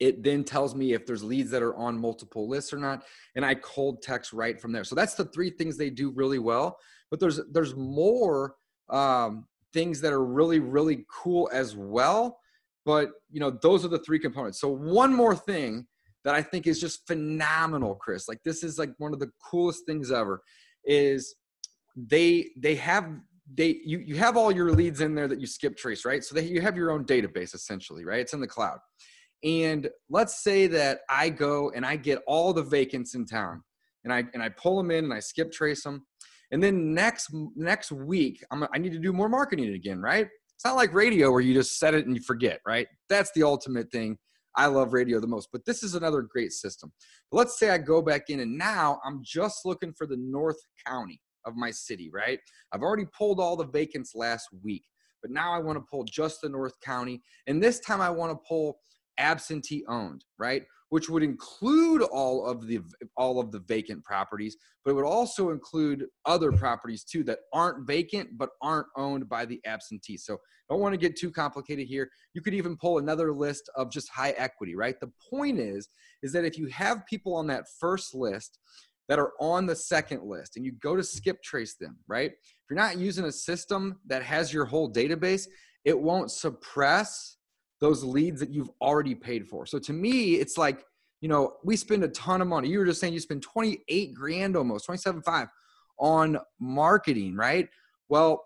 It 0.00 0.22
then 0.22 0.42
tells 0.42 0.74
me 0.74 0.94
if 0.94 1.06
there's 1.06 1.22
leads 1.22 1.50
that 1.50 1.62
are 1.62 1.76
on 1.76 1.98
multiple 1.98 2.48
lists 2.48 2.72
or 2.72 2.78
not, 2.78 3.04
and 3.36 3.44
I 3.44 3.54
cold 3.54 4.02
text 4.02 4.32
right 4.32 4.60
from 4.60 4.72
there. 4.72 4.84
So 4.84 4.94
that's 4.94 5.14
the 5.14 5.26
three 5.26 5.50
things 5.50 5.76
they 5.76 5.90
do 5.90 6.10
really 6.10 6.40
well. 6.40 6.76
But 7.10 7.20
there's 7.20 7.40
there's 7.52 7.76
more 7.76 8.56
um, 8.90 9.46
things 9.72 10.00
that 10.00 10.12
are 10.12 10.24
really 10.24 10.58
really 10.58 11.04
cool 11.08 11.48
as 11.52 11.76
well. 11.76 12.38
But 12.84 13.10
you 13.30 13.38
know 13.38 13.50
those 13.50 13.84
are 13.84 13.88
the 13.88 14.00
three 14.00 14.18
components. 14.18 14.60
So 14.60 14.68
one 14.68 15.14
more 15.14 15.36
thing 15.36 15.86
that 16.24 16.34
I 16.34 16.42
think 16.42 16.66
is 16.66 16.80
just 16.80 17.06
phenomenal, 17.06 17.94
Chris. 17.94 18.28
Like 18.28 18.42
this 18.44 18.64
is 18.64 18.78
like 18.78 18.90
one 18.98 19.12
of 19.12 19.20
the 19.20 19.30
coolest 19.50 19.86
things 19.86 20.10
ever. 20.10 20.42
Is 20.84 21.36
they 21.96 22.50
they 22.56 22.74
have 22.76 23.08
they 23.54 23.80
you 23.84 23.98
you 23.98 24.16
have 24.16 24.36
all 24.36 24.52
your 24.52 24.72
leads 24.72 25.00
in 25.00 25.14
there 25.14 25.28
that 25.28 25.40
you 25.40 25.46
skip 25.46 25.76
trace, 25.76 26.04
right? 26.04 26.24
So 26.24 26.34
that 26.34 26.44
you 26.44 26.60
have 26.60 26.76
your 26.76 26.90
own 26.90 27.04
database 27.04 27.54
essentially, 27.54 28.04
right? 28.04 28.20
It's 28.20 28.34
in 28.34 28.40
the 28.40 28.46
cloud. 28.46 28.78
And 29.44 29.88
let's 30.08 30.42
say 30.42 30.66
that 30.68 31.00
I 31.10 31.28
go 31.28 31.70
and 31.74 31.84
I 31.84 31.96
get 31.96 32.22
all 32.26 32.52
the 32.52 32.62
vacants 32.62 33.14
in 33.14 33.26
town 33.26 33.62
and 34.04 34.12
I 34.12 34.24
and 34.34 34.42
I 34.42 34.48
pull 34.50 34.76
them 34.76 34.90
in 34.90 35.04
and 35.04 35.14
I 35.14 35.20
skip 35.20 35.52
trace 35.52 35.82
them. 35.82 36.06
And 36.50 36.62
then 36.62 36.94
next 36.94 37.30
next 37.56 37.92
week, 37.92 38.44
I'm, 38.50 38.66
I 38.74 38.78
need 38.78 38.92
to 38.92 38.98
do 38.98 39.12
more 39.12 39.28
marketing 39.28 39.74
again, 39.74 40.00
right? 40.00 40.28
It's 40.54 40.64
not 40.64 40.76
like 40.76 40.94
radio 40.94 41.32
where 41.32 41.40
you 41.40 41.54
just 41.54 41.78
set 41.78 41.94
it 41.94 42.06
and 42.06 42.14
you 42.14 42.22
forget, 42.22 42.60
right? 42.66 42.86
That's 43.08 43.32
the 43.32 43.42
ultimate 43.42 43.90
thing. 43.90 44.16
I 44.54 44.66
love 44.66 44.92
radio 44.92 45.18
the 45.18 45.26
most, 45.26 45.48
but 45.50 45.64
this 45.64 45.82
is 45.82 45.94
another 45.94 46.22
great 46.22 46.52
system. 46.52 46.92
But 47.30 47.38
let's 47.38 47.58
say 47.58 47.70
I 47.70 47.78
go 47.78 48.02
back 48.02 48.28
in 48.28 48.40
and 48.40 48.58
now 48.58 49.00
I'm 49.02 49.22
just 49.24 49.64
looking 49.64 49.94
for 49.96 50.06
the 50.06 50.18
North 50.18 50.58
County 50.86 51.20
of 51.44 51.56
my 51.56 51.70
city, 51.70 52.10
right? 52.12 52.38
I've 52.72 52.82
already 52.82 53.06
pulled 53.16 53.40
all 53.40 53.56
the 53.56 53.66
vacants 53.66 54.14
last 54.14 54.48
week, 54.62 54.84
but 55.22 55.30
now 55.30 55.52
I 55.52 55.58
want 55.58 55.78
to 55.78 55.84
pull 55.90 56.04
just 56.04 56.40
the 56.42 56.48
North 56.48 56.78
County. 56.80 57.22
And 57.46 57.62
this 57.62 57.80
time 57.80 58.00
I 58.00 58.10
want 58.10 58.32
to 58.32 58.38
pull 58.48 58.78
absentee 59.18 59.84
owned, 59.88 60.24
right? 60.38 60.62
Which 60.88 61.08
would 61.08 61.22
include 61.22 62.02
all 62.02 62.46
of 62.46 62.66
the 62.66 62.80
all 63.16 63.40
of 63.40 63.50
the 63.50 63.60
vacant 63.60 64.04
properties, 64.04 64.56
but 64.84 64.90
it 64.90 64.94
would 64.94 65.04
also 65.04 65.50
include 65.50 66.06
other 66.26 66.52
properties 66.52 67.04
too 67.04 67.22
that 67.24 67.40
aren't 67.52 67.86
vacant 67.86 68.30
but 68.36 68.50
aren't 68.60 68.88
owned 68.96 69.28
by 69.28 69.44
the 69.44 69.60
absentee. 69.64 70.16
So 70.16 70.38
don't 70.68 70.80
want 70.80 70.94
to 70.94 70.98
get 70.98 71.16
too 71.16 71.30
complicated 71.30 71.86
here. 71.86 72.10
You 72.34 72.40
could 72.40 72.54
even 72.54 72.76
pull 72.76 72.98
another 72.98 73.32
list 73.32 73.70
of 73.76 73.90
just 73.90 74.08
high 74.08 74.30
equity, 74.30 74.74
right? 74.74 74.98
The 75.00 75.12
point 75.30 75.58
is 75.58 75.88
is 76.22 76.32
that 76.32 76.44
if 76.44 76.58
you 76.58 76.66
have 76.68 77.06
people 77.06 77.34
on 77.34 77.46
that 77.48 77.66
first 77.78 78.14
list 78.14 78.58
that 79.08 79.18
are 79.18 79.32
on 79.40 79.66
the 79.66 79.76
second 79.76 80.22
list 80.22 80.56
and 80.56 80.64
you 80.64 80.72
go 80.72 80.96
to 80.96 81.02
skip 81.02 81.42
trace 81.42 81.74
them, 81.74 81.98
right? 82.06 82.30
If 82.30 82.70
you're 82.70 82.78
not 82.78 82.98
using 82.98 83.24
a 83.24 83.32
system 83.32 83.98
that 84.06 84.22
has 84.22 84.52
your 84.52 84.64
whole 84.64 84.92
database, 84.92 85.46
it 85.84 85.98
won't 85.98 86.30
suppress 86.30 87.36
those 87.80 88.04
leads 88.04 88.40
that 88.40 88.50
you've 88.50 88.70
already 88.80 89.14
paid 89.14 89.48
for. 89.48 89.66
So 89.66 89.78
to 89.80 89.92
me, 89.92 90.34
it's 90.34 90.56
like, 90.56 90.84
you 91.20 91.28
know, 91.28 91.54
we 91.64 91.76
spend 91.76 92.04
a 92.04 92.08
ton 92.08 92.40
of 92.40 92.48
money. 92.48 92.68
You 92.68 92.78
were 92.78 92.84
just 92.84 93.00
saying 93.00 93.12
you 93.12 93.20
spend 93.20 93.42
28 93.42 94.14
grand 94.14 94.56
almost, 94.56 94.88
27.5 94.88 95.48
on 95.98 96.38
marketing, 96.60 97.34
right? 97.36 97.68
Well, 98.08 98.44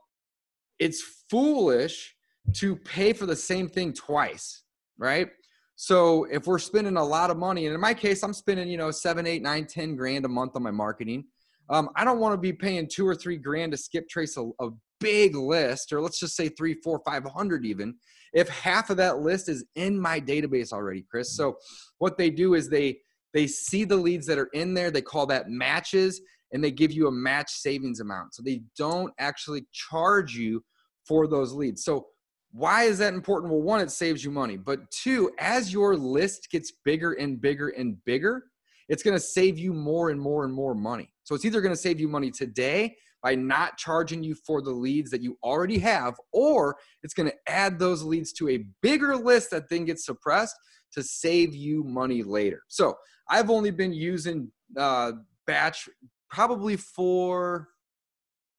it's 0.79 1.03
foolish 1.31 2.15
to 2.55 2.77
pay 2.77 3.13
for 3.13 3.27
the 3.27 3.37
same 3.37 3.69
thing 3.69 3.93
twice, 3.93 4.63
right? 4.99 5.29
So 5.77 6.25
if 6.25 6.47
we're 6.47 6.59
spending 6.59 6.97
a 6.97 7.05
lot 7.05 7.31
of 7.31 7.37
money, 7.37 7.67
and 7.67 7.75
in 7.75 7.81
my 7.81 7.95
case, 7.95 8.23
I'm 8.23 8.33
spending, 8.33 8.69
you 8.69 8.79
know, 8.79 8.91
seven, 8.91 9.27
eight, 9.27 9.43
nine, 9.43 9.67
ten 9.67 9.95
grand 9.95 10.25
a 10.25 10.29
month 10.29 10.57
on 10.57 10.63
my 10.63 10.71
marketing. 10.71 11.25
Um, 11.69 11.91
I 11.97 12.05
don't 12.05 12.19
want 12.19 12.33
to 12.33 12.39
be 12.39 12.53
paying 12.53 12.89
two 12.89 13.07
or 13.07 13.15
three 13.15 13.37
grand 13.37 13.73
to 13.73 13.79
skip 13.79 14.09
trace 14.09 14.37
a, 14.37 14.49
a 14.61 14.71
big 15.01 15.37
list, 15.37 15.93
or 15.93 16.01
let's 16.01 16.19
just 16.19 16.35
say 16.35 16.49
three, 16.49 16.75
four, 16.83 17.01
five 17.05 17.25
hundred 17.25 17.67
even, 17.67 17.95
if 18.33 18.49
half 18.49 18.89
of 18.89 18.97
that 18.97 19.19
list 19.19 19.49
is 19.49 19.65
in 19.75 20.01
my 20.01 20.21
database 20.21 20.73
already, 20.73 21.05
Chris. 21.11 21.37
So 21.37 21.57
what 21.99 22.17
they 22.17 22.31
do 22.31 22.55
is 22.55 22.69
they 22.69 22.99
they 23.35 23.47
see 23.47 23.85
the 23.85 23.97
leads 23.97 24.27
that 24.27 24.39
are 24.39 24.49
in 24.55 24.73
there, 24.73 24.91
they 24.91 25.03
call 25.03 25.27
that 25.27 25.51
matches, 25.51 26.23
and 26.53 26.65
they 26.65 26.71
give 26.71 26.93
you 26.93 27.09
a 27.09 27.13
match 27.13 27.51
savings 27.51 28.01
amount. 28.01 28.35
So 28.35 28.43
they 28.43 28.63
don't 28.79 29.13
actually 29.19 29.67
charge 29.73 30.35
you 30.35 30.65
for 31.07 31.27
those 31.27 31.53
leads. 31.53 31.85
So 31.85 32.07
why 32.53 32.85
is 32.85 32.99
that 32.99 33.15
important? 33.15 33.53
Well, 33.53 33.63
one, 33.63 33.81
it 33.81 33.91
saves 33.91 34.25
you 34.25 34.31
money. 34.31 34.57
But 34.57 34.91
two, 34.91 35.31
as 35.39 35.73
your 35.73 35.97
list 35.97 36.49
gets 36.51 36.73
bigger 36.85 37.13
and 37.13 37.41
bigger 37.41 37.69
and 37.69 38.03
bigger, 38.05 38.45
it's 38.89 39.03
going 39.03 39.17
to 39.17 39.21
save 39.21 39.59
you 39.59 39.73
more 39.73 40.11
and 40.11 40.21
more 40.21 40.45
and 40.45 40.55
more 40.55 40.75
money. 40.75 41.13
So 41.25 41.35
it's 41.35 41.45
either 41.45 41.61
going 41.61 41.75
to 41.75 41.81
save 41.81 42.01
you 42.01 42.09
money 42.09 42.31
today 42.31 42.97
by 43.23 43.35
not 43.35 43.77
charging 43.77 44.23
you 44.23 44.37
for 44.47 44.63
the 44.63 44.71
leads 44.71 45.11
that 45.11 45.23
you 45.23 45.37
already 45.43 45.79
have, 45.79 46.15
or 46.33 46.77
it's 47.03 47.15
going 47.15 47.29
to 47.29 47.35
add 47.53 47.79
those 47.79 48.03
leads 48.03 48.33
to 48.35 48.49
a 48.49 48.65
bigger 48.83 49.17
list 49.17 49.51
that 49.51 49.69
then 49.69 49.85
gets 49.85 50.07
suppressed 50.07 50.55
to 50.93 51.03
save 51.03 51.55
you 51.55 51.83
money 51.83 52.23
later. 52.23 52.63
So 52.69 52.95
I've 53.29 53.51
only 53.51 53.73
been 53.73 53.93
using 53.93 54.53
uh, 54.79 55.13
Batch 55.47 55.89
probably 56.31 56.77
for, 56.77 57.69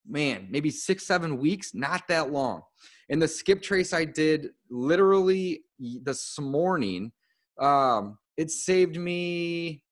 man, 0.06 0.48
maybe 0.50 0.70
six, 0.70 1.08
seven 1.08 1.38
weeks, 1.38 1.74
not 1.74 2.08
that 2.10 2.32
long. 2.32 2.62
And 3.10 3.22
the 3.22 3.28
skip 3.28 3.62
trace 3.62 3.94
I 3.94 4.06
did 4.06 4.50
literally 4.70 5.62
this 5.80 6.38
morning, 6.40 7.12
um, 7.60 8.18
it 8.36 8.52
saved 8.52 8.98
me 8.98 9.84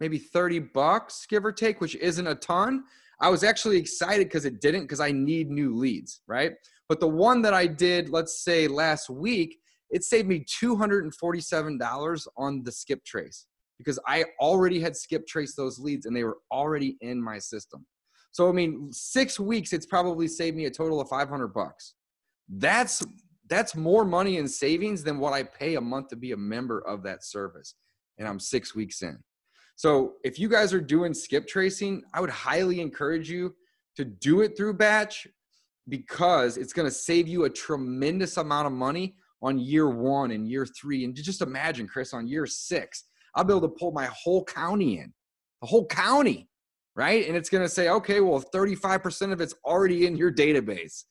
maybe 0.00 0.18
30 0.18 0.60
bucks, 0.60 1.26
give 1.28 1.44
or 1.44 1.52
take, 1.52 1.80
which 1.80 1.96
isn't 1.96 2.26
a 2.26 2.34
ton. 2.34 2.84
I 3.20 3.28
was 3.28 3.44
actually 3.44 3.76
excited 3.76 4.26
because 4.26 4.46
it 4.46 4.60
didn't 4.60 4.82
because 4.82 5.00
I 5.00 5.12
need 5.12 5.50
new 5.50 5.76
leads, 5.76 6.22
right? 6.26 6.52
But 6.88 7.00
the 7.00 7.08
one 7.08 7.42
that 7.42 7.54
I 7.54 7.66
did, 7.66 8.08
let's 8.08 8.42
say 8.42 8.66
last 8.66 9.10
week, 9.10 9.58
it 9.90 10.04
saved 10.04 10.28
me 10.28 10.44
$247 10.62 12.26
on 12.36 12.62
the 12.64 12.72
skip 12.72 13.04
trace 13.04 13.46
because 13.76 13.98
I 14.06 14.24
already 14.40 14.80
had 14.80 14.96
skip 14.96 15.26
traced 15.26 15.56
those 15.56 15.78
leads 15.78 16.06
and 16.06 16.16
they 16.16 16.24
were 16.24 16.38
already 16.50 16.96
in 17.00 17.22
my 17.22 17.38
system. 17.38 17.86
So 18.32 18.48
I 18.48 18.52
mean, 18.52 18.92
six 18.92 19.40
weeks, 19.40 19.72
it's 19.72 19.86
probably 19.86 20.28
saved 20.28 20.56
me 20.56 20.66
a 20.66 20.70
total 20.70 21.00
of 21.00 21.08
500 21.08 21.48
bucks. 21.48 21.94
That's 22.50 23.04
that's 23.48 23.74
more 23.74 24.04
money 24.04 24.36
in 24.36 24.46
savings 24.46 25.02
than 25.02 25.18
what 25.18 25.32
I 25.32 25.42
pay 25.42 25.74
a 25.74 25.80
month 25.80 26.08
to 26.08 26.16
be 26.16 26.32
a 26.32 26.36
member 26.36 26.80
of 26.86 27.02
that 27.02 27.24
service. 27.24 27.74
And 28.18 28.28
I'm 28.28 28.38
six 28.38 28.74
weeks 28.76 29.02
in. 29.02 29.18
So 29.74 30.14
if 30.24 30.38
you 30.38 30.48
guys 30.48 30.72
are 30.72 30.80
doing 30.80 31.12
skip 31.14 31.48
tracing, 31.48 32.02
I 32.14 32.20
would 32.20 32.30
highly 32.30 32.80
encourage 32.80 33.28
you 33.28 33.54
to 33.96 34.04
do 34.04 34.42
it 34.42 34.56
through 34.56 34.74
batch 34.74 35.26
because 35.88 36.56
it's 36.56 36.72
going 36.72 36.86
to 36.86 36.94
save 36.94 37.26
you 37.26 37.44
a 37.44 37.50
tremendous 37.50 38.36
amount 38.36 38.66
of 38.66 38.72
money 38.72 39.16
on 39.42 39.58
year 39.58 39.88
one 39.88 40.30
and 40.30 40.48
year 40.48 40.66
three. 40.66 41.04
And 41.04 41.14
just 41.14 41.42
imagine, 41.42 41.88
Chris, 41.88 42.12
on 42.12 42.28
year 42.28 42.46
six, 42.46 43.04
I'll 43.34 43.44
be 43.44 43.52
able 43.52 43.68
to 43.68 43.74
pull 43.78 43.92
my 43.92 44.06
whole 44.06 44.44
county 44.44 44.98
in, 44.98 45.12
the 45.60 45.66
whole 45.66 45.86
county, 45.86 46.48
right? 46.94 47.26
And 47.26 47.36
it's 47.36 47.48
going 47.48 47.64
to 47.64 47.68
say, 47.68 47.88
okay, 47.88 48.20
well, 48.20 48.44
35% 48.54 49.32
of 49.32 49.40
it's 49.40 49.54
already 49.64 50.06
in 50.06 50.16
your 50.16 50.32
database. 50.32 51.04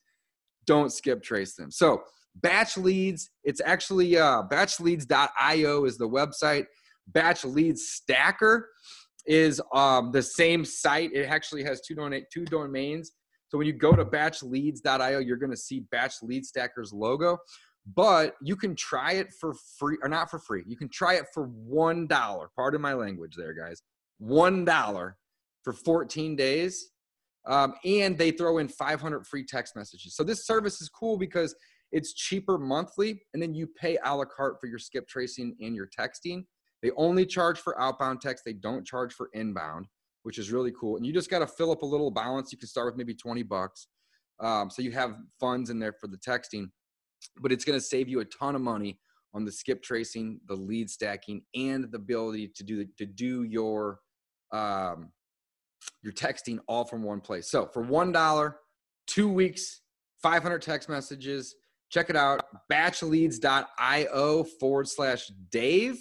Don't 0.70 0.92
skip 0.92 1.20
trace 1.20 1.56
them. 1.56 1.70
So, 1.72 2.02
batch 2.36 2.76
leads, 2.76 3.30
it's 3.42 3.60
actually 3.64 4.16
uh, 4.16 4.44
batchleads.io 4.44 5.84
is 5.84 5.98
the 5.98 6.08
website. 6.08 6.66
Batch 7.08 7.44
leads 7.44 7.88
stacker 7.88 8.68
is 9.26 9.60
um, 9.74 10.12
the 10.12 10.22
same 10.22 10.64
site. 10.64 11.10
It 11.12 11.26
actually 11.26 11.64
has 11.64 11.80
two, 11.80 11.96
donate, 11.96 12.26
two 12.32 12.44
domains. 12.44 13.10
So 13.48 13.58
when 13.58 13.66
you 13.66 13.72
go 13.72 13.96
to 13.96 14.04
batchleads.io, 14.04 15.18
you're 15.18 15.36
going 15.36 15.50
to 15.50 15.56
see 15.56 15.80
Batch 15.90 16.22
Lead 16.22 16.46
Stacker's 16.46 16.92
logo 16.92 17.36
but 17.94 18.34
you 18.42 18.56
can 18.56 18.76
try 18.76 19.12
it 19.12 19.32
for 19.40 19.54
free 19.78 19.96
or 20.02 20.08
not 20.08 20.30
for 20.30 20.38
free. 20.38 20.62
You 20.66 20.76
can 20.76 20.88
try 20.88 21.14
it 21.14 21.24
for 21.32 21.44
one 21.46 22.06
dollar. 22.06 22.50
Pardon 22.54 22.80
my 22.80 22.92
language, 22.92 23.34
there, 23.36 23.54
guys. 23.54 23.82
One 24.18 24.64
dollar 24.64 25.16
for 25.64 25.72
14 25.72 26.36
days, 26.36 26.90
um, 27.46 27.74
and 27.84 28.16
they 28.16 28.30
throw 28.30 28.58
in 28.58 28.68
500 28.68 29.26
free 29.26 29.44
text 29.44 29.76
messages. 29.76 30.14
So 30.14 30.22
this 30.24 30.46
service 30.46 30.80
is 30.80 30.88
cool 30.88 31.16
because 31.16 31.54
it's 31.92 32.14
cheaper 32.14 32.58
monthly, 32.58 33.22
and 33.34 33.42
then 33.42 33.54
you 33.54 33.66
pay 33.66 33.98
a 34.04 34.14
la 34.14 34.24
carte 34.24 34.60
for 34.60 34.66
your 34.66 34.78
skip 34.78 35.08
tracing 35.08 35.56
and 35.60 35.74
your 35.74 35.88
texting. 35.88 36.44
They 36.82 36.90
only 36.96 37.26
charge 37.26 37.58
for 37.58 37.80
outbound 37.80 38.20
text. 38.20 38.44
They 38.44 38.52
don't 38.52 38.86
charge 38.86 39.12
for 39.12 39.28
inbound, 39.34 39.86
which 40.22 40.38
is 40.38 40.50
really 40.50 40.72
cool. 40.78 40.96
And 40.96 41.04
you 41.04 41.12
just 41.12 41.30
got 41.30 41.40
to 41.40 41.46
fill 41.46 41.70
up 41.70 41.82
a 41.82 41.86
little 41.86 42.10
balance. 42.10 42.52
You 42.52 42.58
can 42.58 42.68
start 42.68 42.86
with 42.86 42.96
maybe 42.96 43.14
20 43.14 43.42
bucks. 43.42 43.88
Um, 44.38 44.70
so 44.70 44.80
you 44.80 44.92
have 44.92 45.16
funds 45.38 45.68
in 45.68 45.78
there 45.78 45.92
for 45.92 46.06
the 46.06 46.16
texting 46.16 46.68
but 47.40 47.52
it's 47.52 47.64
going 47.64 47.78
to 47.78 47.84
save 47.84 48.08
you 48.08 48.20
a 48.20 48.24
ton 48.24 48.54
of 48.54 48.60
money 48.60 48.98
on 49.34 49.44
the 49.44 49.52
skip 49.52 49.82
tracing, 49.82 50.40
the 50.48 50.54
lead 50.54 50.90
stacking, 50.90 51.42
and 51.54 51.90
the 51.90 51.96
ability 51.96 52.50
to 52.56 52.64
do 52.64 52.84
to 52.98 53.06
do 53.06 53.44
your 53.44 54.00
um, 54.52 55.10
your 56.02 56.12
texting 56.12 56.58
all 56.66 56.84
from 56.84 57.02
one 57.02 57.20
place. 57.20 57.50
So 57.50 57.66
for 57.66 57.82
one 57.82 58.12
dollar, 58.12 58.56
two 59.06 59.28
weeks, 59.28 59.82
500 60.22 60.60
text 60.62 60.88
messages. 60.88 61.54
Check 61.90 62.08
it 62.08 62.16
out, 62.16 62.42
batchleads.io 62.70 64.44
forward 64.44 64.88
slash 64.88 65.26
Dave. 65.50 65.98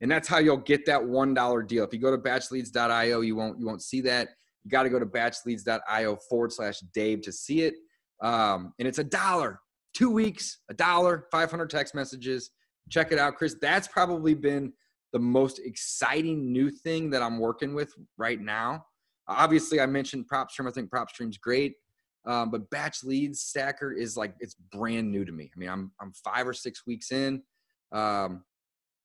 And 0.00 0.10
that's 0.10 0.26
how 0.28 0.38
you'll 0.38 0.56
get 0.56 0.86
that 0.86 1.04
one 1.04 1.34
dollar 1.34 1.62
deal. 1.62 1.84
If 1.84 1.92
you 1.92 1.98
go 1.98 2.10
to 2.10 2.18
batchleads.io, 2.18 3.20
you 3.20 3.36
won't 3.36 3.58
you 3.60 3.66
won't 3.66 3.82
see 3.82 4.00
that. 4.02 4.28
You 4.64 4.70
got 4.70 4.84
to 4.84 4.90
go 4.90 4.98
to 4.98 5.06
batchleads.io 5.06 6.16
forward 6.28 6.52
slash 6.52 6.80
Dave 6.94 7.22
to 7.22 7.32
see 7.32 7.62
it. 7.62 7.74
Um, 8.22 8.72
and 8.78 8.88
it's 8.88 8.98
a 8.98 9.04
dollar 9.04 9.60
two 9.94 10.10
weeks, 10.10 10.58
a 10.70 10.74
dollar, 10.74 11.26
500 11.30 11.68
text 11.68 11.94
messages. 11.94 12.50
Check 12.88 13.12
it 13.12 13.18
out, 13.18 13.36
Chris. 13.36 13.56
That's 13.60 13.88
probably 13.88 14.34
been 14.34 14.72
the 15.12 15.18
most 15.18 15.58
exciting 15.58 16.52
new 16.52 16.70
thing 16.70 17.10
that 17.10 17.22
I'm 17.22 17.38
working 17.38 17.74
with 17.74 17.92
right 18.16 18.40
now. 18.40 18.84
Obviously, 19.28 19.80
I 19.80 19.86
mentioned 19.86 20.26
PropStream. 20.32 20.68
I 20.68 20.70
think 20.70 20.90
PropStream's 20.90 21.38
great, 21.38 21.74
um, 22.26 22.50
but 22.50 22.68
Batch 22.70 23.04
Leads 23.04 23.40
Stacker 23.42 23.92
is 23.92 24.16
like 24.16 24.34
it's 24.40 24.54
brand 24.72 25.10
new 25.10 25.24
to 25.24 25.32
me. 25.32 25.50
I 25.54 25.58
mean, 25.58 25.68
I'm 25.68 25.92
I'm 26.00 26.12
five 26.12 26.48
or 26.48 26.54
six 26.54 26.86
weeks 26.86 27.12
in, 27.12 27.42
um, 27.92 28.44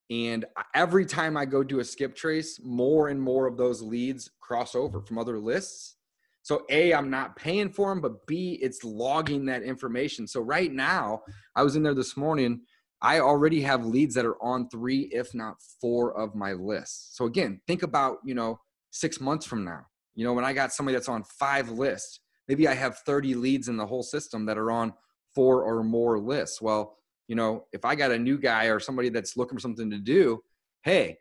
and 0.10 0.46
every 0.76 1.06
time 1.06 1.36
I 1.38 1.46
go 1.46 1.64
do 1.64 1.80
a 1.80 1.84
skip 1.84 2.16
trace, 2.16 2.60
more 2.64 3.10
and 3.10 3.22
more 3.22 3.48
of 3.48 3.58
those 3.58 3.82
leads 3.82 4.32
cross 4.40 4.76
over 4.76 5.02
from 5.02 5.18
other 5.18 5.40
lists. 5.40 5.96
So 6.44 6.66
A, 6.70 6.94
I'm 6.94 7.10
not 7.10 7.38
paying 7.38 7.70
for 7.70 7.90
them, 7.90 8.02
but 8.02 8.28
B, 8.28 8.60
it's 8.62 8.84
logging 8.84 9.46
that 9.46 9.64
information. 9.64 10.28
So 10.28 10.42
right 10.42 10.72
now, 10.72 11.22
I 11.56 11.64
was 11.64 11.78
in 11.78 11.84
there 11.84 11.94
this 11.94 12.18
morning. 12.18 12.62
I 13.02 13.20
already 13.22 13.62
have 13.62 13.86
leads 13.86 14.14
that 14.16 14.26
are 14.26 14.42
on 14.44 14.70
three, 14.70 15.10
if 15.12 15.34
not 15.34 15.56
four 15.82 16.18
of 16.18 16.36
my 16.36 16.54
lists. 16.54 17.18
So 17.18 17.26
again, 17.26 17.62
think 17.66 17.84
about, 17.84 18.18
you 18.26 18.36
know, 18.36 18.60
six 18.92 19.22
months 19.22 19.46
from 19.46 19.64
now, 19.64 19.86
you 20.16 20.24
know, 20.24 20.34
when 20.34 20.46
I 20.46 20.54
got 20.54 20.72
somebody 20.72 20.96
that's 20.96 21.10
on 21.10 21.24
five 21.24 21.70
lists, 21.70 22.20
maybe 22.48 22.68
I 22.68 22.74
have 22.74 23.00
30 23.00 23.36
leads 23.36 23.68
in 23.68 23.78
the 23.78 23.86
whole 23.86 24.04
system 24.04 24.46
that 24.46 24.58
are 24.58 24.72
on 24.72 24.94
four 25.34 25.64
or 25.64 25.84
more 25.84 26.20
lists. 26.20 26.62
Well, 26.62 26.98
you 27.28 27.36
know, 27.36 27.66
if 27.72 27.86
I 27.86 27.96
got 27.96 28.12
a 28.12 28.20
new 28.20 28.38
guy 28.38 28.66
or 28.66 28.80
somebody 28.80 29.10
that's 29.10 29.38
looking 29.38 29.58
for 29.58 29.62
something 29.62 29.90
to 29.90 29.98
do, 29.98 30.42
hey, 30.84 31.18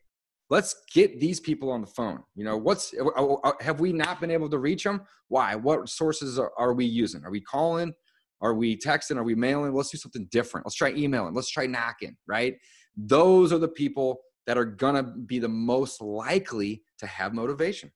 let's 0.51 0.75
get 0.93 1.21
these 1.21 1.41
people 1.41 1.71
on 1.71 1.81
the 1.81 1.87
phone. 1.87 2.23
You 2.35 2.45
know 2.45 2.57
what's 2.57 2.93
uh, 3.01 3.07
uh, 3.07 3.35
uh, 3.45 3.53
have 3.61 3.81
we 3.81 3.93
not 3.93 4.21
been 4.21 4.31
able 4.31 4.51
to 4.51 4.59
reach 4.59 4.85
them 4.85 5.03
why? 5.29 5.55
What 5.55 5.89
sources 5.89 6.39
are, 6.39 6.53
are 6.59 6.75
we 6.75 6.85
using? 6.85 7.25
Are 7.25 7.31
we 7.31 7.41
calling? 7.41 7.95
Are 8.41 8.55
we 8.55 8.77
texting? 8.77 9.17
Are 9.17 9.23
we 9.23 9.35
mailing? 9.35 9.73
Let's 9.73 9.91
do 9.91 9.99
something 9.99 10.27
different. 10.31 10.67
Let's 10.67 10.77
try 10.77 10.91
emailing. 10.91 11.35
Let's 11.35 11.51
try 11.51 11.67
knocking 11.67 12.17
right? 12.27 12.57
Those 12.97 13.53
are 13.53 13.59
the 13.59 13.69
people 13.69 14.21
that 14.47 14.59
are 14.59 14.65
gonna 14.65 15.05
be 15.05 15.39
the 15.39 15.49
most 15.49 16.03
likely 16.03 16.83
to 16.99 17.07
have 17.07 17.33
motivation 17.33 17.91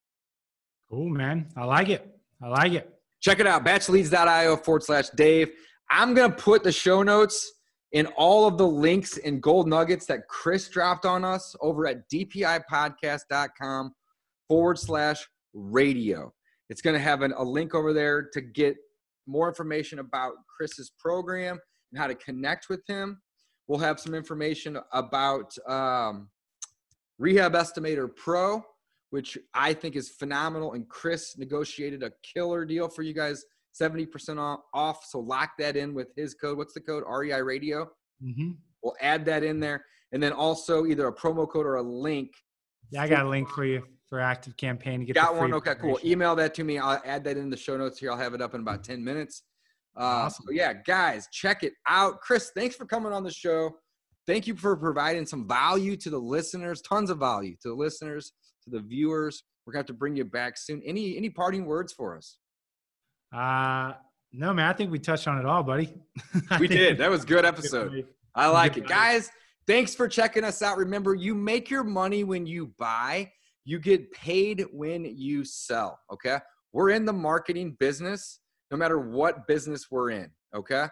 cool 0.91 1.09
man. 1.09 1.49
I 1.57 1.65
like 1.65 1.89
it. 1.89 2.07
I 2.43 2.49
like 2.49 2.73
it. 2.73 2.93
Check 3.21 3.41
it 3.41 3.47
out. 3.47 3.65
Batchleads.io 3.65 4.57
forward 4.59 4.83
slash 4.83 5.11
dave. 5.11 5.51
I'm 5.91 6.15
gonna 6.15 6.35
put 6.35 6.63
the 6.63 6.73
show 6.73 7.03
notes 7.03 7.53
in 7.93 8.07
all 8.17 8.47
of 8.47 8.59
the 8.59 8.67
links 8.67 9.19
and 9.19 9.43
gold 9.43 9.69
nuggets 9.69 10.07
that 10.07 10.29
Chris 10.29 10.69
dropped 10.69 11.07
on 11.07 11.25
us 11.25 11.55
over 11.61 11.87
at 11.87 12.09
dpipodcast.com 12.11 13.93
forward 14.49 14.79
slash 14.79 15.27
radio. 15.55 16.33
It's 16.69 16.83
going 16.83 16.95
to 16.95 17.01
have 17.01 17.23
an, 17.23 17.33
a 17.37 17.43
link 17.43 17.75
over 17.75 17.93
there 17.93 18.29
to 18.33 18.41
get 18.41 18.77
more 19.27 19.49
information 19.49 19.99
about 19.99 20.33
Chris's 20.57 20.93
program 20.99 21.59
and 21.93 22.01
how 22.01 22.07
to 22.07 22.15
connect 22.17 22.69
with 22.69 22.81
him. 22.89 23.21
We'll 23.69 23.79
have 23.79 23.99
some 23.99 24.15
information 24.15 24.79
about 24.93 25.57
um, 25.69 26.29
Rehab 27.19 27.55
Estimator 27.55 28.15
Pro, 28.15 28.63
which 29.11 29.39
I 29.55 29.73
think 29.73 29.97
is 29.97 30.11
phenomenal. 30.11 30.73
And 30.73 30.89
Chris 30.89 31.37
negotiated 31.39 32.03
a 32.03 32.13
killer 32.23 32.65
deal 32.65 32.89
for 32.89 33.03
you 33.03 33.15
guys 33.15 33.45
70% 33.81 34.59
off. 34.75 35.05
So 35.07 35.19
lock 35.21 35.53
that 35.59 35.77
in 35.77 35.95
with 35.95 36.09
his 36.17 36.35
code. 36.35 36.59
What's 36.59 36.75
the 36.75 36.81
code? 36.81 37.05
REI 37.07 37.43
Radio. 37.43 37.91
Mm-hmm. 38.23 38.53
We'll 38.83 38.97
add 39.01 39.25
that 39.27 39.43
in 39.43 39.61
there. 39.61 39.85
And 40.13 40.23
then 40.23 40.33
also 40.33 40.87
either 40.87 41.09
a 41.09 41.13
promo 41.13 41.49
code 41.49 41.67
or 41.67 41.77
a 41.77 41.83
link. 41.83 42.31
Yeah, 42.91 43.03
I 43.03 43.09
got 43.09 43.27
a 43.27 43.29
link 43.29 43.49
for 43.49 43.65
you 43.65 43.83
for 44.09 44.21
active 44.21 44.57
campaign 44.57 45.01
to 45.01 45.07
get 45.07 45.17
got 45.17 45.35
one. 45.35 45.53
Okay, 45.53 45.75
cool. 45.81 45.99
Email 46.05 46.37
that 46.37 46.55
to 46.55 46.65
me. 46.65 46.79
I'll 46.79 47.03
add 47.05 47.25
that 47.25 47.37
in 47.37 47.51
the 47.51 47.57
show 47.57 47.77
notes 47.77 47.99
here. 47.99 48.13
I'll 48.13 48.19
have 48.19 48.35
it 48.35 48.41
up 48.41 48.55
in 48.55 48.61
about 48.61 48.85
10 48.85 49.03
minutes. 49.03 49.43
Uh, 49.97 50.05
awesome. 50.05 50.45
So 50.47 50.53
yeah, 50.53 50.75
guys, 50.75 51.29
check 51.33 51.63
it 51.63 51.73
out. 51.89 52.21
Chris, 52.21 52.53
thanks 52.55 52.77
for 52.77 52.85
coming 52.85 53.13
on 53.13 53.25
the 53.25 53.33
show. 53.33 53.77
Thank 54.27 54.47
you 54.47 54.57
for 54.57 54.77
providing 54.77 55.27
some 55.27 55.47
value 55.47 55.97
to 55.97 56.11
the 56.11 56.19
listeners, 56.19 56.83
tons 56.83 57.11
of 57.11 57.19
value 57.19 57.55
to 57.63 57.69
the 57.69 57.75
listeners, 57.75 58.33
to 58.65 58.71
the 58.71 58.81
viewers. 58.81 59.45
We're 59.65 59.73
going 59.73 59.85
to 59.85 59.91
have 59.91 59.97
to 59.97 59.99
bring 59.99 60.17
you 60.17 60.25
back 60.25 60.57
soon. 60.57 60.83
Any 60.85 61.17
any 61.17 61.31
parting 61.31 61.65
words 61.65 61.93
for 61.93 62.17
us? 62.17 62.39
Uh, 63.33 63.93
no, 64.33 64.53
man. 64.53 64.69
I 64.69 64.73
think 64.73 64.91
we 64.91 64.99
touched 64.99 65.29
on 65.29 65.39
it 65.39 65.47
all, 65.47 65.63
buddy. 65.63 65.95
we 66.61 66.69
did. 66.69 66.99
That 66.99 67.11
was 67.11 67.25
good 67.25 67.45
episode. 67.45 68.07
I 68.35 68.49
like 68.49 68.77
it, 68.77 68.87
guys. 68.87 69.31
Thanks 69.67 69.95
for 69.95 70.07
checking 70.07 70.45
us 70.45 70.63
out. 70.63 70.77
Remember, 70.77 71.15
you 71.15 71.35
make 71.35 71.71
your 71.71 71.83
money 71.83 72.23
when 72.23 72.47
you 72.47 72.73
buy. 72.79 73.33
You 73.65 73.81
get 73.81 74.13
paid 74.13 74.65
when 74.73 75.05
you 75.05 75.45
sell. 75.45 75.99
Okay. 76.13 76.39
We're 76.73 76.91
in 76.91 77.05
the 77.05 77.13
marketing 77.13 77.77
business, 77.81 78.41
no 78.71 78.77
matter 78.77 78.99
what 78.99 79.47
business 79.49 79.87
we're 79.91 80.11
in. 80.11 80.31
Okay. 80.55 80.87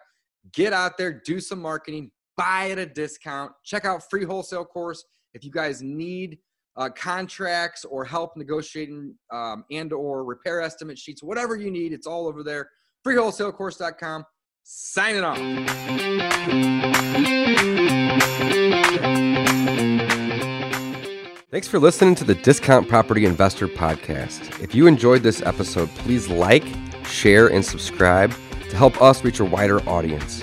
Get 0.52 0.72
out 0.72 0.98
there, 0.98 1.22
do 1.24 1.38
some 1.38 1.60
marketing, 1.60 2.10
buy 2.36 2.70
at 2.70 2.78
a 2.78 2.86
discount. 2.86 3.52
Check 3.64 3.84
out 3.84 4.08
free 4.08 4.24
wholesale 4.24 4.64
course. 4.64 5.04
If 5.34 5.44
you 5.44 5.50
guys 5.50 5.82
need 5.82 6.38
uh, 6.76 6.88
contracts 6.90 7.84
or 7.84 8.04
help 8.04 8.36
negotiating 8.36 9.14
um, 9.32 9.64
and 9.70 9.92
or 9.92 10.24
repair 10.24 10.60
estimate 10.60 10.98
sheets, 10.98 11.22
whatever 11.22 11.56
you 11.56 11.70
need, 11.70 11.92
it's 11.92 12.06
all 12.06 12.26
over 12.26 12.42
there. 12.42 12.70
Freewholesalecourse.com. 13.06 14.24
Sign 14.64 15.16
it 15.16 15.24
off. 15.24 15.38
Thanks 21.50 21.68
for 21.68 21.78
listening 21.78 22.16
to 22.16 22.24
the 22.24 22.34
Discount 22.34 22.88
Property 22.88 23.26
Investor 23.26 23.68
Podcast. 23.68 24.60
If 24.60 24.74
you 24.74 24.88
enjoyed 24.88 25.22
this 25.22 25.40
episode, 25.42 25.88
please 25.90 26.28
like, 26.28 26.64
share, 27.06 27.46
and 27.46 27.64
subscribe 27.64 28.34
to 28.70 28.76
help 28.76 29.00
us 29.00 29.22
reach 29.22 29.38
a 29.38 29.44
wider 29.44 29.80
audience. 29.88 30.42